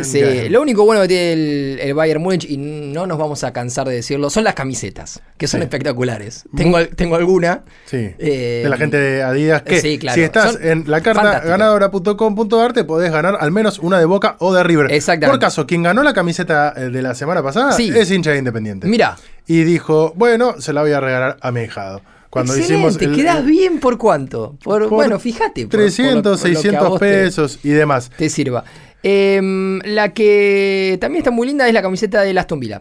sí, 0.03 0.21
lo 0.49 0.61
único 0.61 0.85
bueno 0.85 1.03
que 1.03 1.09
tiene 1.09 1.33
el, 1.33 1.79
el, 1.81 1.95
Bayern 1.95 2.21
Múnich, 2.21 2.45
y 2.51 2.57
no 2.57 3.07
nos 3.07 3.17
vamos 3.17 3.45
a 3.45 3.53
cansar 3.53 3.87
de 3.87 3.95
decirlo, 3.95 4.29
son 4.29 4.43
las 4.45 4.55
camisetas, 4.55 5.23
que 5.37 5.47
son 5.47 5.61
sí. 5.61 5.65
espectaculares. 5.65 6.45
Tengo, 6.57 6.85
tengo 6.89 7.15
alguna. 7.15 7.63
Sí. 7.85 8.11
Eh, 8.19 8.61
de 8.65 8.69
la 8.69 8.77
gente 8.77 8.97
de 8.97 9.23
Adidas. 9.23 9.63
Que 9.63 9.81
sí, 9.81 9.99
claro. 9.99 10.17
Si 10.17 10.23
estás 10.23 10.59
en 10.61 10.85
la 10.89 11.01
carta 11.01 11.41
ganadora.com.ar, 11.41 12.73
te 12.73 12.85
podés 12.85 13.13
ganar 13.13 13.37
al 13.39 13.53
menos 13.53 13.79
una 13.79 13.99
de 13.99 14.05
Boca 14.05 14.37
o 14.41 14.53
de 14.53 14.65
River. 14.65 14.91
Exactamente. 14.91 15.39
Por 15.39 15.41
caso, 15.41 15.67
quien 15.67 15.85
ganó 15.85 16.03
la 16.03 16.13
camiseta 16.13 16.75
eh, 16.77 16.91
de 16.91 17.03
la 17.03 17.15
semana 17.15 17.43
pasada 17.43 17.77
es 17.77 18.11
hincha 18.11 18.33
de 18.33 18.39
Independiente. 18.39 18.89
Mira. 18.89 19.17
Y 19.47 19.63
dijo, 19.65 20.13
bueno, 20.17 20.61
se 20.61 20.73
la 20.73 20.83
voy 20.83 20.93
a 20.93 21.01
regalar 21.01 21.37
a 21.41 21.53
mi 21.53 21.63
hijado. 21.63 22.01
Cuando 22.33 22.55
Excelente, 22.55 22.89
hicimos 22.89 23.03
el, 23.03 23.15
quedas 23.15 23.45
bien 23.45 23.79
por 23.79 23.99
cuánto. 23.99 24.57
Por, 24.65 24.89
por 24.89 24.91
bueno, 24.91 25.19
fíjate. 25.19 25.67
Por, 25.67 25.81
300, 25.81 26.41
por, 26.41 26.49
600 26.49 26.99
pesos 26.99 27.59
te, 27.61 27.69
y 27.69 27.73
demás. 27.73 28.11
Te 28.17 28.31
sirva. 28.31 28.65
Eh, 29.03 29.79
la 29.85 30.15
que 30.15 30.97
también 30.99 31.19
está 31.19 31.31
muy 31.31 31.47
linda 31.47 31.69
es 31.69 31.75
la 31.75 31.83
camiseta 31.83 32.23
de 32.23 32.39
Aston 32.39 32.59
Villa. 32.59 32.81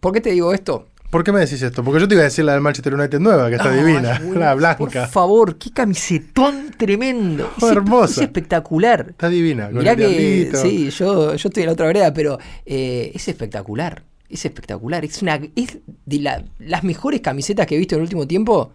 ¿Por 0.00 0.14
qué 0.14 0.22
te 0.22 0.30
digo 0.30 0.54
esto? 0.54 0.86
¿Por 1.10 1.24
qué 1.24 1.30
me 1.30 1.40
decís 1.40 1.60
esto? 1.60 1.84
Porque 1.84 2.00
yo 2.00 2.08
te 2.08 2.14
iba 2.14 2.22
a 2.22 2.24
decir 2.24 2.42
la 2.42 2.52
del 2.52 2.62
Manchester 2.62 2.94
United 2.94 3.20
nueva, 3.20 3.50
que 3.50 3.56
está 3.56 3.70
divina, 3.70 4.18
bueno, 4.24 4.40
la 4.40 4.54
blanca. 4.54 4.78
Por 4.78 5.08
favor, 5.08 5.58
qué 5.58 5.72
camisetón 5.72 6.70
tremendo. 6.78 7.52
Oh, 7.60 7.68
hermosa. 7.68 8.22
Es 8.22 8.28
espectacular. 8.28 9.08
Está 9.10 9.28
divina. 9.28 9.68
Mirá 9.70 9.94
que 9.94 10.52
sí, 10.54 10.88
yo, 10.88 11.34
yo 11.34 11.48
estoy 11.50 11.64
en 11.64 11.66
la 11.66 11.74
otra 11.74 11.86
vereda, 11.86 12.14
pero 12.14 12.38
eh, 12.64 13.12
es 13.14 13.28
espectacular. 13.28 14.04
Es 14.30 14.44
espectacular. 14.44 15.04
Es 15.04 15.20
una 15.22 15.40
es 15.56 15.78
de 16.06 16.18
la, 16.18 16.44
las 16.58 16.84
mejores 16.84 17.20
camisetas 17.20 17.66
que 17.66 17.74
he 17.74 17.78
visto 17.78 17.94
en 17.96 18.00
el 18.00 18.04
último 18.04 18.26
tiempo. 18.26 18.72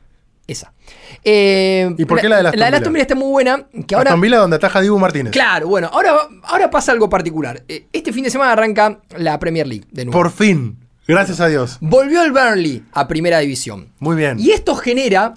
Esa. 0.47 0.73
Eh, 1.23 1.95
¿Y 1.97 2.05
por 2.05 2.21
qué 2.21 2.29
la 2.29 2.37
de 2.37 2.43
la 2.43 2.49
Aston 2.49 2.59
La 2.59 2.79
de 2.79 2.89
Villa? 2.89 3.01
Está 3.01 3.15
muy 3.15 3.31
buena. 3.31 3.65
Que 3.87 3.95
ahora, 3.95 4.15
Villa 4.15 4.37
donde 4.37 4.57
ataja 4.57 4.79
Dibu 4.79 4.99
Martínez. 4.99 5.31
Claro, 5.33 5.67
bueno, 5.67 5.89
ahora, 5.91 6.15
ahora 6.43 6.69
pasa 6.69 6.91
algo 6.91 7.09
particular. 7.09 7.63
Eh, 7.67 7.87
Este 7.91 8.13
fin 8.13 8.23
de 8.23 8.29
semana 8.29 8.51
arranca 8.51 8.99
la 9.17 9.39
Premier 9.39 9.65
League 9.65 9.85
de 9.91 10.05
nuevo. 10.05 10.19
Por 10.19 10.31
fin. 10.31 10.77
Gracias 11.07 11.39
a 11.39 11.47
Dios. 11.47 11.77
Volvió 11.81 12.23
el 12.23 12.31
Burnley 12.31 12.83
a 12.91 13.07
primera 13.07 13.39
división. 13.39 13.91
Muy 13.99 14.15
bien. 14.15 14.39
Y 14.39 14.51
esto 14.51 14.75
genera 14.75 15.33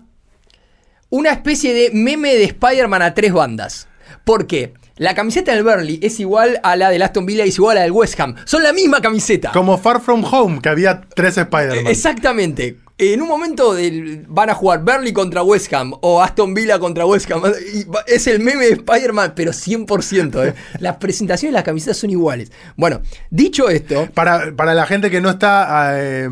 una 1.10 1.30
especie 1.30 1.72
de 1.72 1.90
meme 1.92 2.34
de 2.34 2.44
Spider-Man 2.44 3.02
a 3.02 3.14
tres 3.14 3.32
bandas. 3.32 3.88
¿Por 4.24 4.46
qué? 4.46 4.74
La 4.98 5.14
camiseta 5.14 5.54
del 5.54 5.64
Burnley 5.64 5.98
es 6.02 6.20
igual 6.20 6.60
a 6.62 6.76
la 6.76 6.90
del 6.90 7.02
Aston 7.02 7.24
Villa 7.26 7.44
y 7.46 7.48
es 7.50 7.56
igual 7.56 7.76
a 7.76 7.80
la 7.80 7.84
del 7.84 7.92
West 7.92 8.18
Ham. 8.20 8.34
Son 8.44 8.62
la 8.62 8.72
misma 8.72 9.00
camiseta. 9.00 9.52
Como 9.52 9.78
Far 9.78 10.00
From 10.00 10.24
Home, 10.24 10.60
que 10.60 10.68
había 10.68 11.00
tres 11.14 11.38
Spider-Man. 11.38 11.86
Exactamente. 11.86 12.78
En 13.00 13.22
un 13.22 13.28
momento 13.28 13.74
del- 13.74 14.24
van 14.28 14.50
a 14.50 14.54
jugar 14.54 14.82
Burnley 14.82 15.12
contra 15.12 15.44
West 15.44 15.72
Ham 15.72 15.92
o 16.00 16.20
Aston 16.20 16.52
Villa 16.52 16.80
contra 16.80 17.06
West 17.06 17.30
Ham. 17.30 17.42
Y 17.74 17.86
es 18.12 18.26
el 18.26 18.40
meme 18.40 18.64
de 18.66 18.72
Spider-Man, 18.72 19.34
pero 19.36 19.52
100%. 19.52 20.48
¿eh? 20.48 20.54
Las 20.80 20.96
presentaciones 20.96 21.52
de 21.52 21.58
las 21.58 21.62
camisetas 21.62 21.96
son 21.96 22.10
iguales. 22.10 22.50
Bueno, 22.76 23.00
dicho 23.30 23.68
esto, 23.68 24.08
Para, 24.14 24.52
para 24.56 24.74
la 24.74 24.84
gente 24.86 25.10
que 25.12 25.20
no 25.20 25.30
está 25.30 25.92
eh, 25.94 26.28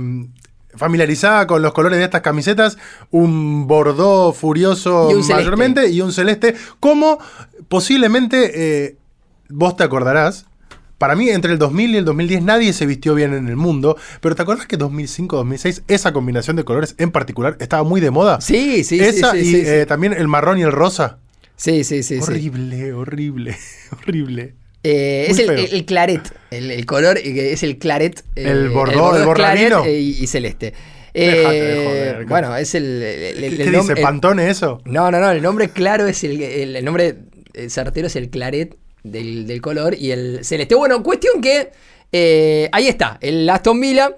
familiarizada 0.76 1.46
con 1.46 1.62
los 1.62 1.72
colores 1.72 1.98
de 1.98 2.04
estas 2.04 2.20
camisetas, 2.22 2.78
un 3.10 3.66
bordó 3.66 4.32
furioso 4.32 5.08
Y 5.10 5.14
un 5.14 5.22
celeste. 5.22 5.34
mayormente 5.34 5.88
y 5.90 6.00
un 6.00 6.12
celeste, 6.12 6.54
como 6.80 7.18
posiblemente 7.68 8.86
eh, 8.86 8.96
vos 9.48 9.76
te 9.76 9.84
acordarás. 9.84 10.46
Para 10.98 11.14
mí, 11.14 11.28
entre 11.28 11.52
el 11.52 11.58
2000 11.58 11.90
y 11.90 11.96
el 11.98 12.04
2010 12.06 12.42
nadie 12.42 12.72
se 12.72 12.86
vistió 12.86 13.14
bien 13.14 13.34
en 13.34 13.48
el 13.48 13.56
mundo, 13.56 13.98
pero 14.22 14.34
¿te 14.34 14.40
acordás 14.40 14.66
que 14.66 14.78
2005-2006 14.78 15.82
esa 15.88 16.14
combinación 16.14 16.56
de 16.56 16.64
colores 16.64 16.94
en 16.96 17.10
particular 17.10 17.56
estaba 17.60 17.82
muy 17.82 18.00
de 18.00 18.10
moda? 18.10 18.40
sí, 18.40 18.82
sí, 18.82 18.98
sí, 18.98 19.00
esa 19.04 19.32
sí, 19.32 19.38
y 19.38 19.44
sí, 19.44 19.50
sí. 19.52 19.62
eh, 19.66 19.84
también 19.86 20.14
el 20.14 20.26
marrón 20.26 20.58
y 20.58 20.62
el 20.62 20.72
rosa. 20.72 21.18
Sí, 21.56 21.84
sí, 21.84 22.02
sí. 22.02 22.18
horrible, 22.22 22.94
horrible, 22.94 23.56
horrible. 23.92 24.54
Eh, 24.88 25.26
es 25.30 25.38
el, 25.40 25.50
el- 25.50 25.74
el 25.74 25.84
claret, 25.84 26.20
el, 26.50 26.70
el 26.70 26.86
color 26.86 27.18
eh, 27.18 27.52
es 27.52 27.62
el 27.62 27.78
claret. 27.78 28.20
eh, 28.36 28.44
El 28.44 28.68
bordó, 28.70 29.16
el 29.16 29.34
claret, 29.34 29.72
eh, 29.84 29.98
y, 29.98 30.22
y 30.22 30.26
celeste. 30.26 30.72
Déjate 31.12 31.54
de 31.60 31.72
Eh, 31.72 31.84
joder, 31.86 32.26
bueno, 32.26 32.56
es 32.56 32.74
el. 32.74 33.00
¿Qué 33.56 33.70
dice? 33.70 33.96
¿Pantone 33.96 34.48
eso? 34.50 34.80
no, 34.84 35.10
no, 35.10 35.18
no, 35.18 35.30
el 35.30 35.42
nombre 35.42 35.70
claro 35.70 36.06
es 36.06 36.22
el, 36.24 36.40
el, 36.42 36.84
nombre 36.84 37.16
eh, 37.54 37.70
certero 37.70 38.06
es 38.06 38.16
el 38.16 38.28
claret 38.30 38.76
del, 39.02 39.46
del 39.46 39.60
color 39.60 39.94
y 39.98 40.10
el 40.10 40.44
celeste. 40.44 40.74
Bueno, 40.74 41.02
cuestión 41.02 41.40
que 41.40 41.70
eh, 42.12 42.68
ahí 42.72 42.86
está, 42.86 43.18
el 43.22 43.48
Aston 43.48 43.80
Villa, 43.80 44.14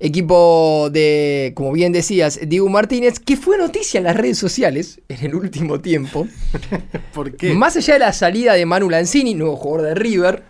equipo 0.00 0.88
de, 0.92 1.52
como 1.56 1.72
bien 1.72 1.92
decías, 1.92 2.38
Diego 2.46 2.68
Martínez, 2.68 3.18
que 3.20 3.36
fue 3.36 3.58
noticia 3.58 3.98
en 3.98 4.04
las 4.04 4.16
redes 4.16 4.38
sociales 4.38 5.00
en 5.08 5.26
el 5.26 5.34
último 5.34 5.80
tiempo. 5.80 6.26
¿Por 7.12 7.36
qué? 7.36 7.54
Más 7.54 7.76
allá 7.76 7.94
de 7.94 8.00
la 8.00 8.12
salida 8.12 8.54
de 8.54 8.66
Manu 8.66 8.90
Lanzini, 8.90 9.34
nuevo 9.34 9.56
jugador 9.56 9.88
de 9.88 9.94
River. 9.94 10.42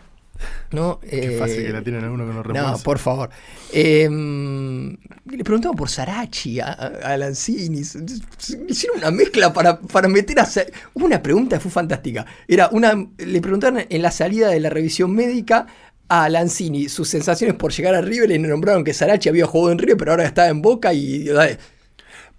¿no? 0.71 1.01
Qué 1.01 1.35
Eh, 1.35 1.39
fácil 1.39 1.65
que 1.65 1.73
la 1.73 1.83
tienen 1.83 2.05
alguno 2.05 2.25
que 2.27 2.33
no 2.33 2.43
reemplaza. 2.45 2.71
no, 2.73 2.79
por 2.79 2.99
favor. 3.01 3.31
Eh, 3.73 4.09
le 4.09 5.43
preguntaba 5.45 5.75
por 5.75 5.89
Sarachi 5.89 6.61
a, 6.61 6.71
a 6.73 7.17
Lanzini. 7.17 7.81
Hicieron 7.81 8.99
una 8.99 9.11
mezcla 9.11 9.53
para, 9.53 9.81
para 9.81 10.07
meter 10.09 10.39
a. 10.39 10.49
Una 10.95 11.21
pregunta 11.23 11.57
que 11.57 11.61
fue 11.61 11.71
fantástica. 11.73 12.25
Era 12.47 12.69
una. 12.71 12.95
Le 13.19 13.41
preguntaron 13.41 13.85
en 13.89 14.03
la 14.03 14.11
salida 14.13 14.49
de 14.49 14.61
la 14.61 14.71
revisión 14.71 15.13
médica 15.13 15.67
a 16.09 16.29
Lanzini 16.29 16.89
sus 16.89 17.09
sensaciones 17.09 17.57
por 17.57 17.73
llegar 17.73 17.95
a 17.95 18.01
River 18.01 18.31
y 18.31 18.39
le 18.39 18.49
nombraron 18.49 18.85
que 18.85 18.95
Sarachi 18.95 19.29
había 19.29 19.47
jugado 19.47 19.73
en 19.73 19.79
River, 19.79 19.97
pero 19.97 20.11
ahora 20.13 20.25
estaba 20.25 20.49
en 20.49 20.63
Boca 20.63 20.93
y. 20.93 21.29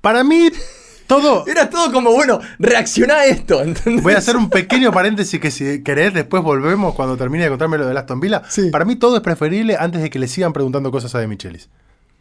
Para 0.01 0.23
mí, 0.23 0.49
todo. 1.07 1.45
Era 1.47 1.69
todo 1.69 1.91
como, 1.91 2.11
bueno, 2.13 2.39
reacciona 2.57 3.15
a 3.15 3.25
esto. 3.25 3.61
¿entendés? 3.61 4.03
Voy 4.03 4.13
a 4.13 4.19
hacer 4.19 4.37
un 4.37 4.49
pequeño 4.49 4.91
paréntesis 4.91 5.39
que 5.39 5.51
si 5.51 5.83
querés 5.83 6.13
después 6.13 6.41
volvemos 6.43 6.95
cuando 6.95 7.17
termine 7.17 7.43
de 7.43 7.49
contarme 7.49 7.77
lo 7.77 7.87
de 7.87 7.97
Aston 7.97 8.19
Villa. 8.19 8.43
Sí. 8.47 8.69
Para 8.69 8.85
mí 8.85 8.95
todo 8.95 9.17
es 9.17 9.21
preferible 9.21 9.75
antes 9.77 10.01
de 10.01 10.09
que 10.09 10.19
le 10.19 10.27
sigan 10.27 10.53
preguntando 10.53 10.91
cosas 10.91 11.13
a 11.15 11.19
De 11.19 11.27
Michelis. 11.27 11.69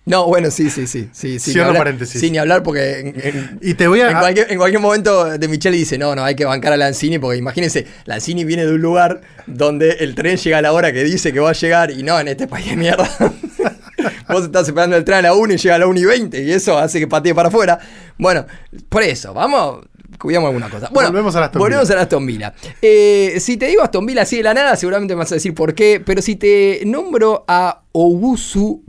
No, 0.09 0.27
bueno, 0.27 0.51
sí, 0.51 0.71
sí, 0.71 0.87
sí. 0.87 1.09
sí, 1.12 1.38
sí 1.38 1.53
Cierro 1.53 1.68
hablar, 1.68 1.83
paréntesis. 1.85 2.21
Sin 2.21 2.33
ni 2.33 2.38
hablar 2.38 2.62
porque 2.62 2.99
en, 3.01 3.07
en- 3.23 3.59
Y 3.62 3.75
te 3.75 3.87
voy 3.87 4.01
a... 4.01 4.11
en 4.11 4.18
cualquier, 4.18 4.51
en 4.51 4.59
cualquier 4.59 4.81
momento 4.81 5.25
de 5.38 5.49
Michele 5.49 5.77
dice, 5.77 5.99
no, 5.99 6.14
no, 6.14 6.25
hay 6.25 6.35
que 6.35 6.44
bancar 6.44 6.73
a 6.73 6.77
Lanzini 6.77 7.18
porque 7.18 7.38
imagínense, 7.38 7.87
Lanzini 8.07 8.44
viene 8.44 8.64
de 8.66 8.73
un 8.73 8.81
lugar 8.81 9.21
donde 9.47 9.90
el 10.01 10.14
tren 10.14 10.37
llega 10.37 10.59
a 10.59 10.62
la 10.62 10.73
hora 10.73 10.92
que 10.92 11.05
dice 11.05 11.33
que 11.33 11.40
va 11.40 11.51
a 11.51 11.55
llegar 11.55 11.90
y 11.90 12.03
no, 12.03 12.18
en 12.18 12.29
este 12.29 12.47
país 12.49 12.68
de 12.71 12.77
mierda. 12.77 13.09
Vos 14.29 14.44
estás 14.44 14.66
esperando 14.68 14.97
el 14.97 15.05
tren 15.05 15.18
a 15.18 15.23
la 15.23 15.35
1 15.35 15.55
y 15.55 15.57
llega 15.57 15.75
a 15.75 15.79
la 15.79 15.87
1 15.87 15.99
y 16.01 16.05
20 16.05 16.42
y 16.42 16.53
eso 16.53 16.79
hace 16.79 17.01
que 17.01 17.07
patee 17.09 17.35
para 17.35 17.49
afuera. 17.49 17.79
Bueno, 18.18 18.47
por 18.88 19.03
eso, 19.03 19.33
vamos... 19.35 19.85
Cuidamos 20.18 20.49
alguna 20.49 20.68
cosa. 20.68 20.88
Bueno, 20.92 21.11
Volvemos 21.11 21.37
a 21.37 21.44
Aston 21.44 21.61
volvemos 21.61 21.87
Villa. 21.88 22.01
a 22.01 22.03
Aston 22.03 22.27
Villa. 22.27 22.55
Eh, 22.83 23.37
si 23.38 23.57
te 23.57 23.66
digo 23.66 23.83
Aston 23.85 24.05
Villa 24.05 24.23
así 24.23 24.38
de 24.38 24.42
la 24.42 24.53
nada, 24.53 24.75
seguramente 24.75 25.14
me 25.14 25.21
vas 25.21 25.31
a 25.31 25.37
decir 25.37 25.55
por 25.55 25.75
qué. 25.75 26.03
Pero 26.05 26.23
si 26.23 26.35
te 26.35 26.81
nombro 26.87 27.44
a 27.47 27.83
Ogusu 27.92 28.83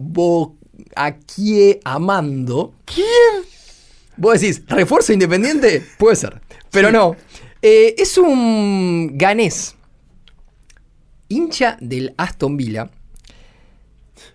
Boakie 0.96 1.80
Amando. 1.84 2.74
¿Quién? 2.86 3.46
Vos 4.18 4.42
decís, 4.42 4.64
¿refuerzo 4.68 5.14
independiente? 5.14 5.84
Puede 5.98 6.16
ser. 6.16 6.42
Pero 6.72 6.92
no. 6.92 7.16
Eh, 7.62 7.96
es 7.98 8.18
un 8.18 9.18
ganés. 9.18 9.76
Hincha 11.30 11.78
del 11.80 12.14
Aston 12.18 12.58
Villa. 12.58 12.90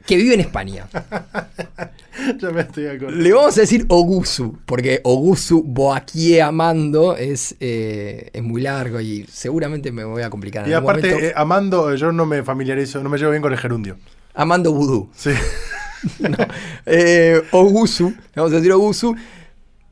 Que 0.07 0.17
vive 0.17 0.35
en 0.35 0.41
España. 0.41 0.87
ya 2.39 2.51
me 2.51 2.63
estoy 2.63 2.87
acordando. 2.87 3.23
Le 3.23 3.33
vamos 3.33 3.57
a 3.57 3.61
decir 3.63 3.87
Ogusu, 3.89 4.59
porque 4.67 5.01
Ogusu 5.03 5.63
Boakie 5.63 6.41
Amando 6.41 7.17
es, 7.17 7.57
eh, 7.61 8.31
es 8.33 8.43
muy 8.43 8.63
largo 8.63 9.01
y 9.01 9.27
seguramente 9.31 9.93
me 9.93 10.05
voy 10.05 10.23
a 10.23 10.31
complicar. 10.31 10.69
Y 10.69 10.73
aparte, 10.73 11.29
eh, 11.29 11.33
Amando, 11.37 11.95
yo 11.95 12.13
no 12.13 12.27
me 12.27 12.43
familiarizo, 12.43 13.03
no 13.03 13.09
me 13.09 13.19
llevo 13.19 13.31
bien 13.31 13.43
con 13.43 13.53
el 13.53 13.59
gerundio. 13.59 13.99
Amando 14.35 14.73
Vudú. 14.73 15.11
Sí. 15.15 15.31
No. 16.21 16.37
Eh, 16.87 17.43
Ogusu, 17.53 18.15
vamos 18.35 18.53
a 18.53 18.57
decir 18.57 18.73
Ogusu. 18.73 19.15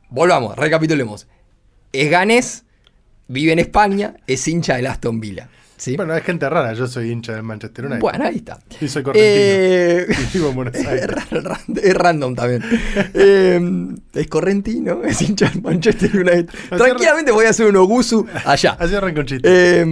Volvamos, 0.09 0.55
recapitulemos. 0.55 1.27
Es 1.91 2.09
ganés, 2.09 2.65
vive 3.27 3.51
en 3.53 3.59
España, 3.59 4.15
es 4.27 4.47
hincha 4.47 4.75
del 4.75 4.87
Aston 4.87 5.19
Villa. 5.19 5.49
¿sí? 5.77 5.95
Bueno, 5.95 6.15
es 6.15 6.23
gente 6.23 6.49
rara. 6.49 6.73
Yo 6.73 6.87
soy 6.87 7.11
hincha 7.11 7.33
del 7.33 7.43
Manchester 7.43 7.85
United. 7.85 8.01
Bueno, 8.01 8.25
ahí 8.25 8.37
está. 8.37 8.59
Y 8.79 8.87
soy 8.87 9.03
correntino. 9.03 9.33
Eh, 9.35 10.07
Y 10.33 10.37
vivo 10.37 10.49
en 10.49 10.55
Buenos 10.55 10.75
es, 10.75 10.87
Aires. 10.87 11.95
random 11.95 12.35
también. 12.35 12.63
Eh, 13.13 13.59
es 14.13 14.27
correntino, 14.27 15.03
es 15.03 15.21
hincha 15.21 15.49
del 15.49 15.61
Manchester 15.61 16.15
United. 16.15 16.49
Tranquilamente 16.69 17.31
voy 17.31 17.45
a 17.45 17.49
hacer 17.49 17.67
un 17.67 17.75
Ogusu 17.75 18.25
allá. 18.45 18.77
Así 18.79 18.95
arranca 18.95 19.19
un 19.21 19.25
chiste. 19.25 19.47
Eh, 19.49 19.85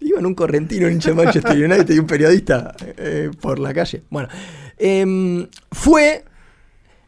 iban 0.00 0.26
un 0.26 0.34
correntino, 0.34 0.86
un 0.86 0.92
hincha 0.94 1.10
de 1.10 1.16
Manchester 1.16 1.52
United 1.56 1.94
y 1.94 1.98
un 1.98 2.06
periodista 2.06 2.74
eh, 2.80 3.30
por 3.40 3.58
la 3.58 3.72
calle. 3.72 4.02
Bueno, 4.10 4.28
eh, 4.78 5.48
fue 5.72 6.24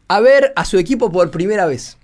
a 0.07 0.19
ver 0.19 0.53
a 0.55 0.65
su 0.65 0.77
equipo 0.77 1.11
por 1.11 1.29
primera 1.31 1.65
vez. 1.65 1.97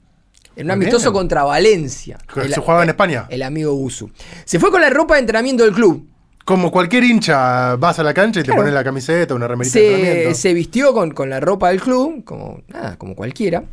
En 0.55 0.68
un 0.68 0.72
amistoso 0.72 1.11
bien. 1.11 1.13
contra 1.13 1.43
Valencia. 1.43 2.18
¿Se 2.34 2.61
jugaba 2.61 2.84
en 2.84 2.89
España? 2.89 3.26
El 3.30 3.43
amigo 3.43 3.74
Usu. 3.74 4.09
Se 4.45 4.57
fue 4.57 4.72
con 4.72 4.80
la 4.80 4.89
ropa 4.89 5.16
de 5.16 5.22
entrenamiento 5.22 5.66
del 5.66 5.74
club. 5.74 6.07
Como 6.45 6.72
cualquier 6.72 7.03
hincha, 7.03 7.76
vas 7.76 7.99
a 7.99 8.03
la 8.03 8.13
cancha 8.13 8.39
y 8.39 8.43
te 8.43 8.53
pones 8.53 8.72
la 8.72 8.84
camiseta, 8.84 9.34
una 9.34 9.47
remerita 9.47 9.80
de 9.80 9.86
Se, 9.86 9.95
entrenamiento. 9.95 10.36
se 10.36 10.53
vistió 10.53 10.93
con, 10.93 11.11
con 11.11 11.30
la 11.30 11.39
ropa 11.39 11.70
del 11.70 11.82
club, 11.82 12.24
como, 12.24 12.61
nada, 12.68 12.97
como 12.97 13.16
cualquiera. 13.16 13.63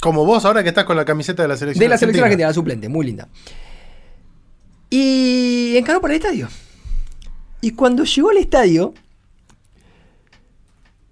Como 0.00 0.24
vos 0.24 0.44
ahora 0.46 0.62
que 0.62 0.70
estás 0.70 0.84
con 0.84 0.96
la 0.96 1.04
camiseta 1.04 1.42
de 1.42 1.48
la 1.48 1.56
selección 1.56 1.84
De 1.84 1.88
la 1.88 1.98
selección 1.98 2.24
argentina, 2.24 2.48
la 2.48 2.54
suplente, 2.54 2.88
muy 2.88 3.06
linda. 3.06 3.28
Y 4.90 5.76
encaró 5.76 6.00
para 6.00 6.14
el 6.14 6.20
estadio. 6.20 6.48
Y 7.60 7.72
cuando 7.72 8.04
llegó 8.04 8.30
al 8.30 8.38
estadio, 8.38 8.94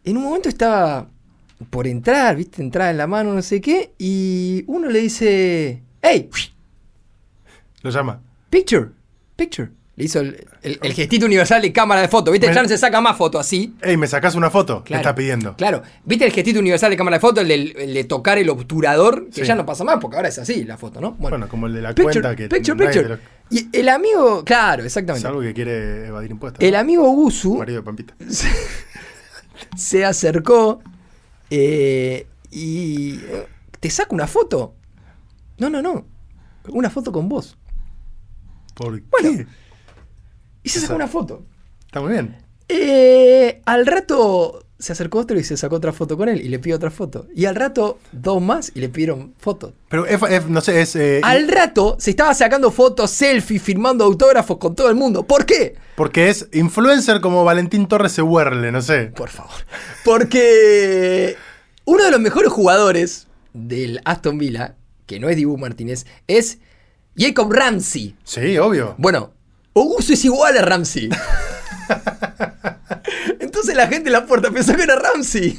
en 0.04 0.16
un 0.16 0.24
momento 0.24 0.48
estaba 0.48 1.06
por 1.70 1.86
entrar, 1.86 2.36
viste, 2.36 2.62
entrada 2.62 2.90
en 2.90 2.96
la 2.96 3.06
mano, 3.06 3.34
no 3.34 3.42
sé 3.42 3.60
qué, 3.60 3.92
y 3.98 4.64
uno 4.66 4.88
le 4.88 5.00
dice, 5.00 5.82
¡Hey! 6.02 6.28
Lo 7.82 7.90
llama. 7.90 8.20
Picture, 8.48 8.88
picture. 9.36 9.70
Le 9.96 10.04
hizo 10.06 10.20
el, 10.20 10.46
el- 10.62 10.78
el 10.82 10.92
gestito 10.94 11.26
universal 11.26 11.60
de 11.60 11.72
cámara 11.72 12.00
de 12.00 12.08
foto. 12.08 12.30
¿Viste? 12.32 12.50
No 12.50 12.66
se 12.66 12.78
saca 12.78 13.02
más 13.02 13.18
foto 13.18 13.38
así. 13.38 13.74
Ey, 13.82 13.98
¿me 13.98 14.06
sacás 14.06 14.34
una 14.34 14.48
foto? 14.48 14.82
Claro, 14.82 14.98
Me 14.98 15.02
está 15.02 15.14
pidiendo. 15.14 15.56
Claro. 15.56 15.82
¿Viste 16.06 16.24
el 16.24 16.32
gestito 16.32 16.58
universal 16.58 16.90
de 16.90 16.96
cámara 16.96 17.18
de 17.18 17.20
foto? 17.20 17.42
El, 17.42 17.48
del- 17.48 17.74
el 17.76 17.92
de 17.94 18.04
tocar 18.04 18.38
el 18.38 18.48
obturador, 18.48 19.26
que 19.26 19.42
Sí. 19.42 19.46
ya 19.46 19.54
no 19.54 19.66
pasa 19.66 19.84
más, 19.84 19.98
porque 20.00 20.16
ahora 20.16 20.28
es 20.30 20.38
así 20.38 20.64
la 20.64 20.78
foto, 20.78 21.02
¿no? 21.02 21.12
Bueno, 21.12 21.46
como 21.48 21.66
el 21.66 21.74
de 21.74 21.82
la 21.82 21.90
picture, 21.94 22.12
cuenta 22.22 22.34
que 22.36 22.48
picture, 22.48 22.78
picture. 22.86 23.08
lo- 23.10 23.18
Y 23.50 23.68
el 23.76 23.88
amigo, 23.90 24.42
claro, 24.44 24.84
exactamente. 24.84 25.26
Es 25.26 25.30
algo 25.30 25.42
que 25.42 25.52
quiere 25.52 26.06
evadir 26.06 26.30
impuestos. 26.30 26.62
El 26.64 26.76
amigo 26.76 27.02
Gusu 27.10 27.58
Marido 27.58 27.78
de 27.80 27.84
Pampita. 27.84 28.14
se 29.76 30.04
acercó 30.04 30.80
eh, 31.50 32.26
y 32.50 33.18
te 33.80 33.90
saca 33.90 34.14
una 34.14 34.26
foto. 34.26 34.74
No, 35.58 35.70
no, 35.70 35.82
no. 35.82 36.06
Una 36.68 36.90
foto 36.90 37.12
con 37.12 37.28
vos. 37.28 37.56
¿Por 38.74 39.00
Bueno. 39.02 39.38
qué? 39.38 39.46
Y 40.62 40.68
se 40.68 40.80
sacó 40.80 40.94
una 40.94 41.08
foto. 41.08 41.44
Está 41.86 42.00
muy 42.00 42.12
bien. 42.12 42.36
Eh, 42.68 43.62
al 43.66 43.86
rato 43.86 44.64
se 44.80 44.92
acercó 44.92 45.18
otro 45.18 45.38
y 45.38 45.44
se 45.44 45.56
sacó 45.56 45.76
otra 45.76 45.92
foto 45.92 46.16
con 46.16 46.28
él 46.28 46.40
y 46.40 46.48
le 46.48 46.58
pidió 46.58 46.76
otra 46.76 46.90
foto. 46.90 47.26
Y 47.34 47.44
al 47.44 47.54
rato 47.54 47.98
dos 48.12 48.42
más 48.42 48.72
y 48.74 48.80
le 48.80 48.88
pidieron 48.88 49.34
fotos. 49.38 49.72
Pero 49.88 50.06
es- 50.06 50.46
no 50.48 50.60
sé, 50.60 50.80
es. 50.80 50.96
eh, 50.96 51.20
Al 51.22 51.46
rato 51.48 51.96
se 52.00 52.10
estaba 52.10 52.34
sacando 52.34 52.70
fotos, 52.70 53.10
selfies, 53.10 53.62
firmando 53.62 54.04
autógrafos 54.04 54.56
con 54.58 54.74
todo 54.74 54.88
el 54.90 54.96
mundo. 54.96 55.22
¿Por 55.24 55.46
qué? 55.46 55.76
Porque 55.96 56.28
es 56.30 56.48
influencer 56.52 57.20
como 57.20 57.44
Valentín 57.44 57.86
Torres 57.86 58.18
Ewerle, 58.18 58.72
no 58.72 58.80
sé. 58.82 59.06
Por 59.14 59.28
favor. 59.28 59.52
Porque 60.04 61.36
uno 61.84 62.04
de 62.04 62.10
los 62.10 62.20
mejores 62.20 62.50
jugadores 62.52 63.26
del 63.52 64.00
Aston 64.04 64.38
Villa, 64.38 64.76
que 65.06 65.20
no 65.20 65.28
es 65.28 65.36
Dibu 65.36 65.56
Martínez, 65.58 66.06
es 66.26 66.58
Jacob 67.16 67.52
Ramsey. 67.52 68.14
Sí, 68.24 68.56
obvio. 68.58 68.94
Bueno, 68.96 69.32
Augusto 69.74 70.12
es 70.14 70.24
igual 70.24 70.56
a 70.56 70.62
Ramsey. 70.62 71.10
Entonces 73.60 73.76
la 73.76 73.88
gente 73.88 74.08
en 74.08 74.14
la 74.14 74.24
puerta 74.24 74.50
pensó 74.50 74.74
que 74.74 74.84
era 74.84 74.96
Ramsey. 74.96 75.58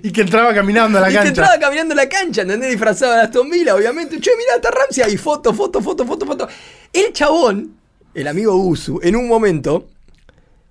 Y 0.00 0.12
que 0.12 0.20
entraba 0.20 0.54
caminando 0.54 0.98
a 0.98 1.00
la 1.00 1.10
y 1.10 1.14
cancha. 1.14 1.22
que 1.24 1.28
entraba 1.30 1.58
caminando 1.58 1.92
en 1.92 1.96
la 1.96 2.08
cancha, 2.08 2.42
¿entendés? 2.42 2.70
Disfrazado 2.70 3.14
de 3.14 3.22
Aston 3.22 3.50
Villa, 3.50 3.74
obviamente. 3.74 4.20
Che, 4.20 4.30
mirá, 4.36 4.54
está 4.56 4.70
Ramsey 4.70 5.02
ahí, 5.02 5.16
foto, 5.16 5.52
foto, 5.52 5.82
foto, 5.82 6.06
foto, 6.06 6.24
foto. 6.24 6.48
El 6.92 7.12
chabón, 7.12 7.76
el 8.14 8.28
amigo 8.28 8.54
Usu, 8.54 9.00
en 9.02 9.16
un 9.16 9.26
momento 9.26 9.88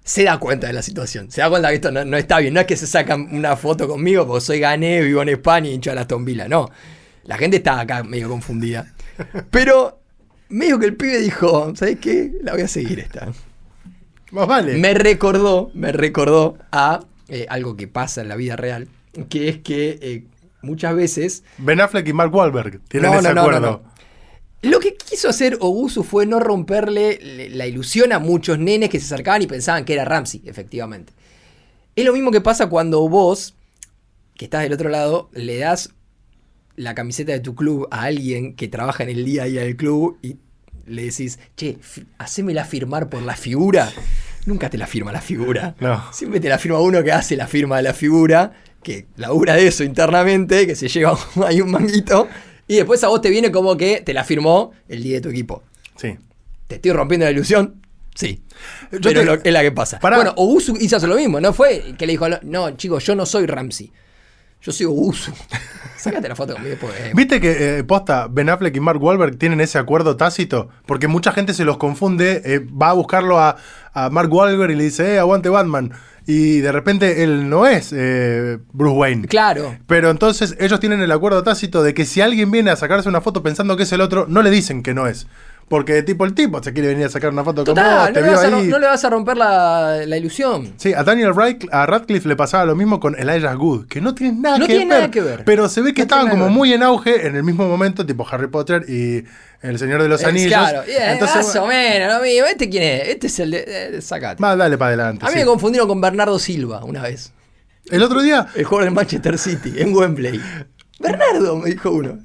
se 0.01 0.23
da 0.23 0.39
cuenta 0.39 0.67
de 0.67 0.73
la 0.73 0.81
situación. 0.81 1.29
Se 1.29 1.41
da 1.41 1.49
cuenta 1.49 1.67
que 1.67 1.75
esto 1.75 1.91
no, 1.91 2.05
no 2.05 2.15
está 2.15 2.39
bien. 2.39 2.53
No 2.53 2.61
es 2.61 2.67
que 2.67 2.77
se 2.77 2.87
sacan 2.87 3.27
una 3.35 3.57
foto 3.57 3.85
conmigo 3.85 4.25
porque 4.25 4.45
soy 4.45 4.59
gané, 4.61 5.01
vivo 5.01 5.21
en 5.21 5.29
España 5.29 5.69
y 5.69 5.73
hincho 5.73 5.91
de 5.91 5.99
Aston 5.99 6.23
Villa. 6.23 6.47
No. 6.47 6.71
La 7.25 7.37
gente 7.37 7.57
está 7.57 7.81
acá 7.81 8.03
medio 8.03 8.29
confundida. 8.29 8.93
Pero 9.51 9.99
medio 10.47 10.79
que 10.79 10.85
el 10.85 10.95
pibe 10.95 11.19
dijo, 11.19 11.75
¿sabes 11.75 11.97
qué? 11.99 12.31
La 12.43 12.53
voy 12.53 12.61
a 12.61 12.67
seguir 12.69 12.99
esta. 12.99 13.33
Más 14.31 14.47
vale. 14.47 14.77
Me 14.77 14.93
recordó, 14.93 15.71
me 15.73 15.91
recordó 15.91 16.57
a 16.71 17.01
eh, 17.29 17.45
algo 17.49 17.75
que 17.77 17.87
pasa 17.87 18.21
en 18.21 18.27
la 18.29 18.35
vida 18.35 18.55
real, 18.55 18.87
que 19.29 19.49
es 19.49 19.57
que 19.59 19.97
eh, 20.01 20.23
muchas 20.61 20.95
veces 20.95 21.43
Ben 21.57 21.79
Affleck 21.81 22.07
y 22.07 22.13
Mark 22.13 22.33
Wahlberg 22.33 22.79
tienen 22.87 23.11
No, 23.11 23.19
ese 23.19 23.33
no, 23.33 23.41
acuerdo. 23.41 23.81
no, 24.63 24.69
lo 24.69 24.79
que 24.79 24.95
quiso 24.95 25.29
hacer 25.29 25.57
Ogusu 25.61 26.03
fue 26.03 26.25
no 26.25 26.39
romperle 26.39 27.19
le- 27.21 27.49
la 27.49 27.67
ilusión 27.67 28.11
a 28.11 28.19
muchos 28.19 28.59
nenes 28.59 28.89
que 28.89 28.99
se 28.99 29.05
acercaban 29.05 29.41
y 29.43 29.47
pensaban 29.47 29.85
que 29.85 29.93
era 29.93 30.03
Ramsey, 30.05 30.41
efectivamente. 30.45 31.13
Es 31.95 32.05
lo 32.05 32.13
mismo 32.13 32.31
que 32.31 32.41
pasa 32.41 32.67
cuando 32.67 33.07
vos, 33.07 33.55
que 34.35 34.45
estás 34.45 34.63
del 34.63 34.73
otro 34.73 34.89
lado, 34.89 35.29
le 35.33 35.57
das 35.57 35.93
la 36.75 36.93
camiseta 36.95 37.31
de 37.31 37.39
tu 37.39 37.55
club 37.55 37.87
a 37.91 38.03
alguien 38.03 38.55
que 38.55 38.67
trabaja 38.67 39.03
en 39.03 39.09
el 39.09 39.25
día 39.25 39.43
a 39.43 39.45
día 39.45 39.61
del 39.61 39.75
club 39.77 40.17
y 40.21 40.37
le 40.87 41.03
decís, 41.03 41.37
che, 41.55 41.77
hacémela 42.17 42.65
firmar 42.65 43.09
por 43.09 43.21
la 43.21 43.35
figura. 43.35 43.91
Nunca 44.45 44.69
te 44.69 44.77
la 44.77 44.87
firma 44.87 45.11
la 45.11 45.21
figura. 45.21 45.75
No. 45.79 46.03
Siempre 46.13 46.39
te 46.39 46.49
la 46.49 46.57
firma 46.57 46.79
uno 46.79 47.03
que 47.03 47.11
hace 47.11 47.35
la 47.35 47.47
firma 47.47 47.77
de 47.77 47.83
la 47.83 47.93
figura, 47.93 48.53
que 48.81 49.05
labura 49.17 49.55
de 49.55 49.67
eso 49.67 49.83
internamente, 49.83 50.65
que 50.65 50.75
se 50.75 50.87
lleva 50.87 51.17
ahí 51.45 51.59
un 51.61 51.69
manguito, 51.71 52.27
y 52.67 52.75
después 52.77 53.03
a 53.03 53.09
vos 53.09 53.21
te 53.21 53.29
viene 53.29 53.51
como 53.51 53.75
que 53.77 54.01
te 54.01 54.13
la 54.13 54.23
firmó 54.23 54.71
el 54.87 55.03
día 55.03 55.15
de 55.15 55.21
tu 55.21 55.29
equipo. 55.29 55.63
Sí. 55.97 56.15
¿Te 56.67 56.75
estoy 56.75 56.91
rompiendo 56.91 57.25
la 57.25 57.31
ilusión? 57.31 57.81
Sí. 58.15 58.41
Yo 58.91 58.99
Pero 59.01 59.19
te- 59.19 59.25
lo- 59.25 59.33
es 59.43 59.53
la 59.53 59.61
que 59.61 59.71
pasa. 59.71 59.99
Pará. 59.99 60.15
Bueno, 60.17 60.33
Ogusu 60.37 60.75
hizo 60.79 61.05
lo 61.05 61.15
mismo, 61.15 61.39
¿no? 61.39 61.53
Fue 61.53 61.93
que 61.97 62.05
le 62.07 62.13
dijo, 62.13 62.27
no, 62.43 62.71
chicos, 62.77 63.03
yo 63.05 63.15
no 63.15 63.25
soy 63.25 63.45
Ramsey. 63.45 63.91
Yo 64.61 64.71
soy 64.71 64.85
Ogusu. 64.85 65.31
Sácate 65.97 66.27
la 66.29 66.35
foto 66.35 66.53
conmigo 66.53 66.71
después. 66.71 66.93
eh. 66.99 67.11
¿Viste 67.15 67.39
que, 67.41 67.79
eh, 67.79 67.83
posta, 67.83 68.27
Ben 68.29 68.49
Affleck 68.49 68.75
y 68.75 68.79
Mark 68.79 69.01
Wahlberg 69.01 69.37
tienen 69.37 69.61
ese 69.61 69.77
acuerdo 69.77 70.15
tácito? 70.17 70.69
Porque 70.85 71.07
mucha 71.07 71.31
gente 71.31 71.53
se 71.53 71.65
los 71.65 71.77
confunde, 71.77 72.41
eh, 72.45 72.59
va 72.59 72.89
a 72.89 72.93
buscarlo 72.93 73.39
a, 73.39 73.57
a 73.93 74.09
Mark 74.09 74.31
Wahlberg 74.31 74.71
y 74.71 74.75
le 74.75 74.83
dice, 74.85 75.15
eh, 75.15 75.19
aguante 75.19 75.49
Batman. 75.49 75.91
Y 76.29 76.59
de 76.59 76.71
repente 76.73 77.23
él 77.23 77.49
no 77.49 77.65
es 77.67 77.93
eh, 77.95 78.57
Bruce 78.73 78.95
Wayne. 78.97 79.27
Claro. 79.27 79.77
Pero 79.87 80.09
entonces 80.09 80.55
ellos 80.59 80.79
tienen 80.79 80.99
el 81.01 81.11
acuerdo 81.11 81.41
tácito 81.41 81.81
de 81.83 81.93
que 81.93 82.05
si 82.05 82.19
alguien 82.21 82.51
viene 82.51 82.69
a 82.69 82.75
sacarse 82.75 83.07
una 83.07 83.21
foto 83.21 83.41
pensando 83.41 83.77
que 83.77 83.83
es 83.83 83.91
el 83.93 84.01
otro, 84.01 84.25
no 84.27 84.41
le 84.41 84.49
dicen 84.49 84.83
que 84.83 84.93
no 84.93 85.07
es. 85.07 85.27
Porque 85.69 86.01
tipo 86.01 86.23
el 86.23 86.33
tipo 86.33 86.63
se 86.63 86.71
quiere 86.71 86.87
venir 86.87 87.07
a 87.07 87.09
sacar 87.09 87.29
una 87.31 87.43
foto 87.43 87.65
con 87.65 87.75
vos, 87.75 87.83
Total, 87.83 88.13
te 88.13 88.21
no 88.21 88.25
le, 88.25 88.31
vio 88.31 88.37
vas 88.37 88.45
a, 88.45 88.49
ro- 88.49 88.57
ahí. 88.57 88.67
no 88.67 88.79
le 88.79 88.87
vas 88.87 89.03
a 89.03 89.09
romper 89.09 89.35
la, 89.35 90.01
la 90.05 90.17
ilusión. 90.17 90.73
Sí, 90.77 90.93
a 90.93 91.03
Daniel 91.03 91.35
Radcliffe, 91.35 91.67
a 91.75 91.85
Radcliffe 91.85 92.25
le 92.29 92.37
pasaba 92.37 92.63
lo 92.65 92.73
mismo 92.73 93.01
con 93.01 93.19
Elijah 93.19 93.53
Wood, 93.57 93.87
que 93.87 93.99
no 93.99 94.15
tiene 94.15 94.39
nada, 94.39 94.59
No 94.59 94.65
que, 94.65 94.73
tiene 94.75 94.85
ver, 94.85 94.97
nada 94.99 95.11
que 95.11 95.19
ver. 95.21 95.43
Pero 95.43 95.67
se 95.67 95.81
ve 95.81 95.93
que 95.93 96.01
No 96.01 96.03
estaban 96.03 96.29
como 96.29 96.47
muy 96.49 96.71
en 96.71 96.83
auge 96.83 97.27
en 97.27 97.35
el 97.35 97.43
mismo 97.43 97.67
momento, 97.67 98.05
tipo 98.05 98.25
Harry 98.31 98.47
Potter 98.47 98.85
y 98.87 99.25
El 99.61 99.77
Señor 99.77 100.01
de 100.01 100.07
los 100.07 100.21
Es 100.21 100.27
Anillos. 100.27 100.47
Claro, 100.53 100.85
yeah, 100.85 101.11
Entonces, 101.11 101.45
más 101.47 101.55
o 101.57 101.67
menos, 101.67 102.13
lo 102.15 102.21
mismo. 102.23 102.47
¿Este 102.47 102.69
quién 102.69 102.83
es? 102.83 103.07
Este 103.09 103.27
es 103.27 103.39
el 103.39 103.51
de. 103.51 103.65
eh, 103.97 104.01
sacate. 104.01 104.41
va, 104.41 104.55
dale 104.55 104.77
para 104.77 104.87
adelante. 104.89 105.25
A 105.25 105.27
mí 105.27 105.33
sí. 105.33 105.39
me 105.39 105.45
confundieron 105.45 105.89
con 105.89 105.99
Bernardo 105.99 106.39
Silva 106.39 106.85
una 106.85 107.01
vez. 107.01 107.33
El 107.91 108.03
otro 108.03 108.21
día, 108.21 108.47
El 108.55 108.63
jugador 108.63 108.85
del 108.85 108.93
Manchester 108.93 109.37
City, 109.37 109.73
en 109.77 109.93
Wembley. 109.93 110.39
Bernardo, 110.99 111.57
me 111.57 111.71
dijo 111.71 111.91
uno. 111.91 112.19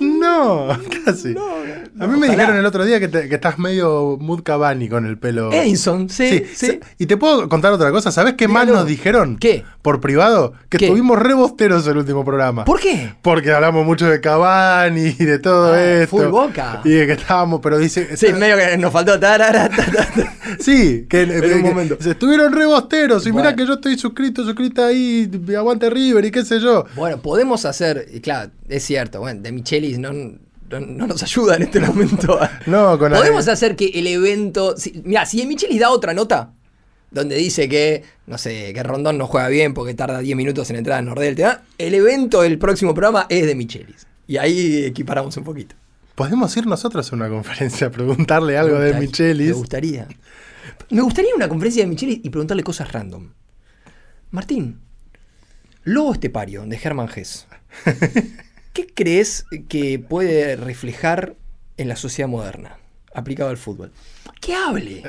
No, 0.00 0.68
casi. 1.04 1.34
No, 1.34 1.46
no, 1.94 2.04
a 2.04 2.08
mí 2.08 2.12
me 2.18 2.26
ojalá. 2.26 2.32
dijeron 2.32 2.56
el 2.56 2.66
otro 2.66 2.84
día 2.84 3.00
que, 3.00 3.08
te- 3.08 3.28
que 3.28 3.34
estás 3.34 3.58
medio 3.58 4.16
Mood 4.20 4.42
Cavani 4.42 4.88
con 4.88 5.06
el 5.06 5.18
pelo. 5.18 5.52
Edinson, 5.52 6.08
sí, 6.08 6.44
sí. 6.54 6.78
Y 6.98 7.06
te 7.06 7.16
puedo 7.16 7.48
contar 7.48 7.72
otra 7.72 7.90
cosa. 7.90 8.10
¿Sabes 8.12 8.34
qué 8.34 8.48
más 8.48 8.66
nos 8.66 8.86
dijeron? 8.86 9.36
¿Qué? 9.38 9.64
Por 9.82 10.00
privado. 10.00 10.52
Que 10.68 10.78
¿Qué? 10.78 10.84
estuvimos 10.86 11.18
rebosteros 11.18 11.86
el 11.86 11.96
último 11.98 12.24
programa. 12.24 12.64
¿Por 12.64 12.80
qué? 12.80 13.14
Porque 13.22 13.52
hablamos 13.52 13.84
mucho 13.84 14.08
de 14.08 14.20
Cavani 14.20 15.14
y 15.18 15.24
de 15.24 15.38
todo 15.38 15.72
Ah, 15.74 15.82
esto. 16.02 16.16
full 16.16 16.26
Boca. 16.26 16.80
Y 16.84 16.90
de 16.90 17.06
que 17.06 17.12
estábamos, 17.14 17.60
pero 17.62 17.78
dice. 17.78 18.16
Sí, 18.16 18.32
medio 18.32 18.56
que 18.56 18.76
nos 18.78 18.92
faltó. 18.92 19.18
tarara. 19.18 19.70
Sí, 20.60 21.06
que, 21.08 21.22
En 21.22 21.54
un 21.54 21.62
momento. 21.62 21.96
se 22.00 22.10
estuvieron 22.12 22.52
rebosteros. 22.52 23.26
Y 23.26 23.30
mirá 23.32 23.42
Bueno. 23.44 23.56
que 23.56 23.66
yo 23.66 23.74
estoy 23.74 23.98
suscrito, 23.98 24.44
suscrita 24.44 24.86
ahí, 24.86 25.28
aguante 25.56 25.90
River 25.90 26.24
y 26.24 26.30
qué 26.30 26.44
sé 26.44 26.60
yo. 26.60 26.84
Bueno, 26.94 27.18
podemos 27.20 27.64
hacer. 27.64 28.06
y 28.12 28.20
Claro, 28.20 28.52
es 28.68 28.84
cierto. 28.84 29.18
Bueno, 29.20 29.42
de 29.42 29.48
Michelis 29.56 29.98
no, 29.98 30.12
no, 30.12 30.80
no 30.80 31.06
nos 31.06 31.22
ayuda 31.22 31.56
en 31.56 31.62
este 31.62 31.80
momento. 31.80 32.38
No, 32.66 32.98
con 32.98 33.10
la- 33.12 33.18
Podemos 33.18 33.48
hacer 33.48 33.74
que 33.76 33.86
el 33.94 34.06
evento. 34.06 34.76
Si, 34.76 35.02
mira, 35.04 35.26
si 35.26 35.44
Michelis 35.46 35.80
da 35.80 35.90
otra 35.90 36.14
nota. 36.14 36.52
Donde 37.10 37.36
dice 37.36 37.68
que, 37.68 38.02
no 38.26 38.36
sé, 38.36 38.72
que 38.74 38.82
Rondón 38.82 39.16
no 39.16 39.26
juega 39.28 39.48
bien 39.48 39.72
porque 39.74 39.94
tarda 39.94 40.18
10 40.18 40.36
minutos 40.36 40.68
en 40.70 40.76
entrar 40.76 40.98
a 40.98 41.02
Nordel. 41.02 41.36
da, 41.36 41.62
El 41.78 41.94
evento 41.94 42.42
del 42.42 42.58
próximo 42.58 42.94
programa 42.94 43.26
es 43.30 43.46
de 43.46 43.54
Michelis. 43.54 44.06
Y 44.26 44.36
ahí 44.38 44.84
equiparamos 44.84 45.36
un 45.36 45.44
poquito. 45.44 45.76
Podemos 46.16 46.54
ir 46.56 46.66
nosotros 46.66 47.10
a 47.10 47.16
una 47.16 47.28
conferencia 47.28 47.86
a 47.86 47.90
preguntarle 47.90 48.58
algo 48.58 48.78
de 48.80 48.94
Michelis. 48.94 49.48
Me 49.48 49.52
gustaría. 49.54 50.08
Me 50.90 51.00
gustaría 51.00 51.34
una 51.34 51.48
conferencia 51.48 51.84
de 51.84 51.88
Michelis 51.88 52.20
y 52.24 52.28
preguntarle 52.30 52.64
cosas 52.64 52.90
random. 52.92 53.30
Martín, 54.32 54.80
Lobo 55.84 56.12
Estepario, 56.12 56.64
de 56.66 56.76
Hermann 56.82 57.08
Hesse. 57.14 57.46
¿Qué 58.76 58.86
crees 58.92 59.46
que 59.70 59.98
puede 59.98 60.54
reflejar 60.56 61.34
en 61.78 61.88
la 61.88 61.96
sociedad 61.96 62.28
moderna, 62.28 62.76
aplicado 63.14 63.48
al 63.48 63.56
fútbol? 63.56 63.90
Que 64.42 64.54
hable. 64.54 65.02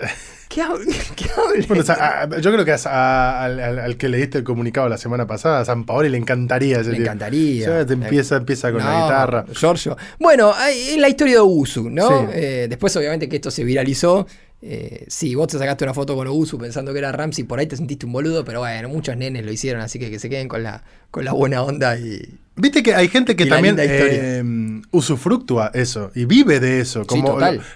Que 0.47 0.61
hable. 0.61 0.86
Que 1.18 1.26
hable. 1.36 1.65
Bueno, 1.68 1.84
o 1.84 1.86
sea, 1.86 2.22
a- 2.22 2.39
yo 2.39 2.53
creo 2.53 2.63
que 2.63 2.72
a- 2.72 2.80
a- 2.86 3.43
al, 3.43 3.59
al- 3.59 3.97
que 3.97 4.07
leíste 4.07 4.38
el 4.38 4.45
comunicado 4.45 4.88
la 4.88 4.97
semana 4.97 5.28
pasada, 5.28 5.59
a 5.59 5.65
San 5.65 5.86
Paoli 5.86 6.07
le 6.07 6.18
encantaría 6.18 6.82
tipo. 6.82 6.95
encantaría. 6.95 7.86
Te 7.86 7.93
empieza, 7.93 8.38
empieza 8.38 8.72
con 8.72 8.80
la 8.82 9.01
guitarra. 9.03 9.45
Giorgio. 9.53 9.97
Bueno, 10.18 10.53
es 10.70 10.97
la 10.97 11.09
historia 11.09 11.34
de 11.34 11.39
Ogusu, 11.41 11.89
¿no? 11.89 12.07
Sí. 12.07 12.26
Eh, 12.36 12.68
después, 12.70 12.95
obviamente, 12.95 13.28
que 13.28 13.36
esto 13.36 13.51
se 13.51 13.65
viralizó. 13.65 14.26
Eh, 14.61 15.03
sí, 15.09 15.36
vos 15.36 15.49
te 15.49 15.57
sacaste 15.57 15.84
una 15.84 15.93
foto 15.93 16.15
con 16.15 16.26
Ogusu 16.28 16.57
pensando 16.57 16.93
que 16.93 16.99
era 16.99 17.11
Ramsey, 17.11 17.43
por 17.43 17.59
ahí 17.59 17.68
te 17.68 17.76
sentiste 17.76 18.05
un 18.05 18.13
boludo, 18.13 18.45
pero 18.45 18.59
bueno, 18.61 18.88
muchos 18.88 19.18
nenes 19.18 19.45
lo 19.45 19.51
hicieron, 19.51 19.82
así 19.82 19.99
que 19.99 20.09
que 20.09 20.20
se 20.20 20.30
queden 20.30 20.47
con 20.47 20.63
la, 20.63 20.84
con 21.11 21.26
la 21.26 21.34
buena 21.34 21.61
onda 21.63 21.97
y. 21.99 22.39
Viste 22.57 22.81
que 22.83 22.95
hay 22.95 23.07
gente 23.07 23.35
que 23.35 23.45
Y 23.45 23.49
también 23.49 23.75
eh, 23.79 24.81
usufructúa 24.91 25.71
eso 25.73 26.11
y 26.15 26.25
vive 26.25 26.59
de 26.59 26.79
eso, 26.79 27.05
como 27.05 27.27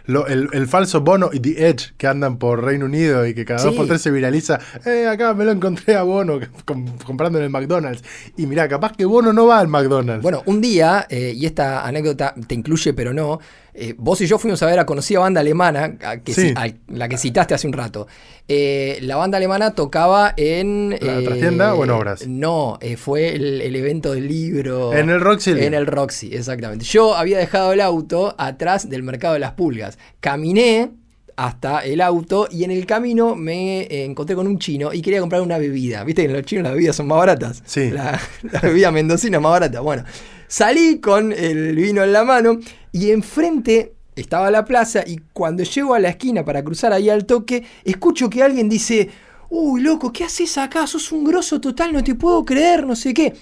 lo- 0.05 0.27
el, 0.27 0.49
el 0.53 0.67
falso 0.67 1.01
Bono 1.01 1.29
y 1.31 1.39
The 1.39 1.69
Edge 1.69 1.93
que 1.97 2.07
andan 2.07 2.37
por 2.37 2.63
Reino 2.63 2.85
Unido 2.85 3.25
y 3.27 3.33
que 3.33 3.45
cada 3.45 3.63
dos 3.63 3.75
por 3.75 3.87
tres 3.87 4.01
se 4.01 4.11
viraliza. 4.11 4.59
Eh, 4.85 5.07
acá 5.07 5.33
me 5.33 5.45
lo 5.45 5.51
encontré 5.51 5.95
a 5.95 6.03
Bono 6.03 6.39
com- 6.65 6.85
comprando 7.05 7.37
en 7.37 7.45
el 7.45 7.49
McDonald's. 7.51 8.03
Y 8.37 8.45
mirá, 8.47 8.67
capaz 8.67 8.93
que 8.97 9.05
Bono 9.05 9.31
no 9.33 9.45
va 9.47 9.59
al 9.59 9.67
McDonald's. 9.67 10.23
Bueno, 10.23 10.43
un 10.45 10.61
día, 10.61 11.05
eh, 11.09 11.33
y 11.35 11.45
esta 11.45 11.85
anécdota 11.85 12.33
te 12.47 12.55
incluye, 12.55 12.93
pero 12.93 13.13
no, 13.13 13.39
eh, 13.73 13.93
vos 13.97 14.19
y 14.21 14.27
yo 14.27 14.37
fuimos 14.37 14.61
a 14.63 14.65
ver 14.65 14.79
a 14.79 14.85
conocida 14.85 15.19
banda 15.19 15.41
alemana, 15.41 15.97
a 16.03 16.17
que 16.17 16.33
Sí. 16.33 16.53
ci- 16.53 16.53
a 16.57 16.73
la 16.93 17.07
que 17.09 17.17
citaste 17.17 17.53
hace 17.53 17.67
un 17.67 17.73
rato. 17.73 18.07
Eh, 18.47 18.99
la 19.01 19.15
banda 19.15 19.37
alemana 19.37 19.71
tocaba 19.75 20.33
en... 20.35 20.89
¿La 21.01 21.19
eh, 21.19 21.23
trastienda 21.23 21.73
o 21.73 21.83
en 21.83 21.89
Obras? 21.91 22.27
No, 22.27 22.77
fue 22.97 23.33
el, 23.35 23.61
el 23.61 23.75
evento 23.75 24.13
del 24.13 24.27
libro. 24.27 24.93
En 24.93 25.09
el 25.09 25.21
Roxy. 25.21 25.51
En 25.51 25.73
el 25.73 25.87
Roxy, 25.87 26.35
exactamente. 26.35 26.83
Yo 26.85 27.15
había 27.15 27.37
dejado 27.37 27.71
el 27.73 27.81
auto 27.81 28.35
atrás 28.37 28.89
del 28.89 29.03
mercado 29.03 29.35
de 29.35 29.39
las 29.39 29.53
pulgas. 29.53 29.97
Caminé 30.19 30.91
hasta 31.37 31.79
el 31.79 32.01
auto 32.01 32.47
y 32.51 32.65
en 32.65 32.71
el 32.71 32.85
camino 32.85 33.35
me 33.35 34.03
encontré 34.05 34.35
con 34.35 34.45
un 34.47 34.59
chino 34.59 34.93
y 34.93 35.01
quería 35.01 35.21
comprar 35.21 35.41
una 35.41 35.57
bebida. 35.57 36.03
Viste 36.03 36.23
que 36.23 36.27
en 36.27 36.33
los 36.33 36.45
chinos 36.45 36.63
las 36.65 36.73
bebidas 36.73 36.95
son 36.95 37.07
más 37.07 37.17
baratas. 37.17 37.63
Sí. 37.65 37.89
La, 37.89 38.19
la 38.51 38.59
bebida 38.59 38.91
mendocina 38.91 39.37
es 39.37 39.41
más 39.41 39.51
barata. 39.51 39.79
Bueno, 39.79 40.03
salí 40.47 40.99
con 40.99 41.31
el 41.31 41.73
vino 41.75 42.03
en 42.03 42.13
la 42.13 42.23
mano 42.25 42.59
y 42.91 43.11
enfrente 43.11 43.95
estaba 44.15 44.51
la 44.51 44.65
plaza 44.65 45.03
y 45.05 45.19
cuando 45.33 45.63
llego 45.63 45.93
a 45.93 45.99
la 45.99 46.09
esquina 46.09 46.43
para 46.43 46.63
cruzar 46.63 46.93
ahí 46.93 47.09
al 47.09 47.25
toque, 47.25 47.63
escucho 47.83 48.29
que 48.29 48.43
alguien 48.43 48.69
dice, 48.69 49.09
uy, 49.49 49.81
loco, 49.81 50.11
¿qué 50.11 50.23
haces 50.23 50.57
acá? 50.57 50.85
Sos 50.87 51.11
un 51.11 51.23
grosso 51.23 51.61
total, 51.61 51.93
no 51.93 52.03
te 52.03 52.15
puedo 52.15 52.43
creer, 52.45 52.85
no 52.85 52.95
sé 52.95 53.13
qué. 53.13 53.33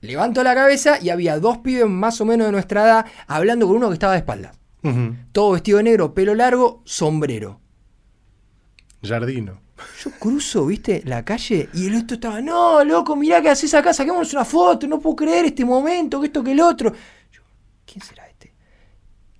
Levanto 0.00 0.42
la 0.42 0.54
cabeza 0.54 0.98
y 1.00 1.10
había 1.10 1.38
dos 1.38 1.58
pibes 1.58 1.88
más 1.88 2.20
o 2.20 2.24
menos 2.24 2.46
de 2.46 2.52
nuestra 2.52 2.84
edad 2.84 3.06
hablando 3.26 3.66
con 3.66 3.76
uno 3.76 3.88
que 3.88 3.94
estaba 3.94 4.12
de 4.14 4.20
espaldas. 4.20 4.56
Ujú. 4.82 5.14
Todo 5.32 5.52
vestido 5.52 5.78
de 5.78 5.84
negro, 5.84 6.14
pelo 6.14 6.34
largo, 6.34 6.82
sombrero. 6.84 7.60
Jardino. 9.02 9.60
Yo 10.02 10.10
cruzo, 10.12 10.66
viste, 10.66 11.02
la 11.04 11.24
calle 11.24 11.68
y 11.72 11.86
el 11.86 11.96
otro 11.96 12.14
estaba, 12.14 12.40
no, 12.40 12.84
loco, 12.84 13.16
mirá 13.16 13.40
qué 13.40 13.50
haces 13.50 13.72
acá, 13.72 13.94
saquémonos 13.94 14.32
una 14.34 14.44
foto, 14.44 14.86
no 14.86 15.00
puedo 15.00 15.16
creer 15.16 15.46
este 15.46 15.64
momento, 15.64 16.20
que 16.20 16.26
esto, 16.26 16.44
que 16.44 16.52
el 16.52 16.60
otro. 16.60 16.92
Yo, 17.32 17.40
¿quién 17.86 18.02
será? 18.02 18.29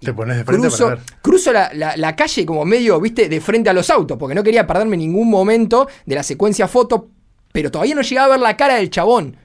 Te 0.01 0.15
pones 0.15 0.37
de 0.39 0.45
frente 0.45 0.69
Cruzo, 0.69 0.85
para 0.85 0.97
ver. 0.97 1.05
cruzo 1.21 1.53
la, 1.53 1.71
la- 1.75 1.97
la 1.97 2.17
calle 2.17 2.47
como 2.47 2.65
medio, 2.65 2.99
viste, 3.01 3.29
de 3.29 3.41
frente 3.41 3.69
a 3.71 3.73
los 3.75 3.91
autos, 3.91 4.17
porque 4.19 4.35
no 4.35 4.43
quería 4.43 4.67
perderme 4.67 4.97
ningún 4.97 5.29
momento 5.29 5.89
de 6.07 6.15
la 6.15 6.23
secuencia 6.23 6.67
foto, 6.69 7.09
pero 7.53 7.71
todavía 7.71 7.95
no 7.95 8.01
llegaba 8.03 8.27
a 8.27 8.31
ver 8.37 8.41
la 8.41 8.57
cara 8.57 8.77
del 8.77 8.91
chabón. 8.91 9.37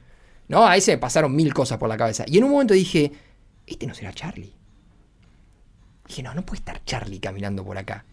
¿No? 0.47 0.65
Ahí 0.65 0.79
se 0.79 0.91
me 0.91 0.97
pasaron 0.99 1.35
mil 1.35 1.53
cosas 1.55 1.77
por 1.79 1.89
la 1.89 1.97
cabeza. 1.97 2.23
Y 2.27 2.37
en 2.37 2.43
un 2.43 2.51
momento 2.51 2.73
dije, 2.75 3.11
este 3.65 3.87
no 3.87 3.95
será 3.95 4.13
Charlie. 4.13 4.53
Dije, 6.07 6.21
no, 6.23 6.33
no 6.35 6.45
puede 6.45 6.59
estar 6.59 6.83
Charlie 6.85 7.19
caminando 7.19 7.63
por 7.65 7.77
acá. 7.77 8.05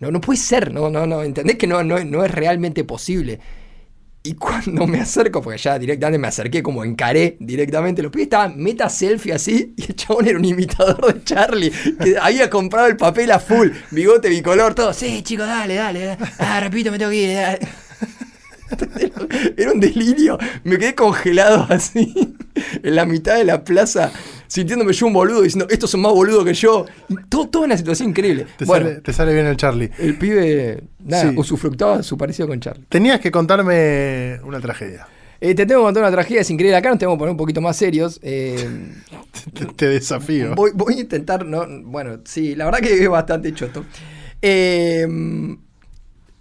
No, 0.00 0.10
no 0.10 0.20
puede 0.20 0.38
ser, 0.40 0.72
no, 0.72 0.90
no, 0.90 1.06
no, 1.06 1.22
entendés 1.22 1.56
que 1.56 1.68
no, 1.68 1.84
no, 1.84 2.02
no 2.04 2.24
es 2.24 2.30
realmente 2.32 2.82
posible. 2.82 3.38
Y 4.24 4.34
cuando 4.34 4.86
me 4.86 5.00
acerco, 5.00 5.42
porque 5.42 5.58
ya 5.58 5.78
directamente 5.80 6.18
me 6.18 6.28
acerqué, 6.28 6.62
como 6.62 6.84
encaré 6.84 7.36
directamente, 7.40 8.02
los 8.02 8.12
pibes 8.12 8.26
estaban 8.26 8.56
meta 8.56 8.88
selfie 8.88 9.32
así, 9.32 9.74
y 9.76 9.82
el 9.82 9.96
chabón 9.96 10.28
era 10.28 10.38
un 10.38 10.44
imitador 10.44 11.12
de 11.12 11.24
Charlie, 11.24 11.72
que 12.00 12.16
había 12.20 12.48
comprado 12.48 12.86
el 12.86 12.96
papel 12.96 13.32
a 13.32 13.40
full, 13.40 13.70
bigote 13.90 14.28
bicolor, 14.28 14.74
todo. 14.74 14.92
Sí, 14.92 15.22
chicos, 15.22 15.48
dale, 15.48 15.74
dale. 15.74 16.16
Ah, 16.38 16.60
repito, 16.60 16.92
me 16.92 16.98
tengo 16.98 17.10
que 17.10 17.16
ir. 17.16 17.34
dale". 17.34 17.58
Era 19.56 19.72
un 19.72 19.80
delirio. 19.80 20.38
Me 20.64 20.78
quedé 20.78 20.94
congelado 20.94 21.66
así, 21.70 22.34
en 22.82 22.94
la 22.94 23.04
mitad 23.06 23.36
de 23.36 23.44
la 23.44 23.64
plaza, 23.64 24.12
sintiéndome 24.46 24.92
yo 24.92 25.06
un 25.06 25.12
boludo, 25.12 25.42
diciendo, 25.42 25.66
estos 25.70 25.90
son 25.90 26.00
más 26.00 26.12
boludos 26.12 26.44
que 26.44 26.54
yo. 26.54 26.86
Todo, 27.28 27.48
toda 27.48 27.64
una 27.66 27.76
situación 27.76 28.10
increíble. 28.10 28.46
Te, 28.56 28.64
bueno, 28.64 28.86
sale, 28.88 29.00
te 29.00 29.12
sale 29.12 29.34
bien 29.34 29.46
el 29.46 29.56
Charlie. 29.56 29.90
el 29.98 30.16
pibe, 30.18 30.82
nada, 31.04 31.30
Sí. 31.30 31.34
usufructaba 31.36 32.02
su 32.02 32.16
parecido 32.16 32.48
con 32.48 32.60
Charlie. 32.60 32.84
Tenías 32.88 33.20
que 33.20 33.30
contarme 33.30 34.40
una 34.44 34.60
tragedia. 34.60 35.06
Eh, 35.40 35.56
te 35.56 35.66
tengo 35.66 35.80
que 35.80 35.86
contar 35.86 36.04
una 36.04 36.12
tragedia, 36.12 36.42
es 36.42 36.50
increíble. 36.50 36.76
Acá 36.76 36.88
nos 36.88 36.98
tenemos 37.00 37.16
que 37.16 37.18
poner 37.18 37.32
un 37.32 37.36
poquito 37.36 37.60
más 37.60 37.76
serios. 37.76 38.20
Eh, 38.22 38.92
Te, 39.54 39.64
te 39.66 39.88
desafío. 39.88 40.54
voy, 40.54 40.70
voy 40.74 40.94
a 40.94 41.00
intentar, 41.00 41.44
no, 41.44 41.66
bueno, 41.84 42.20
sí, 42.24 42.54
la 42.54 42.66
verdad 42.66 42.78
que 42.80 43.02
es 43.02 43.08
bastante 43.08 43.52
choto. 43.52 43.84
Eh, 44.40 45.06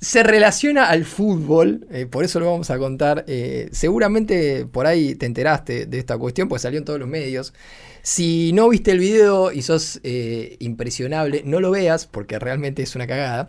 se 0.02 0.24
relaciona 0.24 0.90
al 0.90 1.06
fútbol, 1.06 1.86
eh, 1.92 2.08
por 2.08 2.26
eso 2.26 2.40
lo 2.40 2.48
vamos 2.48 2.72
a 2.72 2.80
contar. 2.80 3.24
Eh, 3.28 3.70
seguramente 3.72 4.66
por 4.66 4.88
ahí 4.88 5.14
te 5.14 5.28
enteraste 5.28 5.86
de 5.86 6.00
esta 6.00 6.18
cuestión, 6.18 6.50
pues 6.50 6.64
salió 6.64 6.80
en 6.80 6.86
todos 6.86 7.00
los 7.00 7.08
medios. 7.08 7.54
Si 8.02 8.52
no 8.54 8.68
viste 8.68 8.90
el 8.90 8.98
video 8.98 9.52
y 9.52 9.62
sos 9.62 10.00
eh, 10.04 10.58
impresionable, 10.60 11.44
no 11.46 11.60
lo 11.60 11.70
veas 11.70 12.08
porque 12.08 12.40
realmente 12.40 12.82
es 12.82 12.96
una 12.96 13.06
cagada. 13.06 13.48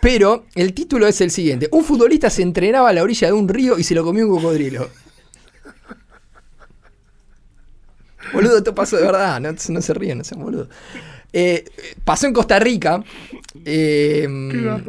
Pero 0.00 0.46
el 0.54 0.72
título 0.72 1.06
es 1.06 1.20
el 1.20 1.30
siguiente: 1.30 1.68
Un 1.70 1.84
futbolista 1.84 2.30
se 2.30 2.40
entrenaba 2.40 2.88
a 2.88 2.92
la 2.94 3.02
orilla 3.02 3.26
de 3.26 3.34
un 3.34 3.46
río 3.46 3.78
y 3.78 3.84
se 3.84 3.94
lo 3.94 4.02
comió 4.02 4.26
un 4.26 4.36
cocodrilo. 4.36 4.88
Boludo, 8.32 8.58
esto 8.58 8.74
pasó 8.74 8.96
de 8.96 9.02
verdad, 9.02 9.38
no, 9.38 9.50
no 9.52 9.82
se 9.82 9.94
ríen, 9.94 10.18
no 10.18 10.24
sean 10.24 10.42
boludo. 10.42 10.68
Eh, 11.32 11.64
pasó 12.04 12.26
en 12.26 12.32
Costa 12.32 12.58
Rica. 12.58 13.02
eh, 13.64 14.24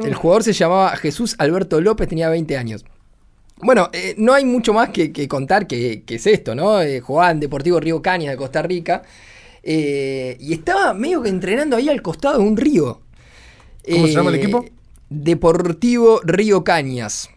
el 0.04 0.14
jugador 0.14 0.42
se 0.42 0.52
llamaba 0.52 0.96
Jesús 0.96 1.34
Alberto 1.38 1.80
López, 1.80 2.08
tenía 2.08 2.28
20 2.28 2.56
años. 2.56 2.84
Bueno, 3.56 3.90
eh, 3.92 4.14
no 4.18 4.34
hay 4.34 4.44
mucho 4.44 4.72
más 4.72 4.88
que, 4.90 5.12
que 5.12 5.28
contar 5.28 5.66
que, 5.66 6.02
que 6.04 6.16
es 6.16 6.26
esto, 6.26 6.54
¿no? 6.54 6.78
Jugaba 7.02 7.30
en 7.30 7.40
Deportivo 7.40 7.78
Río 7.78 8.02
Cañas 8.02 8.32
de 8.32 8.36
Costa 8.36 8.62
Rica. 8.62 9.02
y 9.62 10.52
estaba 10.52 10.94
medio 10.94 11.22
que 11.22 11.28
entrenando 11.28 11.76
ahí 11.76 11.88
al 11.88 12.02
costado 12.02 12.38
de 12.38 12.44
un 12.44 12.56
río. 12.56 13.00
¿Cómo 13.88 14.06
se 14.06 14.12
llama 14.12 14.30
el 14.30 14.36
equipo? 14.36 14.64
Deportivo 15.08 16.20
Río 16.24 16.64
Cañas. 16.64 17.28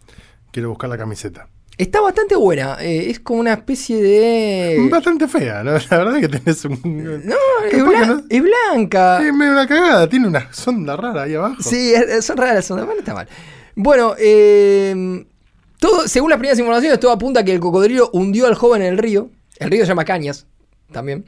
Quiero 0.52 0.70
buscar 0.70 0.90
la 0.90 0.98
camiseta. 0.98 1.48
Está 1.78 2.00
bastante 2.02 2.36
buena. 2.36 2.78
eh, 2.82 3.10
es 3.10 3.20
como 3.20 3.40
una 3.42 3.54
especie 3.54 4.02
de. 4.02 4.88
Bastante 4.90 5.28
fea, 5.28 5.64
¿no? 5.64 5.74
La 5.74 5.98
verdad 5.98 6.20
que 6.22 6.30
tenés 6.30 6.64
un. 6.66 6.80
No, 7.26 7.36
es, 7.70 7.84
blan- 7.84 8.08
no- 8.08 8.24
es 8.30 8.42
blanca. 8.44 9.26
Es 9.28 9.34
medio 9.34 9.52
una 9.52 9.68
cagada, 9.68 10.08
tiene 10.08 10.28
una 10.28 10.52
sonda 10.54 10.96
rara 10.96 11.24
ahí 11.24 11.36
abajo. 11.36 11.62
Sí, 11.62 11.94
es- 11.94 12.02
es- 12.10 12.26
son 12.26 12.38
raras 12.38 12.56
las 12.56 12.72
ondas, 12.72 12.86
bueno, 12.86 13.00
no 13.00 13.02
está 13.02 13.14
mal. 13.14 13.28
Bueno, 13.76 14.16
eh, 14.18 15.26
todo, 15.80 16.08
según 16.08 16.30
las 16.30 16.40
primeras 16.40 16.58
informaciones, 16.60 17.00
todo 17.00 17.12
apunta 17.12 17.42
a 17.42 17.44
que 17.44 17.52
el 17.54 17.60
cocodrilo 17.60 18.10
hundió 18.14 18.48
al 18.48 18.56
joven 18.56 18.82
en 18.82 18.88
el 18.94 18.98
río. 18.98 19.30
El 19.60 19.70
río 19.70 19.82
se 19.84 19.90
llama 19.90 20.06
Cañas, 20.06 20.48
también. 20.92 21.26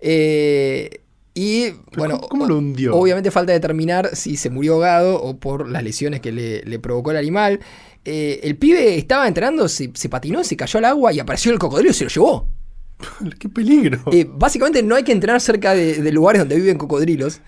Eh, 0.00 1.00
y 1.34 1.70
bueno, 1.96 2.16
¿cómo- 2.18 2.28
cómo 2.28 2.46
lo 2.46 2.58
hundió? 2.58 2.94
Obviamente 2.96 3.30
falta 3.30 3.52
determinar 3.52 4.10
si 4.14 4.36
se 4.36 4.48
murió 4.50 4.74
ahogado 4.74 5.20
o 5.22 5.36
por 5.36 5.68
las 5.68 5.82
lesiones 5.82 6.20
que 6.20 6.32
le, 6.32 6.62
le 6.62 6.78
provocó 6.78 7.10
el 7.10 7.18
animal. 7.18 7.60
Eh, 8.06 8.40
el 8.44 8.56
pibe 8.56 8.96
estaba 8.96 9.26
entrenando, 9.26 9.68
se, 9.68 9.90
se 9.92 10.08
patinó, 10.08 10.44
se 10.44 10.56
cayó 10.56 10.78
al 10.78 10.84
agua 10.84 11.12
y 11.12 11.18
apareció 11.18 11.52
el 11.52 11.58
cocodrilo 11.58 11.90
y 11.90 11.94
se 11.94 12.04
lo 12.04 12.10
llevó. 12.10 12.48
Qué 13.38 13.48
peligro. 13.48 14.00
Eh, 14.12 14.26
básicamente 14.28 14.82
no 14.82 14.94
hay 14.94 15.02
que 15.02 15.10
entrenar 15.12 15.40
cerca 15.40 15.74
de, 15.74 16.00
de 16.00 16.12
lugares 16.12 16.40
donde 16.40 16.54
viven 16.56 16.78
cocodrilos. 16.78 17.40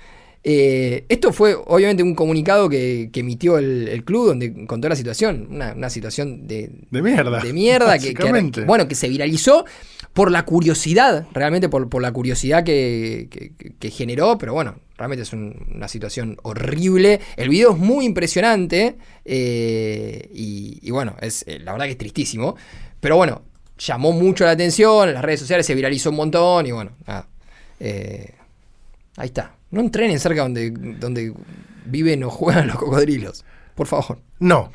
Eh, 0.45 1.05
esto 1.09 1.32
fue 1.32 1.55
obviamente 1.55 2.03
un 2.03 2.14
comunicado 2.14 2.68
que, 2.68 3.11
que 3.12 3.20
emitió 3.20 3.59
el, 3.59 3.89
el 3.89 4.05
club 4.05 4.28
donde 4.28 4.66
contó 4.66 4.89
la 4.89 4.97
situación. 4.97 5.49
Una, 5.51 5.72
una 5.74 5.91
situación 5.91 6.47
de, 6.47 6.70
de 6.91 7.03
mierda. 7.03 7.41
de 7.41 7.53
mierda 7.53 7.99
que, 7.99 8.14
que- 8.14 8.22
bueno, 8.64 8.89
que 8.89 8.95
se 8.95 9.09
viralizó 9.09 9.64
por 10.14 10.30
la 10.30 10.45
curiosidad, 10.45 11.26
realmente 11.32 11.68
por, 11.68 11.89
por 11.89 12.03
la 12.03 12.12
curiosidad 12.12 12.64
que, 12.64 13.28
que- 13.78 13.91
generó, 13.91 14.39
pero 14.39 14.55
bueno, 14.55 14.76
realmente 14.97 15.22
es 15.22 15.32
un- 15.32 15.66
una 15.74 15.89
situación 15.89 16.39
horrible. 16.43 17.20
El 17.36 17.49
video 17.49 17.72
es 17.72 17.78
muy 17.78 18.05
impresionante 18.07 18.97
eh, 19.24 20.28
y, 20.32 20.78
y 20.82 20.91
bueno, 20.91 21.16
es, 21.20 21.45
eh, 21.47 21.59
la 21.61 21.72
verdad 21.72 21.86
que 21.86 21.93
es 21.93 21.99
tristísimo, 21.99 22.57
pero 23.01 23.16
bueno, 23.16 23.43
llamó 23.78 24.12
mucho 24.12 24.45
la 24.45 24.53
atención, 24.53 25.09
en 25.09 25.14
las 25.14 25.24
redes 25.24 25.41
sociales 25.41 25.66
se 25.66 25.74
viralizó 25.74 26.11
un 26.11 26.16
montón 26.16 26.66
y 26.66 26.72
bueno, 26.72 26.93
nada. 27.07 27.26
eh, 27.80 28.34
Ahí 29.16 29.26
está. 29.26 29.55
No 29.70 29.80
entrenen 29.80 30.18
cerca 30.20 30.42
donde, 30.42 30.70
donde 30.70 31.32
viven 31.86 32.22
o 32.24 32.30
juegan 32.30 32.66
los 32.68 32.76
cocodrilos. 32.76 33.44
Por 33.74 33.86
favor. 33.86 34.18
No. 34.38 34.70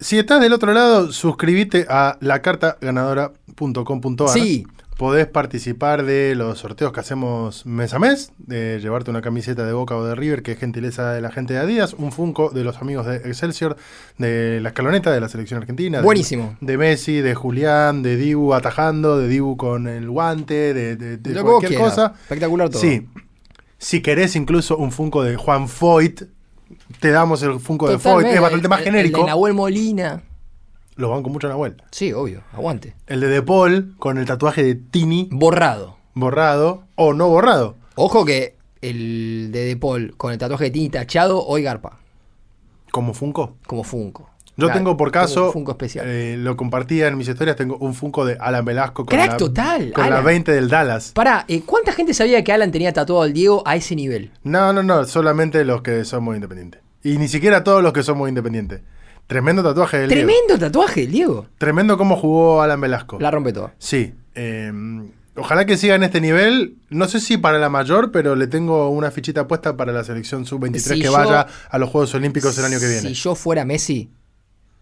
Si 0.00 0.18
estás 0.18 0.40
del 0.40 0.52
otro 0.52 0.72
lado, 0.72 1.12
suscríbete 1.12 1.86
a 1.88 2.18
lacartaganadora.com.ar. 2.20 4.28
Sí. 4.30 4.66
Podés 4.98 5.26
participar 5.26 6.04
de 6.04 6.34
los 6.36 6.58
sorteos 6.60 6.92
que 6.92 7.00
hacemos 7.00 7.66
mes 7.66 7.92
a 7.94 7.98
mes, 7.98 8.30
de 8.38 8.78
llevarte 8.80 9.10
una 9.10 9.20
camiseta 9.22 9.64
de 9.66 9.72
Boca 9.72 9.96
o 9.96 10.04
de 10.04 10.14
River, 10.14 10.42
que 10.42 10.52
es 10.52 10.58
gentileza 10.58 11.12
de 11.12 11.20
la 11.20 11.30
gente 11.32 11.54
de 11.54 11.60
Adidas, 11.60 11.94
un 11.94 12.12
Funko 12.12 12.50
de 12.50 12.62
los 12.62 12.76
amigos 12.76 13.06
de 13.06 13.16
Excelsior, 13.16 13.76
de 14.18 14.60
la 14.60 14.68
escaloneta 14.68 15.10
de 15.10 15.20
la 15.20 15.28
selección 15.28 15.60
argentina. 15.60 16.02
Buenísimo. 16.02 16.56
De, 16.60 16.76
Messi, 16.78 17.20
de 17.20 17.34
Julián, 17.34 18.02
de 18.02 18.16
Dibu 18.16 18.54
atajando, 18.54 19.18
de 19.18 19.28
Dibu 19.28 19.56
con 19.56 19.88
el 19.88 20.08
guante, 20.08 20.72
de, 20.74 20.94
de- 20.96 21.42
cualquier 21.42 21.80
cosa. 21.80 22.14
Espectacular 22.22 22.68
todo. 22.68 22.80
Sí. 22.80 23.08
Si 23.82 24.00
querés 24.00 24.36
incluso 24.36 24.76
un 24.76 24.92
Funko 24.92 25.24
de 25.24 25.34
Juan 25.36 25.68
Foyt, 25.68 26.22
te 27.00 27.10
damos 27.10 27.42
el 27.42 27.58
Funko 27.58 27.90
de 27.90 27.98
Foyt. 27.98 28.26
Es 28.28 28.40
bastante 28.40 28.68
más 28.68 28.78
El- 28.80 28.86
el 28.86 28.92
genérico. 28.92 29.20
de 29.22 29.26
Nahuel 29.26 29.54
Molina. 29.54 30.22
Lo 30.94 31.10
banco 31.10 31.30
mucho 31.30 31.48
Nahuel. 31.48 31.82
Sí, 31.90 32.12
obvio. 32.12 32.42
Aguante. 32.52 32.94
El 33.08 33.20
de 33.20 33.26
De 33.26 33.42
Paul 33.42 33.96
con 33.98 34.18
el 34.18 34.24
tatuaje 34.26 34.62
de 34.62 34.76
Tini 34.76 35.28
Borrado. 35.32 35.96
borrado 36.14 36.84
o 36.94 37.12
no 37.12 37.28
borrado. 37.28 37.74
Ojo 37.96 38.24
que 38.24 38.56
el 38.82 39.48
de 39.50 39.64
De 39.64 39.76
Paul 39.76 40.14
con 40.16 40.30
el 40.32 40.38
tatuaje 40.38 40.64
de 40.66 40.70
Tini 40.70 40.88
tachado, 40.88 41.44
hoy 41.44 41.62
garpa. 41.64 41.98
Como 42.92 43.14
Funko. 43.14 43.56
Como 43.66 43.82
Funko. 43.82 44.30
Yo 44.56 44.66
Claro, 44.66 44.78
tengo 44.80 44.96
por 44.98 45.10
caso, 45.10 45.46
un 45.46 45.52
Funko 45.52 45.70
especial. 45.72 46.06
eh, 46.06 46.36
lo 46.38 46.56
compartía 46.58 47.08
en 47.08 47.16
mis 47.16 47.26
historias, 47.26 47.56
tengo 47.56 47.76
un 47.78 47.94
Funko 47.94 48.24
de 48.26 48.36
Alan 48.38 48.64
Velasco 48.64 49.06
con, 49.06 49.16
Crack 49.16 49.30
la, 49.32 49.36
total, 49.38 49.92
con 49.94 50.04
la 50.04 50.16
Alan. 50.16 50.24
20 50.26 50.52
del 50.52 50.68
Dallas. 50.68 51.12
Pará, 51.12 51.44
eh, 51.48 51.62
¿cuánta 51.64 51.92
gente 51.92 52.12
sabía 52.12 52.44
que 52.44 52.52
Alan 52.52 52.70
tenía 52.70 52.92
tatuado 52.92 53.22
al 53.22 53.32
Diego 53.32 53.62
a 53.66 53.76
ese 53.76 53.96
nivel? 53.96 54.30
No, 54.44 54.72
no, 54.74 54.82
no, 54.82 55.04
solamente 55.06 55.64
los 55.64 55.80
que 55.80 56.04
somos 56.04 56.34
independientes. 56.34 56.82
Y 57.02 57.16
ni 57.18 57.28
siquiera 57.28 57.64
todos 57.64 57.82
los 57.82 57.92
que 57.94 58.02
somos 58.02 58.28
independientes. 58.28 58.82
Tremendo 59.26 59.62
tatuaje 59.62 59.98
del 60.00 60.08
Diego. 60.10 60.26
Tremendo 60.28 60.58
tatuaje, 60.66 61.02
el 61.04 61.10
Diego. 61.12 61.46
Tremendo 61.56 61.96
cómo 61.96 62.16
jugó 62.16 62.60
Alan 62.60 62.80
Velasco. 62.80 63.18
La 63.20 63.30
rompe 63.30 63.52
toda. 63.54 63.72
Sí. 63.78 64.12
eh, 64.34 64.70
ojalá 65.34 65.64
que 65.64 65.78
siga 65.78 65.94
en 65.94 66.02
este 66.02 66.20
nivel. 66.20 66.76
No 66.90 67.08
sé 67.08 67.20
si 67.20 67.38
para 67.38 67.58
la 67.58 67.70
mayor, 67.70 68.12
pero 68.12 68.36
le 68.36 68.46
tengo 68.48 68.90
una 68.90 69.10
fichita 69.10 69.48
puesta 69.48 69.76
para 69.78 69.92
la 69.92 70.04
selección 70.04 70.44
sub-23 70.44 70.78
Si 70.78 70.98
que 71.00 71.06
yo- 71.06 71.12
vaya 71.12 71.46
a 71.70 71.78
los 71.78 71.88
Juegos 71.88 72.14
Olímpicos 72.14 72.58
el 72.58 72.66
año 72.66 72.78
que 72.78 72.86
viene. 72.86 73.00
Si 73.08 73.14
yo 73.14 73.34
fuera 73.34 73.64
Messi, 73.64 74.10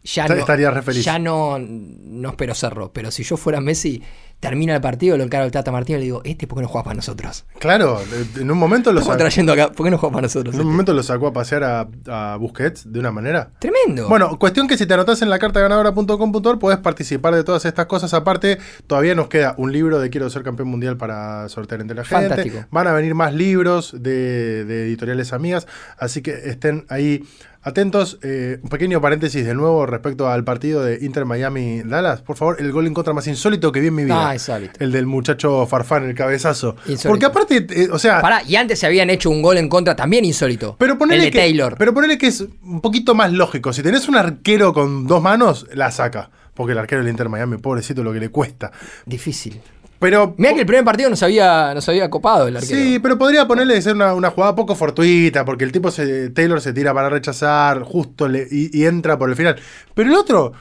ya 0.03 0.27
no, 0.27 0.35
estaría 0.35 0.71
re 0.71 0.83
feliz. 0.83 1.05
Ya 1.05 1.19
no, 1.19 1.59
no 1.59 2.31
espero 2.31 2.55
cerro, 2.55 2.93
pero 2.93 3.11
si 3.11 3.23
yo 3.23 3.37
fuera 3.37 3.61
Messi, 3.61 4.03
termina 4.41 4.75
el 4.75 4.81
partido, 4.81 5.19
lo 5.19 5.25
encargo 5.25 5.45
al 5.45 5.51
Tata 5.51 5.71
Martino 5.71 5.99
y 5.99 6.01
le 6.01 6.05
digo, 6.07 6.23
este, 6.25 6.47
¿por 6.47 6.57
qué 6.57 6.63
no 6.63 6.69
juega 6.69 6.85
para 6.85 6.97
nosotros? 6.97 7.45
Claro, 7.59 8.01
en 8.37 8.51
un 8.51 8.57
momento 8.57 8.93
lo 8.93 9.03
sacó, 9.03 9.19
trayendo 9.19 9.53
acá, 9.53 9.71
¿por 9.71 9.85
qué 9.85 9.91
no 9.91 9.99
juega 9.99 10.15
para 10.15 10.23
nosotros? 10.23 10.55
en 10.55 10.61
un 10.61 10.67
este? 10.67 10.71
momento 10.71 10.95
lo 10.95 11.03
sacó 11.03 11.27
a 11.27 11.33
pasear 11.35 11.63
a, 11.65 11.89
a 12.09 12.37
Busquets 12.37 12.91
de 12.91 12.99
una 12.99 13.13
manera. 13.13 13.51
Tremendo. 13.59 14.09
Bueno, 14.09 14.39
cuestión 14.39 14.67
que 14.67 14.79
si 14.79 14.87
te 14.87 14.95
anotás 14.95 15.21
en 15.21 15.29
la 15.29 15.39
carta 15.39 15.61
ganadora.com.ar 15.61 16.59
podés 16.59 16.79
participar 16.79 17.35
de 17.35 17.45
todas 17.45 17.67
estas 17.67 17.85
cosas. 17.85 18.15
Aparte, 18.15 18.59
todavía 18.87 19.15
nos 19.15 19.29
queda 19.29 19.55
un 19.59 19.73
libro 19.73 20.01
de 20.01 20.09
Quiero 20.09 20.31
ser 20.31 20.43
campeón 20.43 20.69
mundial 20.69 20.97
para 20.97 21.47
sortear 21.51 21.83
entre 21.83 21.97
la 21.97 22.05
gente. 22.05 22.29
Fantástico. 22.29 22.65
Van 22.71 22.87
a 22.87 22.93
venir 22.95 23.15
más 23.15 23.35
libros 23.35 23.95
de, 23.99 24.65
de 24.65 24.87
editoriales 24.87 25.35
amigas, 25.35 25.67
así 25.99 26.23
que 26.23 26.33
estén 26.33 26.87
ahí 26.89 27.25
atentos. 27.63 28.19
Eh, 28.23 28.59
un 28.63 28.69
pequeño 28.69 29.01
paréntesis 29.01 29.45
de 29.45 29.55
nuevo 29.55 29.87
respecto 29.87 30.29
al 30.29 30.45
partido 30.45 30.83
de 30.83 31.05
Inter 31.05 31.25
Miami 31.25 31.83
Dallas. 31.85 32.23
Por 32.23 32.37
favor, 32.37 32.57
el 32.61 32.73
gol 32.73 32.87
en 32.87 32.95
contra 32.95 33.13
más 33.13 33.27
insólito 33.27 33.73
que 33.73 33.81
vi 33.81 33.89
en 33.89 33.95
mi 33.95 34.05
vida. 34.05 34.31
Ah, 34.31 34.35
insólito. 34.35 34.73
El 34.79 34.93
del 34.93 35.07
muchacho 35.07 35.67
Farfán, 35.67 36.05
el 36.05 36.15
cabezazo. 36.15 36.77
Insólito. 36.87 37.09
Porque 37.09 37.27
aparte, 37.27 37.67
eh, 37.71 37.89
o 37.91 37.99
sea, 37.99 38.21
Pará, 38.21 38.43
y 38.43 38.57
antes 38.57 38.79
se 38.79 38.87
habían 38.87 39.11
hecho 39.11 39.31
un 39.31 39.43
gol 39.43 39.59
en 39.59 39.69
contra 39.69 39.95
también 39.97 40.25
insólito. 40.25 40.77
pero 40.79 40.99
ponele 40.99 41.19
el 41.19 41.25
de 41.27 41.31
que, 41.33 41.39
Taylor. 41.39 41.77
Pero 41.79 41.95
ponele 41.95 42.19
que 42.19 42.29
es 42.29 42.45
un 42.63 42.81
poquito 42.81 43.15
más 43.15 43.33
lógico. 43.33 43.73
Si 43.73 43.83
tenés 43.83 44.09
un 44.09 44.17
arquero 44.17 44.73
con 44.73 45.07
dos 45.07 45.23
manos, 45.23 45.67
la 45.73 45.91
saca. 45.91 46.31
Porque 46.55 46.73
el 46.73 46.79
arquero 46.79 47.03
del 47.03 47.11
Inter 47.11 47.29
Miami, 47.29 47.57
pobrecito, 47.57 48.03
lo 48.03 48.13
que 48.13 48.21
le 48.21 48.29
cuesta. 48.29 48.71
Difícil. 49.07 49.61
Pero. 50.01 50.35
Mirá 50.39 50.55
que 50.55 50.61
el 50.61 50.67
primer 50.67 50.85
partido 50.85 51.09
nos 51.11 51.23
había, 51.23 51.73
nos 51.75 51.89
había 51.89 52.11
copado 52.11 52.49
el 52.49 52.57
arquero. 52.57 52.81
Sí, 52.81 52.99
pero 52.99 53.17
podría 53.19 53.47
ponerle 53.47 53.75
de 53.75 53.83
ser 53.83 53.95
una, 53.95 54.15
una 54.15 54.31
jugada 54.31 54.57
poco 54.57 54.75
fortuita, 54.75 55.45
porque 55.45 55.63
el 55.65 55.71
tipo 55.73 55.91
se, 55.91 56.31
Taylor 56.31 56.61
se 56.61 56.73
tira 56.73 56.93
para 56.95 57.09
rechazar, 57.11 57.83
justo 57.83 58.27
le- 58.27 58.49
y, 58.51 58.71
y 58.77 58.87
entra 58.87 59.19
por 59.19 59.29
el 59.31 59.37
final. 59.37 59.57
Pero 59.95 60.09
el 60.11 60.17
otro 60.17 60.53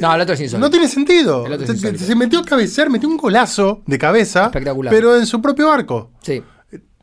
No, 0.00 0.14
el 0.14 0.20
otro 0.20 0.34
es 0.34 0.40
insólito. 0.40 0.66
no 0.66 0.70
tiene 0.70 0.86
sentido. 0.88 1.46
El 1.46 1.52
otro 1.54 1.72
es 1.72 2.00
Se, 2.00 2.14
metió 2.14 2.38
a 2.40 2.44
cabecear, 2.44 2.90
metió 2.90 3.08
un 3.08 3.16
golazo 3.16 3.82
de 3.86 3.98
cabeza, 3.98 4.44
Espectacular. 4.46 4.92
pero 4.94 5.16
en 5.16 5.26
su 5.26 5.40
propio 5.42 5.72
arco. 5.72 6.10
Sí. 6.22 6.42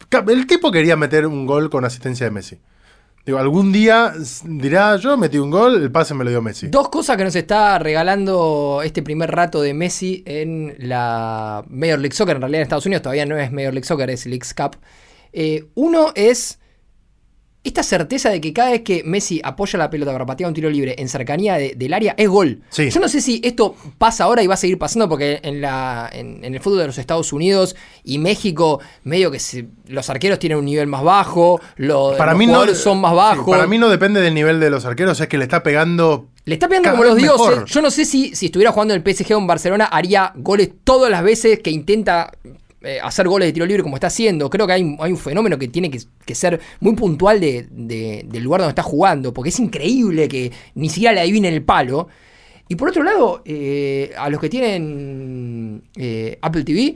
Ca- 0.07 0.23
El 0.27 0.45
tipo 0.45 0.71
quería 0.71 0.95
meter 0.95 1.25
un 1.25 1.45
gol 1.47 1.69
con 1.71 1.83
asistencia 1.83 2.25
de 2.27 2.31
Messi. 2.31 2.59
Digo, 3.25 3.39
algún 3.39 3.71
día 3.71 4.13
dirá, 4.43 4.97
yo 4.97 5.17
metí 5.17 5.39
un 5.39 5.49
gol, 5.49 5.81
el 5.81 5.91
pase 5.91 6.13
me 6.13 6.23
lo 6.23 6.29
dio 6.29 6.43
Messi. 6.43 6.67
Dos 6.67 6.89
cosas 6.89 7.17
que 7.17 7.23
nos 7.23 7.35
está 7.35 7.79
regalando 7.79 8.81
este 8.83 9.01
primer 9.01 9.31
rato 9.31 9.63
de 9.63 9.73
Messi 9.73 10.21
en 10.27 10.75
la 10.77 11.65
Major 11.67 11.97
League 11.97 12.15
Soccer, 12.15 12.35
en 12.35 12.41
realidad 12.41 12.59
en 12.59 12.63
Estados 12.63 12.85
Unidos 12.85 13.01
todavía 13.01 13.25
no 13.25 13.35
es 13.35 13.51
Major 13.51 13.73
League 13.73 13.87
Soccer, 13.87 14.11
es 14.11 14.27
Leagues 14.27 14.53
Cup. 14.53 14.77
Eh, 15.33 15.65
uno 15.73 16.11
es 16.13 16.59
esta 17.65 17.83
certeza 17.83 18.29
de 18.29 18.39
que 18.39 18.53
cada 18.53 18.71
vez 18.71 18.81
que 18.81 19.03
Messi 19.03 19.41
apoya 19.43 19.77
la 19.77 19.89
pelota 19.89 20.11
para 20.13 20.25
patear 20.25 20.47
un 20.47 20.53
tiro 20.53 20.69
libre 20.69 20.95
en 20.97 21.09
cercanía 21.09 21.55
de- 21.55 21.73
del 21.75 21.93
área 21.93 22.13
es 22.17 22.29
gol. 22.29 22.61
Sí. 22.69 22.89
Yo 22.89 22.99
no 22.99 23.09
sé 23.09 23.21
si 23.21 23.41
esto 23.43 23.75
pasa 23.97 24.23
ahora 24.25 24.41
y 24.43 24.47
va 24.47 24.53
a 24.53 24.57
seguir 24.57 24.77
pasando 24.77 25.09
porque 25.09 25.39
en, 25.43 25.61
la, 25.61 26.09
en, 26.13 26.43
en 26.45 26.53
el 26.55 26.59
fútbol 26.61 26.79
de 26.79 26.87
los 26.87 26.97
Estados 26.97 27.33
Unidos 27.33 27.75
y 28.03 28.17
México 28.19 28.79
medio 29.03 29.31
que 29.31 29.39
se- 29.39 29.67
los 29.87 30.09
arqueros 30.09 30.39
tienen 30.39 30.57
un 30.57 30.65
nivel 30.65 30.87
más 30.87 31.03
bajo, 31.03 31.59
lo- 31.75 32.15
para 32.17 32.31
los 32.31 32.39
mí 32.39 32.47
no 32.47 32.65
son 32.75 33.01
más 33.01 33.11
sí, 33.11 33.17
bajos. 33.17 33.49
para 33.55 33.67
mí 33.67 33.77
no 33.77 33.89
depende 33.89 34.21
del 34.21 34.33
nivel 34.33 34.59
de 34.59 34.69
los 34.69 34.85
arqueros, 34.85 35.19
es 35.19 35.27
que 35.27 35.37
le 35.37 35.43
está 35.43 35.61
pegando. 35.63 36.27
Le 36.45 36.53
está 36.55 36.67
pegando 36.67 36.87
Cada 36.89 36.97
como 36.97 37.09
los 37.09 37.17
dioses. 37.17 37.47
mejor. 37.49 37.65
Yo 37.65 37.81
no 37.81 37.89
sé 37.89 38.05
si, 38.05 38.35
si 38.35 38.45
estuviera 38.47 38.71
jugando 38.71 38.93
en 38.93 39.01
el 39.03 39.15
PSG 39.15 39.33
o 39.33 39.39
en 39.39 39.47
Barcelona, 39.47 39.85
haría 39.85 40.31
goles 40.35 40.69
todas 40.83 41.09
las 41.09 41.23
veces 41.23 41.59
que 41.59 41.71
intenta 41.71 42.31
eh, 42.85 42.99
hacer 43.01 43.27
goles 43.27 43.47
de 43.47 43.53
tiro 43.53 43.65
libre 43.65 43.83
como 43.83 43.95
está 43.97 44.07
haciendo. 44.07 44.49
Creo 44.49 44.65
que 44.67 44.73
hay, 44.73 44.95
hay 44.99 45.11
un 45.11 45.17
fenómeno 45.17 45.57
que 45.57 45.67
tiene 45.67 45.89
que, 45.89 45.99
que 46.25 46.35
ser 46.35 46.59
muy 46.79 46.93
puntual 46.95 47.39
de- 47.39 47.67
de- 47.71 48.25
del 48.29 48.43
lugar 48.43 48.61
donde 48.61 48.71
está 48.71 48.83
jugando, 48.83 49.33
porque 49.33 49.49
es 49.49 49.59
increíble 49.59 50.27
que 50.27 50.51
ni 50.75 50.89
siquiera 50.89 51.13
le 51.13 51.21
adivinen 51.21 51.53
el 51.53 51.63
palo. 51.63 52.07
Y 52.67 52.75
por 52.75 52.89
otro 52.89 53.03
lado, 53.03 53.41
eh, 53.45 54.11
a 54.17 54.29
los 54.29 54.39
que 54.39 54.49
tienen 54.49 55.83
eh, 55.95 56.37
Apple 56.41 56.63
TV, 56.63 56.95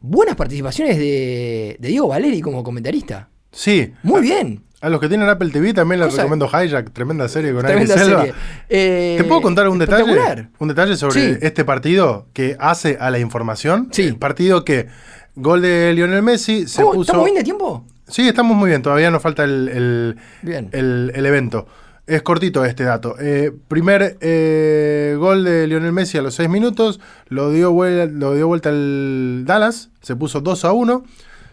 buenas 0.00 0.36
participaciones 0.36 0.98
de, 0.98 1.76
de 1.78 1.88
Diego 1.88 2.08
Valeri 2.08 2.40
como 2.40 2.62
comentarista. 2.62 3.30
Sí. 3.52 3.92
Muy 4.02 4.20
bien. 4.22 4.62
A 4.82 4.90
los 4.90 5.00
que 5.00 5.08
tienen 5.08 5.28
Apple 5.28 5.50
TV 5.50 5.72
también 5.72 6.00
les 6.00 6.14
recomiendo 6.14 6.46
Hijack, 6.48 6.92
tremenda 6.92 7.28
serie 7.28 7.52
con 7.52 7.62
Tremenda 7.64 7.94
Alex 7.94 8.06
Selva. 8.06 8.20
serie. 8.20 8.34
Eh, 8.68 9.14
¿Te 9.18 9.24
puedo 9.24 9.40
contar 9.40 9.68
un 9.68 9.78
detalle? 9.78 10.48
Un 10.58 10.68
detalle 10.68 10.96
sobre 10.96 11.14
Sí. 11.34 11.38
este 11.40 11.64
partido 11.64 12.26
que 12.34 12.56
hace 12.60 12.98
a 13.00 13.10
la 13.10 13.18
información. 13.18 13.88
Sí. 13.92 14.02
El 14.02 14.16
partido 14.16 14.64
que 14.64 14.88
gol 15.34 15.62
de 15.62 15.92
Lionel 15.94 16.22
Messi 16.22 16.66
se 16.66 16.82
¿Cómo? 16.82 16.92
puso. 16.94 17.02
¿Estamos 17.12 17.24
bien 17.24 17.36
de 17.36 17.44
tiempo? 17.44 17.86
Sí, 18.06 18.28
estamos 18.28 18.56
muy 18.56 18.68
bien, 18.68 18.82
todavía 18.82 19.10
nos 19.10 19.22
falta 19.22 19.44
el, 19.44 19.68
el- 19.68 20.16
Bien. 20.42 20.68
el- 20.72 21.10
el 21.14 21.26
evento. 21.26 21.66
Es 22.06 22.22
cortito 22.22 22.64
este 22.64 22.84
dato. 22.84 23.16
Eh, 23.18 23.50
primer 23.66 24.16
eh, 24.20 25.16
gol 25.18 25.42
de 25.42 25.66
Lionel 25.66 25.90
Messi 25.92 26.18
a 26.18 26.22
los 26.22 26.34
6 26.34 26.48
minutos, 26.48 27.00
lo 27.28 27.50
dio, 27.50 27.72
lo 27.72 28.34
dio 28.34 28.46
vuelta 28.46 28.68
el 28.68 29.42
Dallas, 29.46 29.88
se 30.02 30.14
puso 30.14 30.40
2 30.40 30.64
a 30.64 30.72
1. 30.72 31.02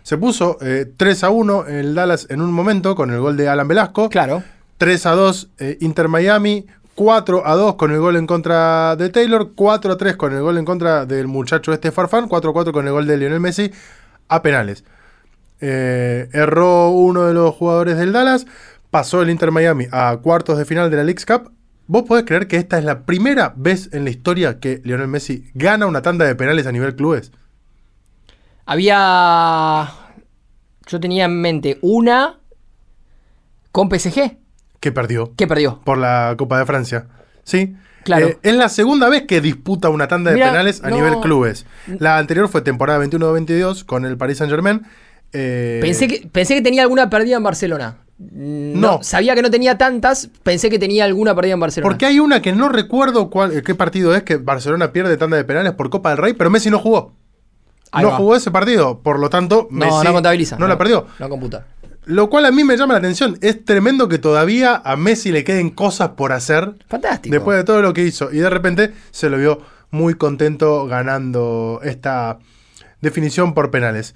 Se 0.03 0.17
puso 0.17 0.57
eh, 0.61 0.85
3 0.97 1.23
a 1.23 1.29
1 1.29 1.67
el 1.67 1.95
Dallas 1.95 2.27
en 2.29 2.41
un 2.41 2.51
momento 2.51 2.93
con 2.93 3.09
el 3.11 3.19
gol 3.19 3.37
de 3.37 3.47
Alan 3.47 3.67
Velasco. 3.67 4.09
Claro. 4.09 4.43
3 4.77 5.05
a 5.05 5.11
2 5.11 5.49
eh, 5.59 5.77
Inter 5.79 6.09
Miami. 6.09 6.67
4 6.95 7.47
a 7.47 7.55
2 7.55 7.75
con 7.75 7.91
el 7.91 7.99
gol 7.99 8.17
en 8.17 8.27
contra 8.27 8.97
de 8.97 9.09
Taylor. 9.09 9.53
4 9.55 9.93
a 9.93 9.97
3 9.97 10.15
con 10.17 10.33
el 10.33 10.41
gol 10.41 10.57
en 10.57 10.65
contra 10.65 11.05
del 11.05 11.27
muchacho 11.27 11.71
este 11.71 11.91
Farfán. 11.91 12.27
4 12.27 12.49
a 12.49 12.53
4 12.53 12.73
con 12.73 12.85
el 12.85 12.91
gol 12.91 13.07
de 13.07 13.17
Lionel 13.17 13.39
Messi 13.39 13.71
a 14.27 14.41
penales. 14.41 14.83
Eh, 15.61 16.27
erró 16.33 16.89
uno 16.89 17.23
de 17.25 17.33
los 17.33 17.55
jugadores 17.55 17.97
del 17.97 18.11
Dallas. 18.11 18.45
Pasó 18.91 19.21
el 19.21 19.29
Inter 19.29 19.51
Miami 19.51 19.87
a 19.91 20.17
cuartos 20.21 20.57
de 20.57 20.65
final 20.65 20.91
de 20.91 20.97
la 20.97 21.03
Leagues 21.05 21.25
Cup. 21.25 21.51
¿Vos 21.87 22.03
podés 22.03 22.25
creer 22.25 22.47
que 22.47 22.57
esta 22.57 22.77
es 22.77 22.83
la 22.83 23.05
primera 23.05 23.53
vez 23.55 23.89
en 23.93 24.03
la 24.03 24.09
historia 24.09 24.59
que 24.59 24.81
Lionel 24.83 25.07
Messi 25.07 25.49
gana 25.53 25.87
una 25.87 26.01
tanda 26.01 26.25
de 26.25 26.35
penales 26.35 26.67
a 26.67 26.73
nivel 26.73 26.95
clubes? 26.95 27.31
Había. 28.65 29.89
Yo 30.87 30.99
tenía 30.99 31.25
en 31.25 31.39
mente 31.41 31.79
una 31.81 32.39
con 33.71 33.89
PSG. 33.89 34.37
Que 34.79 34.91
perdió 34.91 35.33
que 35.35 35.47
perdió? 35.47 35.79
por 35.83 35.97
la 35.97 36.35
Copa 36.37 36.59
de 36.59 36.65
Francia. 36.65 37.07
Sí. 37.43 37.75
Claro. 38.03 38.27
Eh, 38.27 38.37
es 38.43 38.53
la 38.55 38.67
segunda 38.67 39.07
vez 39.07 39.23
que 39.23 39.39
disputa 39.39 39.87
una 39.87 40.09
tanda 40.09 40.31
de 40.31 40.37
penales 40.37 40.83
a 40.83 40.89
no- 40.89 40.97
nivel 40.97 41.19
clubes. 41.21 41.65
La 41.99 42.17
anterior 42.17 42.49
fue 42.49 42.61
temporada 42.61 42.99
21-22 42.99 43.85
con 43.85 44.05
el 44.05 44.17
Paris 44.17 44.39
Saint-Germain. 44.39 44.81
Eh, 45.31 45.79
Pensé, 45.81 46.07
que, 46.09 46.27
pensé 46.29 46.53
que 46.55 46.61
tenía 46.61 46.81
alguna 46.83 47.09
perdida 47.09 47.37
en 47.37 47.43
Barcelona. 47.43 47.99
Mm, 48.19 48.79
No. 48.79 49.01
Sabía 49.03 49.35
que 49.35 49.41
no 49.41 49.49
tenía 49.49 49.77
tantas, 49.77 50.29
pensé 50.43 50.69
que 50.69 50.77
tenía 50.79 51.05
alguna 51.05 51.33
perdida 51.33 51.53
en 51.53 51.61
Barcelona. 51.61 51.89
Porque 51.89 52.05
hay 52.05 52.19
una 52.19 52.41
que 52.41 52.51
no 52.51 52.67
recuerdo 52.67 53.29
cuál, 53.29 53.63
qué 53.63 53.73
partido 53.73 54.13
es 54.13 54.23
que 54.23 54.35
Barcelona 54.35 54.91
pierde 54.91 55.15
tanda 55.15 55.37
de 55.37 55.45
penales 55.45 55.71
por 55.71 55.89
Copa 55.89 56.09
del 56.09 56.17
Rey, 56.17 56.33
pero 56.33 56.49
Messi 56.49 56.69
no 56.69 56.79
jugó. 56.79 57.13
Ahí 57.93 58.03
no 58.03 58.11
va. 58.11 58.17
jugó 58.17 58.35
ese 58.35 58.51
partido, 58.51 58.99
por 58.99 59.19
lo 59.19 59.29
tanto, 59.29 59.67
No, 59.71 59.85
Messi 59.85 60.03
no 60.05 60.13
contabiliza. 60.13 60.57
No, 60.57 60.67
la 60.67 60.77
perdió. 60.77 61.07
No 61.19 61.29
computa. 61.29 61.65
Lo 62.05 62.29
cual 62.29 62.45
a 62.45 62.51
mí 62.51 62.63
me 62.65 62.75
llama 62.75 62.93
la 62.93 62.99
atención. 62.99 63.37
Es 63.41 63.63
tremendo 63.63 64.09
que 64.09 64.17
todavía 64.17 64.81
a 64.83 64.95
Messi 64.97 65.31
le 65.31 65.43
queden 65.45 65.69
cosas 65.69 66.09
por 66.09 66.33
hacer 66.33 66.73
Fantástico. 66.89 67.33
después 67.33 67.57
de 67.57 67.63
todo 67.63 67.81
lo 67.81 67.93
que 67.93 68.03
hizo. 68.03 68.29
Y 68.33 68.39
de 68.39 68.49
repente 68.49 68.91
se 69.11 69.29
lo 69.29 69.37
vio 69.37 69.61
muy 69.91 70.15
contento 70.15 70.85
ganando 70.87 71.79
esta 71.83 72.39
definición 72.99 73.53
por 73.53 73.71
penales. 73.71 74.15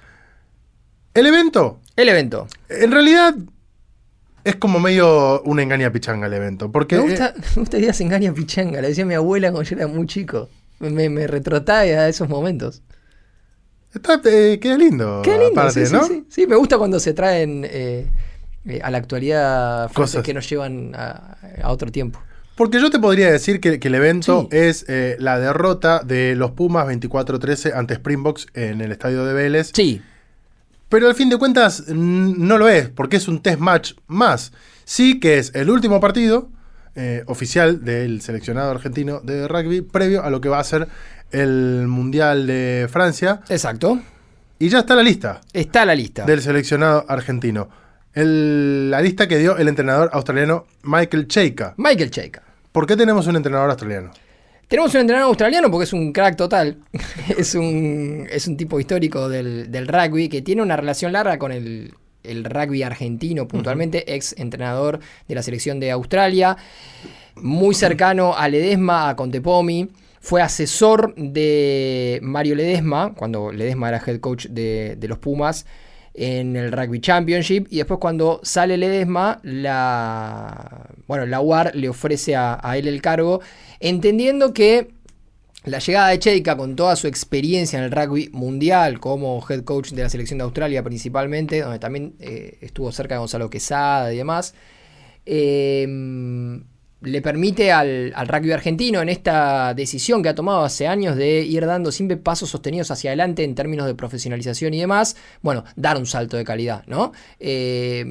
El 1.14 1.28
evento, 1.28 1.80
El 1.96 2.10
evento. 2.10 2.48
en 2.70 2.92
realidad, 2.92 3.36
es 4.44 4.56
como 4.56 4.80
medio 4.80 5.42
una 5.44 5.64
engaña 5.64 5.92
pichanga 5.92 6.28
el 6.28 6.34
evento. 6.34 6.72
Porque 6.72 6.96
Me 6.98 7.04
eh, 7.04 7.10
gusta, 7.10 7.34
me 7.56 7.62
gusta 7.62 7.78
que 7.80 7.94
se 7.94 8.04
engaña 8.04 8.34
pichanga. 8.34 8.82
Le 8.82 8.90
decía 8.90 9.06
mi 9.06 9.14
abuela 9.14 9.52
cuando 9.52 9.70
yo 9.70 9.76
era 9.78 9.88
muy 9.88 10.08
chico. 10.08 10.50
Me, 10.80 11.10
me 11.10 11.26
retrotrae 11.26 11.98
a 11.98 12.08
esos 12.10 12.28
momentos. 12.30 12.82
Está, 13.94 14.22
eh, 14.26 14.60
queda 14.62 14.78
lindo. 14.78 15.22
Qué 15.24 15.32
lindo, 15.38 15.60
aparte, 15.60 15.86
sí, 15.86 15.94
¿no? 15.94 16.04
sí, 16.06 16.14
sí. 16.14 16.26
Sí, 16.30 16.48
me 16.48 16.56
gusta 16.56 16.78
cuando 16.78 17.00
se 17.00 17.14
traen 17.14 17.66
eh, 17.70 18.08
eh, 18.66 18.80
a 18.84 18.92
la 18.92 18.98
actualidad 18.98 19.92
Cosas. 19.94 20.24
que 20.24 20.34
nos 20.34 20.50
llevan 20.50 20.94
a, 20.96 21.38
a 21.64 21.72
otro 21.72 21.92
tiempo. 21.92 22.20
Porque 22.56 22.82
yo 22.82 22.90
te 22.90 22.98
podría 23.00 23.32
decir 23.32 23.60
que, 23.60 23.80
que 23.80 23.88
el 23.88 23.96
evento 23.96 24.48
Sí. 24.52 24.58
es 24.58 24.86
eh, 24.88 25.16
la 25.20 25.40
derrota 25.40 26.02
de 26.04 26.36
los 26.36 26.52
Pumas 26.52 26.88
24-13 26.88 27.74
ante 27.76 27.94
Springboks 27.96 28.48
en 28.56 28.82
el 28.82 28.92
estadio 28.92 29.26
de 29.26 29.34
Vélez. 29.34 29.72
Sí, 29.76 30.02
Pero 30.90 31.08
al 31.08 31.14
fin 31.16 31.30
de 31.30 31.38
cuentas 31.38 31.84
no 31.90 32.58
lo 32.58 32.68
es, 32.68 32.90
porque 32.90 33.18
es 33.18 33.28
un 33.28 33.42
test 33.44 33.60
match 33.60 33.94
más. 34.08 34.54
Sí 34.86 35.20
que 35.20 35.38
es 35.38 35.54
el 35.54 35.70
último 35.70 36.00
partido 36.00 36.50
eh, 36.96 37.24
oficial 37.28 37.84
del 37.86 38.22
seleccionado 38.22 38.72
argentino 38.72 39.20
de 39.20 39.48
rugby 39.48 39.82
previo 39.82 40.24
a 40.24 40.32
lo 40.32 40.42
que 40.42 40.50
va 40.50 40.58
a 40.60 40.64
ser 40.64 40.88
el 41.32 41.86
Mundial 41.88 42.48
de 42.48 42.88
Francia. 42.90 43.42
exacto. 43.50 44.00
Y 44.60 44.70
ya 44.70 44.80
está 44.80 44.96
la 44.96 45.04
lista 45.04 45.42
Está 45.54 45.86
la 45.86 45.94
lista. 45.94 46.26
del 46.26 46.42
seleccionado 46.42 47.06
argentino. 47.08 47.70
El- 48.14 48.90
la 48.90 49.02
lista 49.02 49.28
que 49.28 49.38
dio 49.38 49.56
el 49.58 49.68
entrenador 49.68 50.10
australiano 50.14 50.66
Michael 50.84 51.28
Cheika. 51.28 51.76
Michael 51.78 52.10
Cheika. 52.10 52.42
¿Por 52.72 52.88
qué 52.88 52.98
tenemos 52.98 53.28
un 53.28 53.36
entrenador 53.36 53.70
australiano? 53.70 54.12
Tenemos 54.68 54.94
un 54.96 55.02
entrenador 55.02 55.30
australiano 55.30 55.70
porque 55.70 55.84
es 55.86 55.94
un 55.94 56.12
crack 56.12 56.36
total. 56.36 56.78
es, 57.38 57.54
un, 57.56 58.28
es 58.32 58.48
un 58.48 58.58
tipo 58.58 58.80
histórico 58.80 59.30
del, 59.30 59.72
del 59.72 59.88
rugby 59.88 60.28
que 60.30 60.42
tiene 60.42 60.62
una 60.64 60.76
relación 60.76 61.14
larga 61.14 61.38
con 61.38 61.52
el, 61.52 61.94
el 62.24 62.44
rugby 62.44 62.82
argentino, 62.84 63.48
puntualmente, 63.48 64.16
ex 64.16 64.34
entrenador 64.38 65.00
de 65.28 65.36
la 65.36 65.44
selección 65.44 65.80
de 65.80 65.92
Australia. 65.92 66.58
Muy 67.36 67.76
cercano 67.76 68.36
a 68.36 68.50
Ledesma, 68.50 69.10
a 69.10 69.16
Contepomi. 69.16 69.90
Fue 70.20 70.42
asesor 70.42 71.14
de 71.16 72.20
Mario 72.22 72.56
Ledesma, 72.56 73.14
cuando 73.16 73.52
Ledesma 73.52 73.90
era 73.90 74.02
head 74.06 74.20
coach 74.20 74.48
de, 74.48 74.98
los 75.08 75.20
Pumas 75.20 75.66
en 76.14 76.56
el 76.56 76.72
Rugby 76.72 77.00
Championship. 77.00 77.68
Y 77.70 77.78
después 77.78 78.00
cuando 78.00 78.40
sale 78.44 78.78
Ledesma, 78.78 79.40
la, 79.44 80.90
bueno, 81.08 81.26
la 81.26 81.40
UAR 81.42 81.76
le 81.76 81.90
ofrece 81.90 82.36
a, 82.36 82.60
a 82.62 82.78
él 82.78 82.88
el 82.88 83.02
cargo, 83.02 83.42
entendiendo 83.80 84.54
que 84.54 84.98
la 85.66 85.80
llegada 85.80 86.10
de 86.10 86.20
Cheika 86.20 86.56
con 86.56 86.76
toda 86.76 86.96
su 86.96 87.08
experiencia 87.08 87.78
en 87.78 87.86
el 87.86 87.92
rugby 87.92 88.30
mundial 88.32 89.00
como 89.00 89.44
head 89.48 89.64
coach 89.64 89.92
de 89.92 90.04
la 90.04 90.10
selección 90.10 90.38
de 90.38 90.46
Australia 90.46 90.82
principalmente, 90.84 91.62
donde 91.62 91.80
también 91.80 92.16
eh, 92.20 92.58
estuvo 92.62 92.92
cerca 92.92 93.16
de 93.16 93.20
Gonzalo 93.20 93.50
Quesada 93.50 94.14
y 94.14 94.18
demás, 94.18 94.56
eh, 95.26 95.86
le 97.02 97.22
permite 97.22 97.72
al, 97.72 98.12
al 98.16 98.28
rugby 98.28 98.52
argentino 98.52 99.02
en 99.02 99.10
esta 99.10 99.74
decisión 99.74 100.24
que 100.24 100.30
ha 100.30 100.36
tomado 100.36 100.64
hace 100.64 100.88
años 100.88 101.16
de 101.16 101.42
ir 101.42 101.66
dando 101.66 101.92
siempre 101.92 102.18
pasos 102.18 102.50
sostenidos 102.50 102.90
hacia 102.92 103.12
adelante 103.12 103.44
en 103.44 103.56
términos 103.56 103.86
de 103.86 103.96
profesionalización 103.96 104.74
y 104.74 104.80
demás, 104.80 105.16
bueno, 105.42 105.64
dar 105.76 105.98
un 105.98 106.06
salto 106.06 106.38
de 106.38 106.44
calidad, 106.44 106.84
¿no? 106.88 107.12
Eh, 107.40 108.06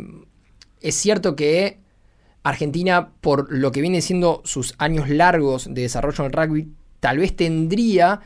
es 0.80 0.94
cierto 0.94 1.34
que 1.34 1.80
Argentina, 2.44 3.10
por 3.20 3.52
lo 3.52 3.72
que 3.72 3.80
viene 3.80 4.00
siendo 4.00 4.40
sus 4.44 4.74
años 4.78 5.08
largos 5.08 5.66
de 5.72 5.82
desarrollo 5.82 6.24
en 6.24 6.26
el 6.26 6.32
rugby, 6.32 6.72
tal 7.00 7.18
vez 7.18 7.34
tendría 7.34 8.20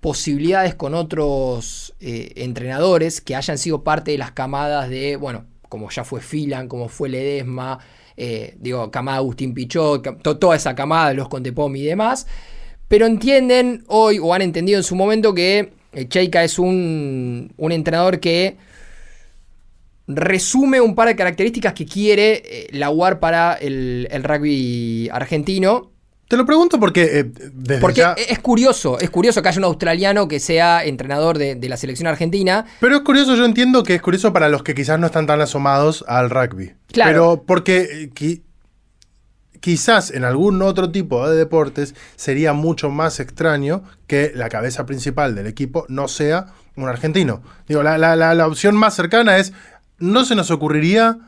posibilidades 0.00 0.74
con 0.74 0.94
otros 0.94 1.94
eh, 2.00 2.32
entrenadores 2.36 3.20
que 3.20 3.36
hayan 3.36 3.58
sido 3.58 3.84
parte 3.84 4.12
de 4.12 4.18
las 4.18 4.32
camadas 4.32 4.88
de, 4.88 5.16
bueno, 5.16 5.44
como 5.68 5.90
ya 5.90 6.04
fue 6.04 6.20
Filan, 6.20 6.68
como 6.68 6.88
fue 6.88 7.08
Ledesma, 7.08 7.78
eh, 8.16 8.54
digo, 8.60 8.90
camada 8.90 9.18
Agustín 9.18 9.54
Pichot, 9.54 10.22
to- 10.22 10.36
toda 10.38 10.56
esa 10.56 10.74
camada 10.74 11.08
de 11.08 11.14
los 11.14 11.28
Contepomi 11.28 11.80
y 11.80 11.84
demás, 11.84 12.26
pero 12.88 13.06
entienden 13.06 13.84
hoy 13.88 14.18
o 14.20 14.32
han 14.34 14.42
entendido 14.42 14.78
en 14.78 14.84
su 14.84 14.94
momento 14.94 15.34
que 15.34 15.72
eh, 15.92 16.08
Cheika 16.08 16.44
es 16.44 16.58
un, 16.58 17.52
un 17.56 17.72
entrenador 17.72 18.20
que 18.20 18.56
resume 20.06 20.80
un 20.80 20.94
par 20.94 21.08
de 21.08 21.16
características 21.16 21.72
que 21.72 21.86
quiere 21.86 22.42
eh, 22.44 22.66
la 22.72 22.90
UAR 22.90 23.20
para 23.20 23.54
el, 23.54 24.06
el 24.10 24.22
rugby 24.22 25.08
argentino. 25.10 25.90
Te 26.28 26.36
lo 26.36 26.44
pregunto 26.46 26.78
porque 26.80 27.20
eh, 27.20 27.24
desde 27.52 27.80
Porque 27.80 28.00
ya- 28.00 28.14
es 28.14 28.38
curioso, 28.38 28.98
es 28.98 29.08
curioso 29.10 29.40
que 29.42 29.48
haya 29.48 29.58
un 29.58 29.64
australiano 29.64 30.26
que 30.28 30.40
sea 30.40 30.84
entrenador 30.84 31.38
de, 31.38 31.54
de 31.54 31.68
la 31.68 31.76
selección 31.76 32.06
argentina. 32.06 32.64
Pero 32.80 32.96
es 32.96 33.02
curioso, 33.02 33.34
yo 33.34 33.44
entiendo 33.44 33.82
que 33.82 33.94
es 33.94 34.02
curioso 34.02 34.32
para 34.32 34.48
los 34.48 34.62
que 34.62 34.74
quizás 34.74 34.98
no 34.98 35.06
están 35.06 35.26
tan 35.26 35.40
asomados 35.40 36.04
al 36.08 36.28
rugby. 36.30 36.72
Claro. 36.94 37.10
Pero 37.10 37.42
porque 37.46 37.80
eh, 38.04 38.10
qui- 38.14 38.40
quizás 39.60 40.10
en 40.10 40.24
algún 40.24 40.62
otro 40.62 40.90
tipo 40.90 41.28
de 41.28 41.36
deportes 41.36 41.94
sería 42.16 42.52
mucho 42.52 42.90
más 42.90 43.20
extraño 43.20 43.82
que 44.06 44.32
la 44.34 44.48
cabeza 44.48 44.86
principal 44.86 45.34
del 45.34 45.46
equipo 45.46 45.86
no 45.88 46.08
sea 46.08 46.46
un 46.76 46.88
argentino. 46.88 47.42
Digo, 47.68 47.82
la, 47.82 47.98
la- 47.98 48.16
la- 48.16 48.34
la 48.34 48.46
opción 48.46 48.76
más 48.76 48.94
cercana 48.94 49.36
es, 49.38 49.52
no 49.98 50.24
se 50.24 50.34
nos 50.34 50.50
ocurriría, 50.50 51.18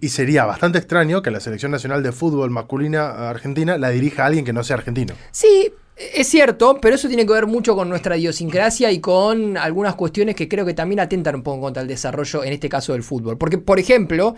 y 0.00 0.08
sería 0.08 0.46
bastante 0.46 0.78
extraño 0.78 1.20
que 1.22 1.30
la 1.30 1.40
selección 1.40 1.70
nacional 1.72 2.02
de 2.02 2.12
fútbol 2.12 2.50
masculina 2.50 3.28
argentina 3.28 3.76
la 3.76 3.90
dirija 3.90 4.24
alguien 4.24 4.44
que 4.46 4.52
no 4.54 4.64
sea 4.64 4.76
argentino. 4.76 5.14
Sí, 5.30 5.72
es 5.96 6.28
cierto, 6.28 6.78
pero 6.80 6.96
eso 6.96 7.06
tiene 7.08 7.24
que 7.24 7.32
ver 7.32 7.46
mucho 7.46 7.76
con 7.76 7.88
nuestra 7.88 8.16
idiosincrasia 8.16 8.90
y 8.90 9.00
con 9.00 9.56
algunas 9.56 9.94
cuestiones 9.94 10.34
que 10.34 10.48
creo 10.48 10.66
que 10.66 10.74
también 10.74 11.00
atentan 11.00 11.36
un 11.36 11.42
poco 11.42 11.60
contra 11.60 11.82
el 11.82 11.88
desarrollo, 11.88 12.42
en 12.42 12.52
este 12.52 12.68
caso 12.68 12.92
del 12.94 13.02
fútbol. 13.02 13.38
Porque, 13.38 13.58
por 13.58 13.78
ejemplo, 13.78 14.34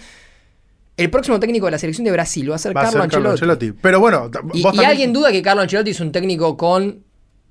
el 0.97 1.11
próximo 1.11 1.41
técnico 1.41 1.67
de 1.67 1.73
la 1.73 1.79
selección 1.79 2.05
de 2.05 2.13
Brasil 2.13 2.51
va 2.51 2.57
a 2.57 2.59
ser 2.59 2.77
Va 2.77 2.83
a 2.83 3.09
Carlo 3.09 3.31
Ancelotti. 3.31 3.73
Pero 3.73 4.01
bueno, 4.01 4.31
¿Y, 4.53 4.61
y 4.61 4.85
alguien 4.85 5.13
duda 5.15 5.33
que 5.33 5.41
Carlo 5.41 5.63
Ancelotti 5.63 5.91
es 5.91 6.01
un 6.01 6.13
técnico 6.13 6.59
con 6.59 7.06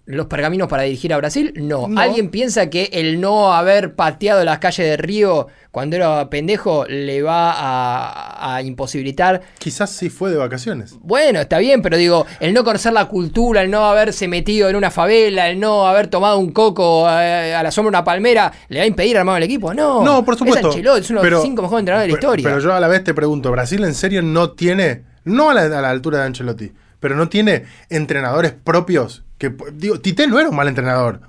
los 0.07 0.27
pergaminos 0.27 0.67
para 0.67 0.83
dirigir 0.83 1.13
a 1.13 1.17
Brasil? 1.17 1.51
No. 1.55 1.87
No. 1.87 1.99
¿Alguien 1.99 2.29
piensa 2.29 2.69
que 2.69 2.89
el 2.93 3.19
no 3.19 3.53
haber 3.53 3.95
pateado 3.95 4.43
las 4.43 4.59
calles 4.59 4.85
de 4.87 4.97
Río 4.97 5.47
cuando 5.71 5.95
era 5.95 6.29
pendejo 6.29 6.85
le 6.87 7.21
va 7.23 7.51
a, 7.51 8.55
a 8.55 8.61
imposibilitar? 8.61 9.41
Quizás 9.57 9.89
sí 9.89 10.09
fue 10.09 10.29
de 10.29 10.37
vacaciones. 10.37 10.95
Bueno, 11.01 11.39
está 11.39 11.57
bien, 11.57 11.81
pero 11.81 11.97
digo, 11.97 12.25
el 12.39 12.53
no 12.53 12.63
conocer 12.63 12.93
la 12.93 13.05
cultura, 13.05 13.61
el 13.61 13.71
no 13.71 13.85
haberse 13.85 14.27
metido 14.27 14.69
en 14.69 14.75
una 14.75 14.91
favela, 14.91 15.49
el 15.49 15.59
no 15.59 15.87
haber 15.87 16.07
tomado 16.07 16.37
un 16.37 16.51
coco 16.51 17.09
eh, 17.09 17.55
a 17.55 17.63
la 17.63 17.71
sombra 17.71 17.89
de 17.91 17.97
una 17.97 18.03
palmera, 18.03 18.51
¿le 18.69 18.79
va 18.79 18.83
a 18.83 18.87
impedir 18.87 19.17
armar 19.17 19.37
el 19.37 19.43
equipo? 19.43 19.73
No. 19.73 20.03
No, 20.03 20.23
por 20.23 20.37
supuesto. 20.37 20.69
Es 20.69 20.75
Ancelotti, 20.75 21.01
es 21.01 21.09
uno 21.09 21.21
de 21.23 21.29
los 21.31 21.41
cinco 21.41 21.61
mejores 21.63 21.79
entrenadores 21.81 22.07
de 22.07 22.13
la 22.13 22.19
pero- 22.19 22.33
historia. 22.35 22.43
Pero 22.49 22.59
yo 22.63 22.73
a 22.75 22.79
la 22.79 22.87
vez 22.87 23.03
te 23.03 23.13
pregunto, 23.13 23.51
¿Brasil 23.51 23.83
en 23.83 23.95
serio 23.95 24.21
no 24.21 24.51
tiene, 24.51 25.03
no 25.23 25.49
a 25.49 25.53
la, 25.55 25.63
a 25.63 25.81
la 25.81 25.89
altura 25.89 26.19
de 26.19 26.25
Ancelotti, 26.25 26.71
pero 26.99 27.15
no 27.15 27.27
tiene 27.27 27.65
entrenadores 27.89 28.53
propios? 28.53 29.23
Que, 29.37 29.53
digo, 29.73 29.99
Tite 29.99 30.27
no 30.27 30.39
era 30.39 30.49
un 30.49 30.55
mal 30.55 30.67
entrenador. 30.67 31.19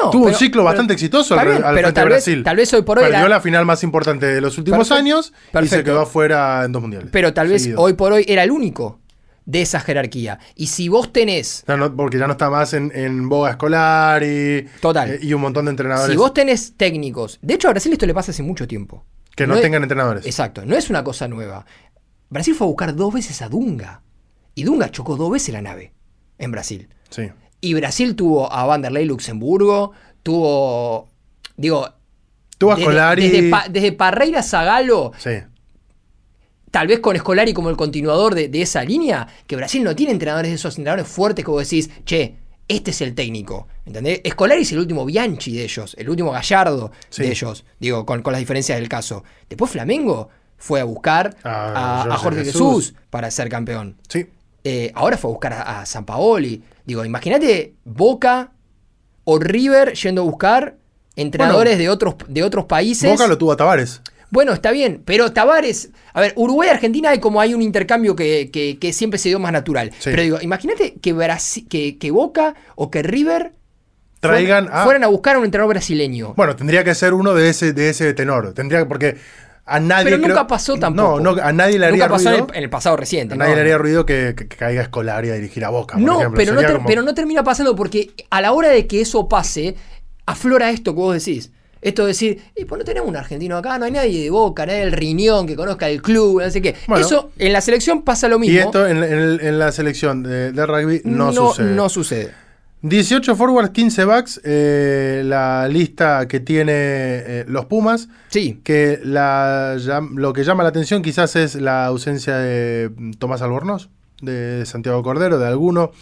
No, 0.00 0.10
Tuvo 0.10 0.24
pero- 0.26 0.36
un 0.36 0.38
ciclo 0.38 0.60
pero- 0.60 0.64
bastante 0.66 0.92
exitoso 0.94 1.38
al, 1.38 1.48
bien, 1.48 1.56
al 1.64 1.74
pero 1.74 1.88
frente 1.88 1.92
tal 1.92 2.08
de 2.08 2.14
vez- 2.14 2.24
Brasil. 2.24 2.44
tal 2.44 2.56
vez 2.56 2.72
hoy 2.74 2.82
por 2.82 2.98
hoy 2.98 3.04
Perdió 3.04 3.22
la- 3.22 3.28
la 3.28 3.40
final 3.40 3.64
más 3.66 3.82
importante 3.82 4.26
de 4.26 4.40
los 4.40 4.56
últimos 4.56 4.88
Perfecto, 4.88 4.94
años 5.00 5.32
y 5.64 5.66
se 5.68 5.82
quedó 5.82 6.00
afuera 6.02 6.64
en 6.64 6.70
dos 6.72 6.80
mundiales. 6.82 7.08
Pero 7.10 7.34
tal 7.34 7.48
vez 7.48 7.68
hoy 7.76 7.94
por 7.94 8.12
hoy 8.12 8.24
era 8.28 8.44
el 8.44 8.52
único 8.52 9.00
de 9.46 9.62
esa 9.62 9.80
jerarquía. 9.80 10.38
Y 10.54 10.68
si 10.68 10.88
vos 10.88 11.12
tenés, 11.12 11.64
no- 11.66 11.96
porque 11.96 12.18
ya 12.18 12.26
no 12.28 12.32
está 12.32 12.48
más 12.50 12.72
en, 12.72 12.92
en 12.94 13.28
boga 13.28 13.50
escolar 13.50 14.22
y, 14.22 14.68
Total. 14.80 15.10
eh, 15.10 15.18
y 15.22 15.32
un 15.32 15.40
montón 15.40 15.64
de 15.64 15.72
entrenadores 15.72 16.12
si 16.12 16.16
vos 16.16 16.32
tenés 16.32 16.74
técnicos, 16.76 17.40
de 17.42 17.54
hecho 17.54 17.66
a 17.66 17.72
Brasil 17.72 17.92
esto 17.92 18.06
le 18.06 18.14
pasa 18.14 18.30
hace 18.30 18.44
mucho 18.44 18.68
tiempo. 18.68 19.04
que 19.34 19.46
no, 19.46 19.58
tengan 19.58 19.82
entrenadores. 19.82 20.24
Exacto, 20.26 20.64
no 20.66 20.76
es 20.76 20.88
una 20.90 21.02
cosa 21.02 21.26
nueva. 21.26 21.64
Brasil 22.28 22.54
fue 22.54 22.66
a 22.66 22.68
buscar 22.68 22.94
dos 22.94 23.12
veces 23.12 23.42
a 23.42 23.48
Dunga. 23.48 24.02
Y 24.54 24.62
Dunga 24.64 24.90
chocó 24.90 25.16
dos 25.16 25.30
veces 25.32 25.52
la 25.54 25.62
nave 25.62 25.94
en 26.38 26.52
Brasil. 26.52 26.88
Sí. 27.10 27.28
Y 27.60 27.74
Brasil 27.74 28.16
tuvo 28.16 28.50
a 28.52 28.64
Vanderlei 28.64 29.04
Luxemburgo, 29.04 29.92
tuvo. 30.22 31.08
Digo. 31.56 31.88
Tuvo 32.58 32.72
a 32.72 32.74
desde- 32.76 32.84
Scolari. 32.84 33.28
Desde, 33.28 33.50
Pa- 33.50 33.66
desde 33.70 33.92
Parreira 33.92 34.42
Zagalo, 34.42 35.12
Sí. 35.18 35.30
tal 36.70 36.86
vez 36.86 37.00
con 37.00 37.16
Scolari 37.16 37.52
como 37.52 37.70
el 37.70 37.76
continuador 37.76 38.34
de, 38.34 38.48
de 38.48 38.62
esa 38.62 38.84
línea, 38.84 39.26
que 39.46 39.56
Brasil 39.56 39.82
no 39.82 39.96
tiene 39.96 40.12
entrenadores 40.12 40.50
de 40.50 40.54
esos 40.56 40.76
entrenadores 40.78 41.08
fuertes 41.10 41.44
que 41.44 41.50
vos 41.50 41.62
decís, 41.68 41.90
che, 42.04 42.36
este 42.68 42.92
es 42.92 43.00
el 43.00 43.14
técnico. 43.14 43.66
¿Entendés? 43.84 44.20
Scolari 44.28 44.62
es 44.62 44.72
el 44.72 44.78
último 44.78 45.04
Bianchi 45.04 45.56
de 45.56 45.64
ellos, 45.64 45.96
el 45.98 46.08
último 46.08 46.30
Gallardo 46.30 46.92
Sí. 47.08 47.22
de 47.22 47.30
ellos, 47.30 47.64
digo, 47.80 48.06
con, 48.06 48.22
con 48.22 48.32
las 48.32 48.40
diferencias 48.40 48.78
del 48.78 48.88
caso. 48.88 49.24
Después 49.48 49.70
Flamengo 49.70 50.28
fue 50.56 50.80
a 50.80 50.84
buscar 50.84 51.36
A 51.42 52.02
a, 52.02 52.14
a 52.14 52.16
Jorge 52.18 52.44
Jesús. 52.44 52.52
Jesús 52.86 52.94
para 53.10 53.30
ser 53.30 53.48
campeón. 53.48 53.96
Sí. 54.08 54.26
Eh, 54.62 54.92
ahora 54.94 55.16
fue 55.16 55.30
a 55.30 55.32
buscar 55.32 55.52
a, 55.54 55.80
a 55.80 55.86
San 55.86 56.04
Paoli. 56.04 56.62
Digo, 56.90 57.04
imagínate 57.04 57.74
Boca 57.84 58.50
o 59.22 59.38
River 59.38 59.92
yendo 59.94 60.22
a 60.22 60.24
buscar 60.24 60.74
entrenadores 61.14 61.78
de, 61.78 61.88
otros, 61.88 62.16
de 62.26 62.42
otros 62.42 62.64
países. 62.64 63.08
Boca 63.08 63.28
lo 63.28 63.38
tuvo 63.38 63.52
a 63.52 63.56
Tavares. 63.56 64.02
Bueno, 64.30 64.52
está 64.52 64.72
bien, 64.72 65.02
pero 65.04 65.32
Tavares, 65.32 65.90
a 66.12 66.20
ver, 66.20 66.32
Uruguay 66.34 66.68
y 66.68 66.72
Argentina 66.72 67.10
hay 67.10 67.20
como 67.20 67.40
hay 67.40 67.54
un 67.54 67.62
intercambio 67.62 68.16
que, 68.16 68.50
que- 68.52 68.76
que 68.80 68.92
siempre 68.92 69.18
se 69.20 69.28
dio 69.28 69.38
más 69.38 69.52
natural. 69.52 69.92
Sí. 70.00 70.10
Pero 70.10 70.22
digo, 70.22 70.38
imagínate 70.40 70.94
que, 71.00 71.14
Brasi- 71.14 71.68
que, 71.68 71.96
que 71.96 72.10
Boca 72.10 72.56
o 72.74 72.90
que 72.90 73.04
River 73.04 73.52
Traigan 74.18 74.64
fueran, 74.64 74.80
a- 74.80 74.84
fueran 74.84 75.04
a 75.04 75.06
buscar 75.06 75.36
a 75.36 75.38
un 75.38 75.44
entrenador 75.44 75.72
brasileño. 75.74 76.34
Bueno, 76.36 76.56
tendría 76.56 76.82
que 76.82 76.96
ser 76.96 77.14
uno 77.14 77.34
de 77.34 77.50
ese, 77.50 77.72
de 77.72 77.90
ese 77.90 78.12
tenor. 78.14 78.52
Tendría 78.52 78.88
porque 78.88 79.16
a 79.70 79.80
nadie. 79.80 80.04
pero 80.04 80.16
nunca 80.18 80.34
creo- 80.34 80.46
pasó 80.46 80.76
tampoco. 80.78 81.20
No, 81.20 81.34
no, 81.36 81.42
a 81.42 81.52
nadie 81.52 81.78
le 81.78 81.86
haría 81.86 82.04
Nunca 82.04 82.08
pasó 82.16 82.28
en 82.30 82.34
ruido. 82.34 82.46
el, 82.52 82.56
en 82.58 82.62
el 82.64 82.70
pasado 82.70 82.96
reciente. 82.96 83.34
a 83.34 83.36
nadie 83.36 83.50
¿no? 83.50 83.56
le 83.56 83.60
haría 83.62 83.78
ruido 83.78 84.04
que, 84.06 84.34
que- 84.36 84.48
que 84.48 84.56
caiga 84.56 84.82
Escolari 84.82 85.30
a 85.30 85.34
dirigir 85.34 85.64
a 85.64 85.70
Boca. 85.70 85.94
por 85.96 86.02
No, 86.04 86.18
ejemplo. 86.18 86.36
pero 86.36 86.52
no, 86.52 86.60
Sería 86.60 86.68
ter- 86.68 86.76
como- 86.76 86.88
pero 86.88 87.02
no 87.02 87.14
termina 87.14 87.42
pasando 87.44 87.74
porque 87.76 88.10
a 88.30 88.40
la 88.40 88.52
hora 88.52 88.68
de 88.70 88.86
que 88.86 89.00
eso 89.00 89.28
pase, 89.28 89.76
aflora 90.26 90.70
esto 90.70 90.92
que 90.94 91.00
vos 91.00 91.14
decís. 91.24 91.50
Esto 91.82 92.02
de 92.02 92.08
decir, 92.08 92.42
"Eh, 92.56 92.66
pues 92.66 92.78
no 92.78 92.84
tenemos 92.84 93.08
un 93.08 93.16
argentino 93.16 93.56
acá, 93.56 93.78
no 93.78 93.86
hay 93.86 93.90
nadie 93.92 94.24
de 94.24 94.28
Boca, 94.30 94.66
nadie 94.66 94.80
del 94.80 94.92
riñón 94.92 95.46
que 95.46 95.56
conozca 95.56 95.88
el 95.88 96.02
club, 96.02 96.42
no 96.42 96.50
sé 96.50 96.60
qué. 96.60 96.74
Bueno. 96.86 97.06
eso 97.06 97.30
en 97.38 97.54
la 97.54 97.62
selección 97.62 98.02
pasa 98.02 98.28
lo 98.28 98.38
mismo. 98.38 98.54
Y 98.54 98.58
esto 98.58 98.86
en, 98.86 99.02
en 99.02 99.40
en 99.40 99.58
la 99.58 99.72
selección 99.72 100.22
de, 100.22 100.52
de 100.52 100.66
rugby 100.66 101.00
no, 101.04 101.32
sucede. 101.32 101.74
no 101.74 101.88
sucede. 101.88 102.32
18 102.82 103.36
forwards, 103.36 103.70
15 103.70 104.04
backs. 104.04 104.40
eh, 104.44 105.22
la 105.24 105.68
lista 105.68 106.26
que 106.26 106.40
tiene 106.40 106.72
eh, 106.74 107.44
los 107.46 107.66
Pumas. 107.66 108.08
Sí, 108.28 108.60
Que 108.64 109.00
la, 109.04 109.76
lo 110.14 110.32
que 110.32 110.44
llama 110.44 110.62
la 110.62 110.70
atención 110.70 111.02
quizás 111.02 111.36
es 111.36 111.54
la 111.56 111.86
ausencia 111.86 112.36
de 112.38 112.90
mm, 112.94 113.12
Tomás 113.12 113.42
Albornoz, 113.42 113.90
de 114.22 114.64
Santiago 114.66 115.02
Cordero, 115.02 115.38
de 115.38 115.46
alguno 115.46 115.92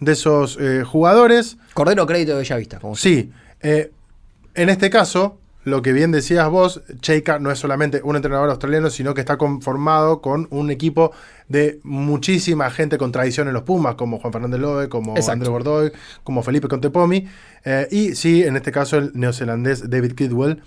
de 0.00 0.12
esos 0.12 0.58
eh, 0.60 0.84
jugadores. 0.84 1.58
Cordero 1.74 2.06
crédito 2.06 2.32
de 2.32 2.38
Bellavista. 2.38 2.78
Como 2.78 2.96
Sí, 2.96 3.30
en 3.62 4.68
este 4.68 4.90
caso, 4.90 5.38
lo 5.64 5.82
que 5.82 5.92
bien 5.92 6.10
decías 6.10 6.48
vos, 6.48 6.82
Cheika 7.00 7.38
no 7.38 7.50
es 7.50 7.58
solamente 7.58 8.00
un 8.02 8.16
entrenador 8.16 8.50
australiano, 8.50 8.90
sino 8.90 9.14
que 9.14 9.20
está 9.20 9.38
conformado 9.38 10.20
con 10.20 10.48
un 10.50 10.70
equipo 10.70 11.12
de 11.48 11.80
muchísima 11.84 12.70
gente 12.70 12.98
con 12.98 13.12
tradición 13.12 13.46
en 13.48 13.54
los 13.54 13.62
Pumas, 13.62 13.94
como 13.94 14.18
Juan 14.18 14.32
Fernández 14.32 14.60
Loe, 14.60 14.88
como 14.88 15.12
Exacto. 15.12 15.32
André 15.32 15.48
Bordoy, 15.50 15.92
como 16.24 16.42
Felipe 16.42 16.68
Contepomi, 16.68 17.28
eh, 17.64 17.86
y 17.90 18.14
sí, 18.14 18.42
en 18.42 18.56
este 18.56 18.72
caso 18.72 18.96
el 18.96 19.12
neozelandés 19.14 19.88
David 19.88 20.14
Kidwell. 20.14 20.62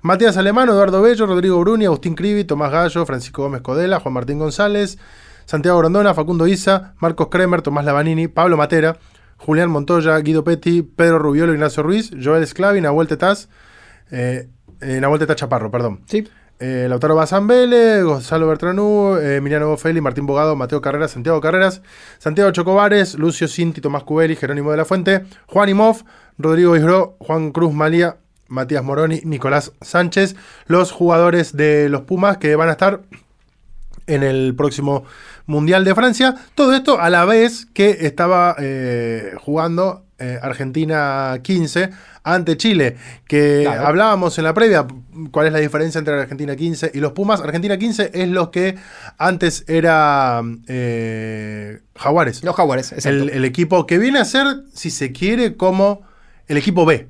Matías 0.00 0.36
Alemán, 0.36 0.68
Eduardo 0.68 1.02
Bello, 1.02 1.26
Rodrigo 1.26 1.58
Bruni, 1.58 1.86
Agustín 1.86 2.14
Crivi, 2.14 2.44
Tomás 2.44 2.70
Gallo, 2.70 3.04
Francisco 3.04 3.42
Gómez 3.42 3.62
Codela, 3.62 3.98
Juan 3.98 4.14
Martín 4.14 4.38
González, 4.38 4.98
Santiago 5.44 5.78
Grondona, 5.78 6.14
Facundo 6.14 6.46
Isa, 6.46 6.94
Marcos 7.00 7.28
Kremer, 7.28 7.62
Tomás 7.62 7.84
Lavanini, 7.84 8.28
Pablo 8.28 8.56
Matera, 8.56 8.98
Julián 9.38 9.70
Montoya, 9.70 10.16
Guido 10.18 10.44
Petti, 10.44 10.82
Pedro 10.82 11.18
Rubiolo, 11.18 11.52
Ignacio 11.52 11.82
Ruiz, 11.82 12.12
Joel 12.22 12.44
Esclavi, 12.44 12.80
Nahuel 12.80 13.08
Tetaz, 13.08 13.48
eh, 14.10 14.48
eh, 14.80 15.00
Nahuel 15.00 15.20
Tetaz 15.20 15.36
Chaparro, 15.36 15.70
perdón. 15.70 16.00
Sí. 16.06 16.26
Eh, 16.60 16.86
Lautaro 16.88 17.14
Bazambele, 17.14 18.02
Gonzalo 18.02 18.48
Bertranú, 18.48 19.16
eh, 19.16 19.36
Emiliano 19.36 19.68
Bofeli, 19.68 20.00
Martín 20.00 20.26
Bogado, 20.26 20.56
Mateo 20.56 20.80
Carreras, 20.80 21.12
Santiago 21.12 21.40
Carreras, 21.40 21.82
Santiago 22.18 22.50
Chocobares, 22.50 23.14
Lucio 23.14 23.46
Cinti, 23.46 23.80
Tomás 23.80 24.02
Cubeli, 24.02 24.34
Jerónimo 24.34 24.72
de 24.72 24.76
la 24.76 24.84
Fuente, 24.84 25.24
Juan 25.46 25.68
Imov, 25.68 26.02
Rodrigo 26.36 26.74
Isgro, 26.74 27.16
Juan 27.20 27.52
Cruz 27.52 27.72
Malía, 27.72 28.16
Matías 28.48 28.82
Moroni, 28.82 29.20
Nicolás 29.24 29.72
Sánchez, 29.82 30.34
los 30.66 30.90
jugadores 30.90 31.56
de 31.56 31.88
los 31.88 32.02
Pumas 32.02 32.38
que 32.38 32.56
van 32.56 32.70
a 32.70 32.72
estar 32.72 33.02
en 34.08 34.24
el 34.24 34.54
próximo 34.56 35.04
Mundial 35.46 35.84
de 35.84 35.94
Francia. 35.94 36.34
Todo 36.54 36.74
esto 36.74 37.00
a 37.00 37.08
la 37.08 37.24
vez 37.24 37.66
que 37.66 37.98
estaba 38.00 38.56
eh, 38.58 39.32
jugando 39.38 40.04
eh, 40.18 40.38
Argentina 40.42 41.38
15 41.42 41.90
ante 42.24 42.56
Chile, 42.56 42.96
que 43.26 43.60
Claro. 43.64 43.86
hablábamos 43.86 44.36
en 44.38 44.44
la 44.44 44.52
previa, 44.54 44.86
cuál 45.30 45.46
es 45.46 45.52
la 45.52 45.58
diferencia 45.60 45.98
entre 45.98 46.14
Argentina 46.20 46.54
15 46.56 46.90
y 46.94 46.98
los 47.00 47.12
Pumas. 47.12 47.40
Argentina 47.40 47.78
15 47.78 48.10
es 48.14 48.28
lo 48.28 48.50
que 48.50 48.76
antes 49.16 49.64
era 49.68 50.42
eh, 50.66 51.80
Jaguares. 51.96 52.42
Los 52.44 52.54
Jaguares, 52.56 52.92
exacto. 52.92 53.08
El, 53.22 53.30
el 53.30 53.44
equipo 53.44 53.86
que 53.86 53.98
viene 53.98 54.18
a 54.18 54.24
ser, 54.24 54.46
si 54.74 54.90
se 54.90 55.12
quiere, 55.12 55.56
como 55.56 56.02
el 56.46 56.56
equipo 56.56 56.84
B 56.84 57.08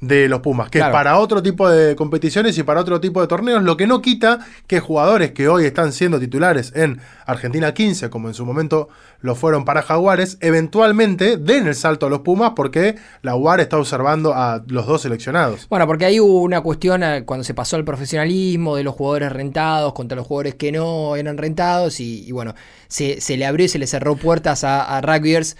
de 0.00 0.28
los 0.28 0.40
Pumas, 0.40 0.68
que 0.68 0.78
Claro. 0.78 0.92
es 0.92 0.94
para 0.94 1.18
otro 1.18 1.42
tipo 1.42 1.68
de 1.70 1.96
competiciones 1.96 2.58
y 2.58 2.62
para 2.62 2.80
otro 2.82 3.00
tipo 3.00 3.22
de 3.22 3.26
torneos, 3.28 3.62
lo 3.62 3.78
que 3.78 3.86
no 3.86 4.02
quita 4.02 4.40
que 4.66 4.78
jugadores 4.78 5.32
que 5.32 5.48
hoy 5.48 5.64
están 5.64 5.92
siendo 5.92 6.20
titulares 6.20 6.72
en 6.76 7.00
Argentina 7.24 7.72
15, 7.72 8.10
como 8.10 8.28
en 8.28 8.34
su 8.34 8.44
momento 8.44 8.90
lo 9.22 9.34
fueron 9.34 9.64
para 9.64 9.80
Jaguares, 9.80 10.36
eventualmente 10.42 11.38
den 11.38 11.66
el 11.66 11.74
salto 11.74 12.06
a 12.06 12.10
los 12.10 12.20
Pumas 12.20 12.52
porque 12.54 12.96
la 13.22 13.36
UAR 13.36 13.60
está 13.60 13.78
observando 13.78 14.34
a 14.34 14.62
los 14.66 14.86
dos 14.86 15.00
seleccionados. 15.02 15.66
Bueno, 15.70 15.86
porque 15.86 16.04
ahí 16.04 16.20
hubo 16.20 16.42
una 16.42 16.60
cuestión 16.60 17.02
eh, 17.02 17.22
cuando 17.24 17.42
se 17.44 17.54
pasó 17.54 17.76
al 17.76 17.84
profesionalismo 17.84 18.76
de 18.76 18.84
los 18.84 18.94
jugadores 18.94 19.32
rentados 19.32 19.94
contra 19.94 20.14
los 20.16 20.26
jugadores 20.26 20.56
que 20.56 20.72
no 20.72 21.16
eran 21.16 21.38
rentados 21.38 22.00
y, 22.00 22.22
y 22.28 22.32
bueno, 22.32 22.54
se, 22.88 23.20
se 23.22 23.38
le 23.38 23.46
abrió 23.46 23.64
y 23.64 23.68
se 23.70 23.78
le 23.78 23.86
cerró 23.86 24.16
puertas 24.16 24.62
a, 24.62 24.82
a 24.84 25.00
rugbyers 25.00 25.56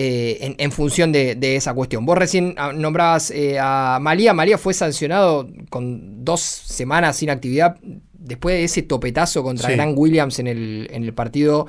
eh, 0.00 0.38
en, 0.40 0.54
en 0.58 0.70
función 0.70 1.10
de, 1.10 1.34
de 1.34 1.56
esa 1.56 1.74
cuestión. 1.74 2.06
Vos 2.06 2.16
recién 2.16 2.54
ah, 2.56 2.72
nombrabas 2.72 3.32
eh, 3.32 3.58
a 3.60 3.98
Malía. 4.00 4.32
Malía 4.32 4.56
fue 4.56 4.72
sancionado 4.72 5.48
con 5.70 6.24
dos 6.24 6.40
semanas 6.40 7.16
sin 7.16 7.30
actividad 7.30 7.76
después 8.12 8.54
de 8.56 8.64
ese 8.64 8.82
topetazo 8.82 9.42
contra 9.42 9.68
Sí. 9.68 9.74
Grant 9.74 9.96
Williams 9.98 10.38
en 10.38 10.46
el, 10.46 10.86
en 10.92 11.02
el 11.02 11.12
partido 11.14 11.66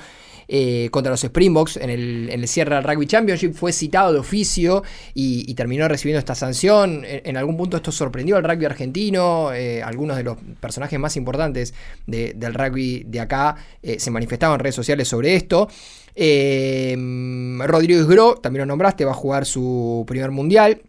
eh, 0.52 0.90
contra 0.92 1.12
los 1.12 1.24
Springboks 1.24 1.78
en 1.78 1.90
el, 1.92 2.30
en 2.32 2.42
el 2.42 2.48
cierre 2.48 2.74
del 2.76 2.84
Rugby 2.84 3.06
Championship. 3.06 3.54
Fue 3.54 3.72
citado 3.72 4.12
de 4.14 4.20
oficio 4.20 4.84
y, 5.14 5.46
y 5.50 5.54
terminó 5.54 5.88
recibiendo 5.88 6.18
esta 6.20 6.34
sanción. 6.36 7.06
En, 7.06 7.22
en 7.24 7.38
algún 7.38 7.56
punto 7.56 7.78
esto 7.78 7.92
sorprendió 7.92 8.36
al 8.36 8.44
rugby 8.44 8.66
argentino. 8.66 9.54
eh, 9.54 9.82
algunos 9.84 10.18
de 10.18 10.24
los 10.24 10.38
personajes 10.60 11.00
más 11.00 11.16
importantes 11.18 11.74
de- 12.08 12.34
del 12.36 12.54
rugby 12.56 13.04
de 13.08 13.20
acá 13.20 13.56
eh, 13.84 14.00
se 14.00 14.10
manifestaban 14.12 14.56
en 14.56 14.60
redes 14.62 14.76
sociales 14.76 15.08
sobre 15.08 15.36
esto. 15.36 15.68
Eh, 16.16 16.96
Rodrigo 17.66 18.00
Isgro, 18.00 18.36
también 18.36 18.62
lo 18.62 18.66
nombraste, 18.68 19.06
va 19.06 19.12
a 19.12 19.16
jugar 19.16 19.46
su 19.46 20.04
primer 20.08 20.32
mundial. 20.32 20.82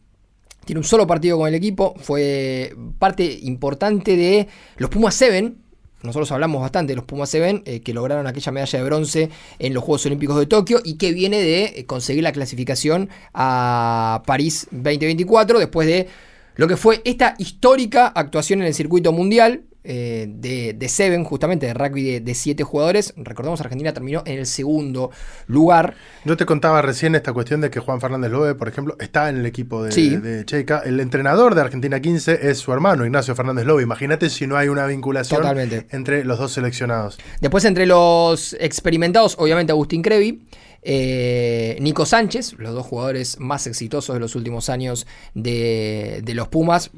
Tiene 0.65 0.81
un 0.81 0.85
solo 0.85 1.07
partido 1.07 1.39
con 1.39 1.49
el 1.49 1.55
equipo. 1.55 1.95
Fue 1.99 2.75
parte 2.99 3.39
importante 3.43 4.17
de 4.17 4.49
los 4.77 4.91
Pumas 4.91 5.15
7. 5.15 5.55
Nosotros 6.03 6.31
hablamos 6.33 6.63
bastante 6.63 6.93
de 6.93 6.97
los 6.97 7.05
Pumas 7.05 7.29
7 7.29 7.63
eh, 7.65 7.81
que 7.81 7.93
lograron 7.93 8.27
aquella 8.27 8.53
medalla 8.53 8.79
de 8.79 8.85
bronce 8.85 9.31
en 9.59 9.75
los 9.75 9.85
Juegos 9.85 10.07
Olímpicos 10.07 10.39
de 10.39 10.47
Tokio 10.47 10.81
y 10.83 10.95
que 10.95 11.13
viene 11.13 11.41
de 11.41 11.65
eh, 11.65 11.85
conseguir 11.87 12.23
la 12.23 12.33
clasificación 12.33 13.11
a 13.35 14.23
París 14.27 14.67
2024 14.71 15.59
después 15.59 15.87
de 15.87 16.09
lo 16.57 16.69
que 16.69 16.77
fue 16.77 17.03
esta 17.05 17.35
histórica 17.39 18.07
actuación 18.07 18.61
en 18.61 18.69
el 18.69 18.75
circuito 18.75 19.13
mundial 19.13 19.65
eh, 19.85 20.27
de, 20.29 20.75
de 20.75 20.89
Seven, 20.89 21.25
justamente 21.25 21.67
de 21.67 21.75
rugby 21.75 22.03
de, 22.05 22.21
de 22.21 22.35
siete 22.35 22.63
jugadores. 22.65 23.15
Recordemos, 23.17 23.61
Argentina 23.61 23.93
terminó 23.93 24.23
en 24.27 24.39
el 24.39 24.47
segundo 24.47 25.11
lugar. 25.47 25.95
Yo 26.25 26.37
te 26.37 26.45
contaba 26.47 26.83
recién 26.83 27.15
esta 27.15 27.33
cuestión 27.33 27.61
de 27.61 27.71
que 27.71 27.81
Juan 27.81 28.01
Fernández 28.01 28.31
Loe, 28.31 28.55
por 28.55 28.69
ejemplo, 28.69 28.97
está 29.01 29.29
en 29.29 29.39
el 29.39 29.47
equipo 29.47 29.83
de, 29.83 29.93
Sí. 29.93 30.17
de 30.17 30.45
Cheika. 30.45 30.81
El 30.85 31.01
entrenador 31.01 31.55
de 31.55 31.63
Argentina 31.63 32.01
15 32.01 32.51
es 32.51 32.59
su 32.59 32.73
hermano, 32.73 33.05
Ignacio 33.05 33.35
Fernández 33.35 33.65
Lobe. 33.67 33.83
Imagínate 33.83 34.29
si 34.31 34.47
no 34.47 34.57
hay 34.57 34.69
una 34.69 34.87
vinculación 34.87 35.41
Totalmente. 35.41 35.87
entre 35.91 36.25
los 36.25 36.39
dos 36.39 36.53
seleccionados. 36.53 37.19
Después, 37.41 37.65
entre 37.65 37.87
los 37.87 38.55
experimentados, 38.61 39.37
obviamente 39.39 39.73
Agustín 39.73 40.03
Crevi, 40.03 40.47
eh, 40.83 41.77
Nico 41.81 42.07
Sánchez, 42.07 42.55
los 42.59 42.75
dos 42.75 42.87
jugadores 42.87 43.39
más 43.39 43.67
exitosos 43.67 44.15
de 44.15 44.21
los 44.21 44.35
últimos 44.35 44.69
años 44.71 45.07
de, 45.35 46.21
de 46.25 46.35
los 46.35 46.49
Pumas, 46.49 46.91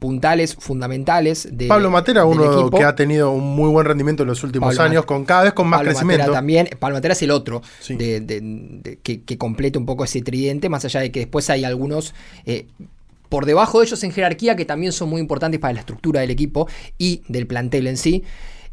puntales, 0.00 0.56
fundamentales. 0.56 1.46
De, 1.52 1.68
Pablo 1.68 1.90
Matera, 1.90 2.24
uno 2.24 2.68
que 2.70 2.82
ha 2.82 2.96
tenido 2.96 3.30
un 3.30 3.54
muy 3.54 3.68
buen 3.70 3.86
rendimiento 3.86 4.24
en 4.24 4.28
los 4.30 4.42
últimos 4.42 4.74
Pablo 4.74 4.90
años, 4.90 5.04
con 5.04 5.24
cada 5.24 5.44
vez 5.44 5.52
con 5.52 5.68
más 5.68 5.78
Pablo 5.78 5.90
crecimiento. 5.92 6.22
Matera 6.24 6.36
también. 6.36 6.68
Pablo 6.80 6.96
Matera 6.96 7.12
es 7.12 7.22
el 7.22 7.30
otro 7.30 7.62
Sí. 7.78 7.94
de- 7.94 8.20
de- 8.20 8.40
de- 8.42 8.96
que, 9.02 9.22
que 9.22 9.38
completa 9.38 9.78
un 9.78 9.86
poco 9.86 10.02
ese 10.02 10.22
tridente, 10.22 10.68
más 10.68 10.84
allá 10.84 11.00
de 11.00 11.12
que 11.12 11.20
después 11.20 11.48
hay 11.50 11.62
algunos 11.64 12.14
eh, 12.46 12.66
por 13.28 13.46
debajo 13.46 13.78
de 13.78 13.86
ellos 13.86 14.02
en 14.02 14.10
jerarquía 14.10 14.56
que 14.56 14.64
también 14.64 14.90
son 14.92 15.08
muy 15.08 15.20
importantes 15.20 15.60
para 15.60 15.72
la 15.74 15.80
estructura 15.80 16.20
del 16.20 16.30
equipo 16.30 16.66
y 16.98 17.22
del 17.28 17.46
plantel 17.46 17.86
en 17.86 17.96
sí. 17.96 18.24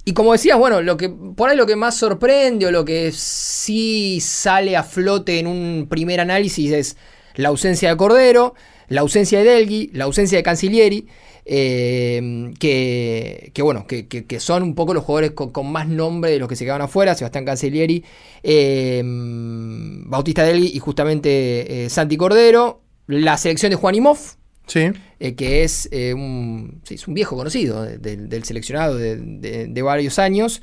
Y 0.05 0.13
como 0.13 0.31
decías, 0.31 0.57
bueno, 0.57 0.81
lo 0.81 0.95
que 0.97 1.09
por 1.09 1.49
ahí 1.49 1.57
lo 1.57 1.65
que 1.67 1.75
más 1.75 1.95
sorprende 1.97 2.65
o 2.65 2.71
lo 2.71 2.85
que 2.85 3.11
sí 3.11 4.19
sale 4.21 4.75
a 4.77 4.83
flote 4.83 5.39
en 5.39 5.47
un 5.47 5.87
primer 5.89 6.21
análisis 6.21 6.71
es 6.71 6.97
la 7.35 7.49
ausencia 7.49 7.89
de 7.89 7.97
Cordero, 7.97 8.55
la 8.89 9.01
ausencia 9.01 9.39
de 9.39 9.45
Delgui, 9.45 9.89
la 9.93 10.05
ausencia 10.05 10.37
de 10.37 10.43
Cancilieri, 10.43 11.07
eh, 11.49 12.51
que, 12.59 13.51
que 13.53 13.61
bueno, 13.61 13.87
que, 13.87 14.07
que- 14.07 14.25
que 14.25 14.39
son 14.39 14.63
un 14.63 14.75
poco 14.75 14.93
los 14.93 15.03
jugadores 15.03 15.31
con, 15.31 15.51
con 15.51 15.71
más 15.71 15.87
nombre 15.87 16.31
de 16.31 16.39
los 16.39 16.47
que 16.49 16.55
se 16.55 16.65
quedaron 16.65 16.83
afuera, 16.85 17.15
Sebastián 17.15 17.45
Cancilieri, 17.45 18.03
eh, 18.43 19.01
Bautista 19.05 20.43
Delgui 20.43 20.71
y 20.73 20.79
justamente 20.79 21.85
eh, 21.85 21.89
Santi 21.89 22.17
Cordero, 22.17 22.81
la 23.07 23.37
selección 23.37 23.69
de 23.69 23.75
Juan 23.75 23.95
Imov, 23.95 24.17
Sí. 24.67 24.89
eh, 25.19 25.35
que 25.35 25.63
es, 25.63 25.87
un, 26.13 26.81
sí, 26.83 26.95
es 26.95 27.07
un 27.07 27.13
viejo 27.13 27.37
conocido 27.37 27.83
de- 27.83 27.97
del- 27.97 28.27
del 28.27 28.43
seleccionado 28.43 28.97
de, 28.97 29.15
de- 29.17 29.81
varios 29.81 30.19
años. 30.19 30.61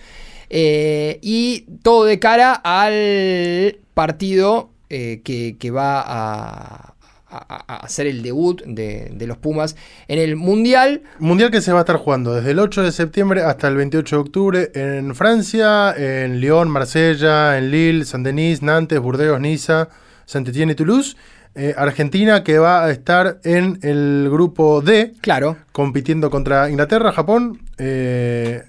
y 0.50 1.64
todo 1.82 2.04
de 2.04 2.18
cara 2.18 2.52
al 2.62 3.78
partido 3.94 4.70
que, 4.88 5.56
que 5.58 5.70
va 5.70 6.02
a, 6.06 6.93
a- 7.36 7.64
a 7.66 7.76
hacer 7.84 8.06
el 8.06 8.22
debut 8.22 8.62
de, 8.64 9.10
de 9.14 9.26
los 9.26 9.36
Pumas 9.38 9.76
en 10.08 10.18
el 10.18 10.36
Mundial. 10.36 11.02
Mundial 11.18 11.50
que 11.50 11.60
se 11.60 11.72
va 11.72 11.78
a 11.78 11.82
estar 11.82 11.96
jugando 11.96 12.34
desde 12.34 12.50
el 12.52 12.58
8 12.58 12.82
de 12.82 12.92
septiembre 12.92 13.42
hasta 13.42 13.68
el 13.68 13.76
28 13.76 14.16
de 14.16 14.20
octubre 14.20 14.70
en 14.74 15.14
Francia, 15.14 15.94
en 15.96 16.40
Lyon, 16.40 16.68
Marsella, 16.70 17.58
en 17.58 17.70
Lille, 17.70 18.04
Saint-Denis, 18.04 18.62
Nantes, 18.62 19.00
Burdeos, 19.00 19.40
Niza, 19.40 19.88
Saint-Étienne 20.26 20.72
y 20.72 20.74
Toulouse. 20.74 21.16
Eh, 21.56 21.72
Argentina 21.76 22.42
que 22.42 22.58
va 22.58 22.84
a 22.84 22.90
estar 22.90 23.38
en 23.44 23.78
el 23.82 24.28
grupo 24.28 24.80
D, 24.80 25.12
Claro, 25.20 25.56
compitiendo 25.70 26.28
contra 26.28 26.68
Inglaterra, 26.68 27.12
Japón 27.12 27.60
eh, 27.78 28.64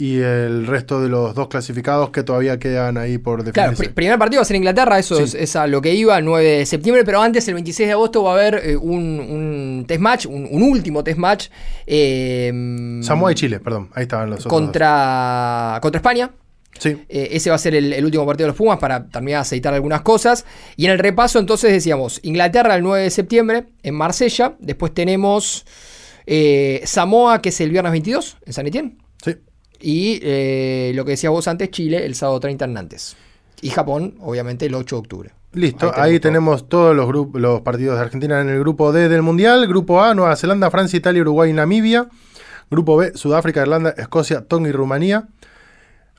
y 0.00 0.18
el 0.20 0.66
resto 0.68 1.00
de 1.02 1.08
los 1.08 1.34
dos 1.34 1.48
clasificados 1.48 2.10
que 2.10 2.22
todavía 2.22 2.58
quedan 2.60 2.96
ahí 2.96 3.18
por 3.18 3.42
Claro, 3.52 3.72
definirse. 3.72 3.90
pr- 3.92 3.94
primer 3.94 4.16
partido 4.18 4.38
va 4.38 4.42
a 4.42 4.46
ser 4.46 4.54
Inglaterra, 4.56 4.96
eso 4.98 5.16
Sí. 5.16 5.24
es, 5.24 5.34
es 5.34 5.56
a 5.56 5.66
lo 5.66 5.82
que 5.82 5.92
iba, 5.92 6.16
el 6.16 6.24
9 6.24 6.58
de 6.58 6.66
septiembre, 6.66 7.04
pero 7.04 7.20
antes, 7.20 7.48
el 7.48 7.54
26 7.54 7.88
de 7.88 7.92
agosto, 7.94 8.22
va 8.22 8.30
a 8.30 8.34
haber 8.34 8.60
eh, 8.64 8.76
un, 8.76 9.18
un 9.18 9.84
test 9.88 10.00
match, 10.00 10.26
un, 10.26 10.46
un 10.50 10.62
último 10.62 11.02
test 11.02 11.18
match. 11.18 11.48
eh, 11.86 13.00
Samoa 13.02 13.32
y 13.32 13.34
Chile, 13.34 13.58
perdón, 13.60 13.90
ahí 13.92 14.02
estaban 14.04 14.30
los 14.30 14.38
otros. 14.46 14.52
contra, 14.52 15.78
contra 15.82 15.98
España. 15.98 16.30
Sí, 16.78 16.90
Eh, 17.08 17.30
ese 17.32 17.50
va 17.50 17.56
a 17.56 17.58
ser 17.58 17.74
el, 17.74 17.92
el 17.92 18.04
último 18.04 18.24
partido 18.24 18.44
de 18.46 18.50
los 18.50 18.56
Pumas 18.56 18.78
para 18.78 19.04
terminar 19.08 19.38
de 19.38 19.42
aceitar 19.42 19.74
algunas 19.74 20.02
cosas. 20.02 20.44
Y 20.76 20.84
en 20.84 20.92
el 20.92 21.00
repaso, 21.00 21.40
entonces 21.40 21.72
decíamos: 21.72 22.20
Inglaterra 22.22 22.76
el 22.76 22.84
9 22.84 23.02
de 23.02 23.10
septiembre 23.10 23.64
en 23.82 23.96
Marsella. 23.96 24.52
Después 24.60 24.94
tenemos 24.94 25.66
Samoa, 26.84 27.42
que 27.42 27.48
es 27.48 27.60
el 27.60 27.70
viernes 27.70 27.90
22 27.92 28.36
en 28.46 28.52
San 28.52 28.66
Etienne. 28.68 28.96
Y 29.80 30.20
eh, 30.22 30.92
lo 30.94 31.04
que 31.04 31.12
decías 31.12 31.30
vos 31.30 31.48
antes, 31.48 31.70
Chile 31.70 32.04
el 32.04 32.14
sábado 32.14 32.40
30 32.40 32.64
en 32.64 32.72
Nantes. 32.72 33.16
Y 33.60 33.70
Japón, 33.70 34.14
obviamente, 34.20 34.66
el 34.66 34.74
8 34.74 34.96
de 34.96 35.00
octubre. 35.00 35.30
Listo, 35.52 35.90
Ahí 35.94 36.12
ahí 36.12 36.20
tenemos 36.20 36.68
todos 36.68 36.94
los, 36.94 37.06
grupos, 37.08 37.40
los 37.40 37.62
partidos 37.62 37.96
de 37.96 38.02
Argentina 38.02 38.40
en 38.40 38.48
el 38.48 38.58
grupo 38.60 38.92
D 38.92 39.08
del 39.08 39.22
Mundial. 39.22 39.66
Grupo 39.66 40.02
A, 40.02 40.14
Nueva 40.14 40.36
Zelanda, 40.36 40.70
Francia, 40.70 40.96
Italia, 40.96 41.22
Uruguay 41.22 41.50
y 41.50 41.52
Namibia. 41.52 42.08
Grupo 42.70 42.96
B, 42.96 43.12
Sudáfrica, 43.14 43.62
Irlanda, 43.62 43.94
Escocia, 43.96 44.42
Tonga 44.42 44.68
y 44.68 44.72
Rumanía. 44.72 45.26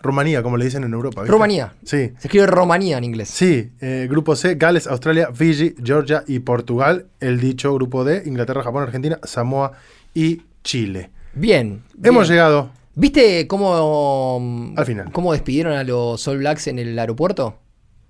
Rumanía, 0.02 0.42
como 0.42 0.58
le 0.58 0.66
dicen 0.66 0.84
en 0.84 0.94
Europa. 0.94 1.22
¿viste? 1.22 1.32
Rumanía. 1.32 1.74
Sí. 1.84 2.14
Se 2.18 2.28
escribe 2.28 2.48
Romanía 2.48 2.98
en 2.98 3.04
inglés. 3.04 3.30
Sí, 3.30 3.72
eh, 3.82 4.08
grupo 4.10 4.36
C, 4.36 4.56
Gales, 4.56 4.88
Australia, 4.88 5.30
Fiji, 5.34 5.76
Georgia 5.84 6.24
y 6.26 6.40
Portugal. 6.40 7.08
El 7.20 7.40
dicho 7.40 7.74
grupo 7.74 8.04
D, 8.04 8.24
Inglaterra, 8.26 8.64
Japón, 8.64 8.84
Argentina, 8.84 9.20
Samoa 9.24 9.74
y 10.14 10.42
Chile. 10.64 11.12
Bien. 11.34 11.84
Hemos 12.02 12.28
bien. 12.28 12.34
llegado. 12.38 12.79
¿Viste 13.00 13.48
cómo, 13.48 14.74
Al 14.76 14.86
final. 14.86 15.12
cómo 15.12 15.32
despidieron 15.32 15.74
a 15.74 15.84
los 15.84 16.28
All 16.28 16.40
Blacks 16.40 16.68
en 16.68 16.80
el 16.80 17.00
aeropuerto? 17.00 17.58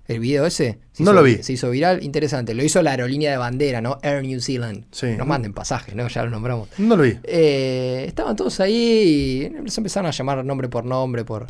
¿El 0.08 0.18
video 0.18 0.44
ese? 0.46 0.80
Se 0.90 1.04
No 1.04 1.10
hizo- 1.10 1.20
lo 1.20 1.22
vi. 1.22 1.36
Se 1.44 1.52
hizo 1.52 1.70
viral, 1.70 2.02
interesante. 2.02 2.52
Lo 2.54 2.64
hizo 2.64 2.82
la 2.82 2.90
aerolínea 2.90 3.30
de 3.30 3.36
bandera, 3.36 3.80
¿no? 3.80 3.98
Air 4.02 4.24
New 4.24 4.40
Zealand. 4.40 4.86
Sí. 4.90 5.06
Nos 5.16 5.28
manden 5.28 5.52
pasajes, 5.52 5.94
¿no? 5.94 6.08
Ya 6.08 6.24
lo 6.24 6.30
nombramos. 6.30 6.68
No 6.78 6.96
lo 6.96 7.04
vi. 7.04 7.16
Eh, 7.22 8.04
estaban 8.08 8.34
todos 8.34 8.58
ahí 8.58 9.52
y 9.64 9.70
se 9.70 9.78
empezaron 9.80 10.08
a 10.08 10.10
llamar 10.10 10.44
nombre 10.44 10.68
por 10.68 10.84
nombre 10.84 11.24
por, 11.24 11.46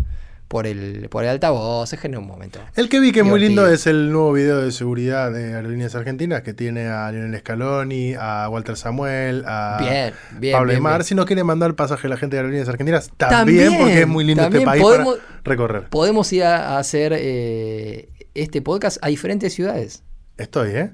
por, 0.51 0.67
el, 0.67 1.07
por 1.11 1.23
el 1.23 1.31
altavoz. 1.31 1.93
Es 1.93 2.01
generó 2.01 2.21
un 2.21 2.27
momento. 2.27 2.59
El 2.75 2.89
que 2.89 2.99
vi 2.99 3.13
que 3.13 3.21
es 3.21 3.25
muy 3.25 3.39
lindo 3.39 3.69
es 3.69 3.87
el 3.87 4.11
nuevo 4.11 4.33
video 4.33 4.61
de 4.61 4.73
seguridad 4.73 5.31
de 5.31 5.55
Aerolíneas 5.55 5.95
Argentinas 5.95 6.43
que 6.43 6.53
tiene 6.55 6.89
a 6.89 7.09
Lionel 7.13 7.39
Scaloni, 7.39 8.15
a 8.19 8.49
Walter 8.51 8.77
Samuel, 8.77 9.45
a 9.47 9.77
Bien, 9.81 10.13
bien, 10.41 10.53
Pablo 10.57 10.73
bien, 10.73 10.83
bien. 10.83 11.05
Si 11.05 11.15
no 11.15 11.25
quiere 11.25 11.45
mandar 11.45 11.77
pasaje 11.77 12.09
a 12.09 12.11
la 12.11 12.17
gente 12.17 12.35
de 12.35 12.41
Aerolíneas 12.41 12.69
Argentinas, 12.69 13.13
también, 13.17 13.69
También, 13.69 13.79
porque 13.81 14.01
es 14.01 14.09
muy 14.09 14.25
lindo 14.25 14.43
este 14.43 14.61
país 14.63 14.83
podemos- 14.83 15.19
para 15.19 15.41
recorrer. 15.45 15.83
Podemos 15.89 16.33
ir 16.33 16.43
a, 16.43 16.71
a 16.75 16.79
hacer 16.81 17.13
eh, 17.17 18.09
este 18.35 18.61
podcast 18.61 18.99
a 19.03 19.09
diferentes 19.09 19.55
ciudades. 19.55 20.03
Estoy, 20.37 20.71
¿eh? 20.71 20.91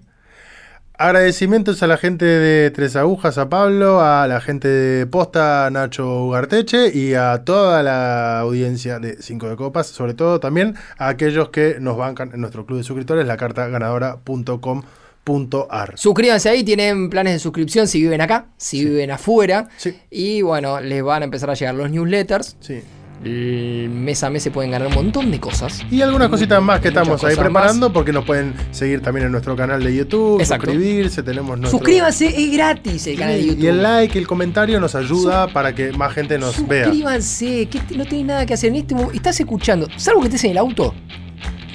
Agradecimientos 0.99 1.83
a 1.83 1.87
la 1.87 1.99
gente 1.99 2.25
de 2.25 2.71
Tres 2.71 2.97
Agujas, 2.97 3.37
a 3.37 3.51
Pablo, 3.51 4.01
a 4.01 4.27
la 4.27 4.41
gente 4.41 4.67
de 4.67 5.07
Posta, 5.07 5.69
Nacho 5.71 6.25
Ugarteche 6.25 6.91
y 6.91 7.13
a 7.13 7.43
toda 7.45 7.83
la 7.83 8.41
audiencia 8.41 8.99
de 8.99 9.21
Cinco 9.21 9.51
de 9.51 9.57
Copas, 9.57 9.89
sobre 9.89 10.15
todo 10.15 10.41
también 10.41 10.75
a 10.97 11.09
aquellos 11.09 11.51
que 11.51 11.77
nos 11.81 11.99
bancan 11.99 12.31
en 12.33 12.41
nuestro 12.41 12.65
club 12.65 12.79
de 12.79 12.85
suscriptores, 12.85 13.27
la 13.27 13.37
carta 13.37 13.69
ganadora.com.ar. 13.69 15.99
Suscríbanse 15.99 16.49
ahí, 16.49 16.65
tienen 16.65 17.11
planes 17.11 17.35
de 17.35 17.41
suscripción 17.41 17.87
si 17.87 18.01
viven 18.01 18.23
acá, 18.23 18.47
si 18.57 18.83
viven 18.83 19.11
afuera. 19.11 19.69
Sí. 19.77 20.01
Y 20.11 20.41
bueno, 20.41 20.81
les 20.81 21.03
van 21.03 21.21
a 21.21 21.27
empezar 21.27 21.51
a 21.51 21.55
llegar 21.55 21.75
los 21.75 21.91
newsletters. 21.91 22.57
Sí. 22.61 22.81
El 23.25 23.89
mes 23.91 24.23
a 24.23 24.31
mes 24.31 24.43
se 24.43 24.51
pueden 24.51 24.71
ganar 24.71 24.89
un 24.89 24.95
montón 24.95 25.31
de 25.31 25.41
cosas. 25.41 25.83
Y 25.91 26.03
algunas 26.03 26.29
cositas 26.29 26.63
más 26.63 26.81
que 26.81 26.89
estamos 26.89 27.25
ahí 27.25 27.35
preparando, 27.35 27.93
porque 27.93 28.13
nos 28.13 28.25
pueden 28.25 28.55
seguir 28.71 29.01
también 29.01 29.27
en 29.27 29.33
nuestro 29.33 29.57
canal 29.57 29.83
de 29.83 29.95
YouTube, 29.97 30.41
Exacto. 30.41 30.67
suscribirse, 30.67 31.23
tenemos 31.23 31.59
nuestro... 31.59 31.79
Suscríbanse, 31.79 32.27
es 32.27 32.53
gratis 32.53 33.07
el 33.07 33.19
canal 33.19 33.35
de 33.37 33.47
YouTube. 33.47 33.65
Y 33.65 33.67
el 33.67 33.83
like, 33.83 34.19
el 34.19 34.27
comentario 34.27 34.79
nos 34.81 34.95
ayuda 34.95 35.49
para 35.49 35.75
que 35.75 35.93
más 35.93 36.13
gente 36.13 36.39
nos 36.39 36.67
vea. 36.69 36.85
Suscríbanse, 36.85 37.67
que 37.69 37.79
este- 37.79 37.97
no 37.97 38.05
tenés 38.05 38.27
nada 38.27 38.47
que 38.47 38.55
hacer 38.55 38.71
en 38.71 38.77
este 38.77 38.95
momento. 38.95 39.15
Estás 39.15 39.41
escuchando, 39.41 39.89
salvo 39.97 40.21
que 40.21 40.27
estés 40.29 40.45
en 40.45 40.51
el 40.53 40.59
auto. 40.59 40.95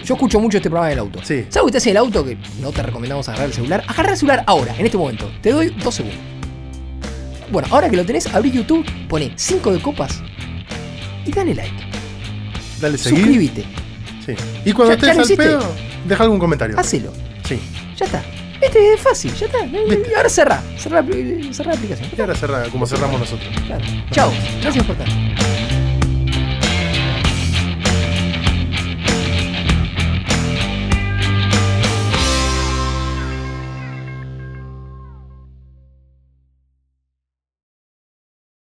Yo 0.06 0.14
escucho 0.16 0.40
mucho 0.40 0.58
este 0.58 0.70
programa 0.70 0.88
en 0.92 0.94
el 0.94 1.00
auto. 1.00 1.20
Sí. 1.24 1.46
Salvo 1.50 1.68
que 1.68 1.78
estés 1.78 1.88
en 1.88 1.92
el 1.92 1.98
auto, 1.98 2.24
que 2.24 2.38
no 2.62 2.72
te 2.72 2.82
recomendamos 2.84 3.28
agarrar 3.30 3.48
el 3.48 3.54
celular. 3.54 3.84
Agarra 3.88 4.12
el 4.12 4.18
celular 4.18 4.44
ahora, 4.48 4.76
en 4.78 4.86
este 4.86 4.98
momento. 4.98 5.30
Te 5.42 5.52
doy 5.52 5.74
dos 5.84 5.96
segundos. 5.96 6.20
Bueno, 7.52 7.68
ahora 7.72 7.90
que 7.90 7.98
lo 7.98 8.06
tenés, 8.06 8.28
abrí 8.34 8.52
YouTube, 8.52 8.86
pone 9.10 9.34
5 9.36 9.74
de 9.74 9.82
copas 9.82 10.22
y 11.32 11.34
dale 11.34 11.56
like. 11.56 11.74
Dale 12.80 12.98
seguir. 12.98 13.20
Suscríbete, 13.26 13.66
Sí. 14.26 14.34
Y 14.66 14.72
cuando 14.74 14.96
Ya- 14.96 15.12
estés 15.12 15.30
al 15.32 15.38
pedo, 15.38 15.74
deja 16.06 16.24
algún 16.24 16.40
comentario. 16.40 16.78
hacelo. 16.80 17.12
Sí. 17.48 17.60
Ya 17.98 18.06
está. 18.06 18.24
Este 18.62 18.94
es 18.94 19.00
fácil, 19.02 19.34
ya 19.34 19.48
está. 19.48 19.66
Y 19.66 20.14
ahora 20.16 20.30
cerrá. 20.30 20.62
Cerrá, 20.78 21.04
cerrá 21.52 21.72
la 21.72 21.78
aplicación. 21.78 22.10
Y 22.16 22.22
ahora 22.22 22.36
cerra 22.36 22.64
como 22.70 22.86
cerramos 22.86 23.20
nosotros. 23.20 23.50
Claro. 23.66 23.84
Chao. 24.12 24.32
Gracias 24.62 24.86
por 24.86 24.96
estar. 24.96 25.81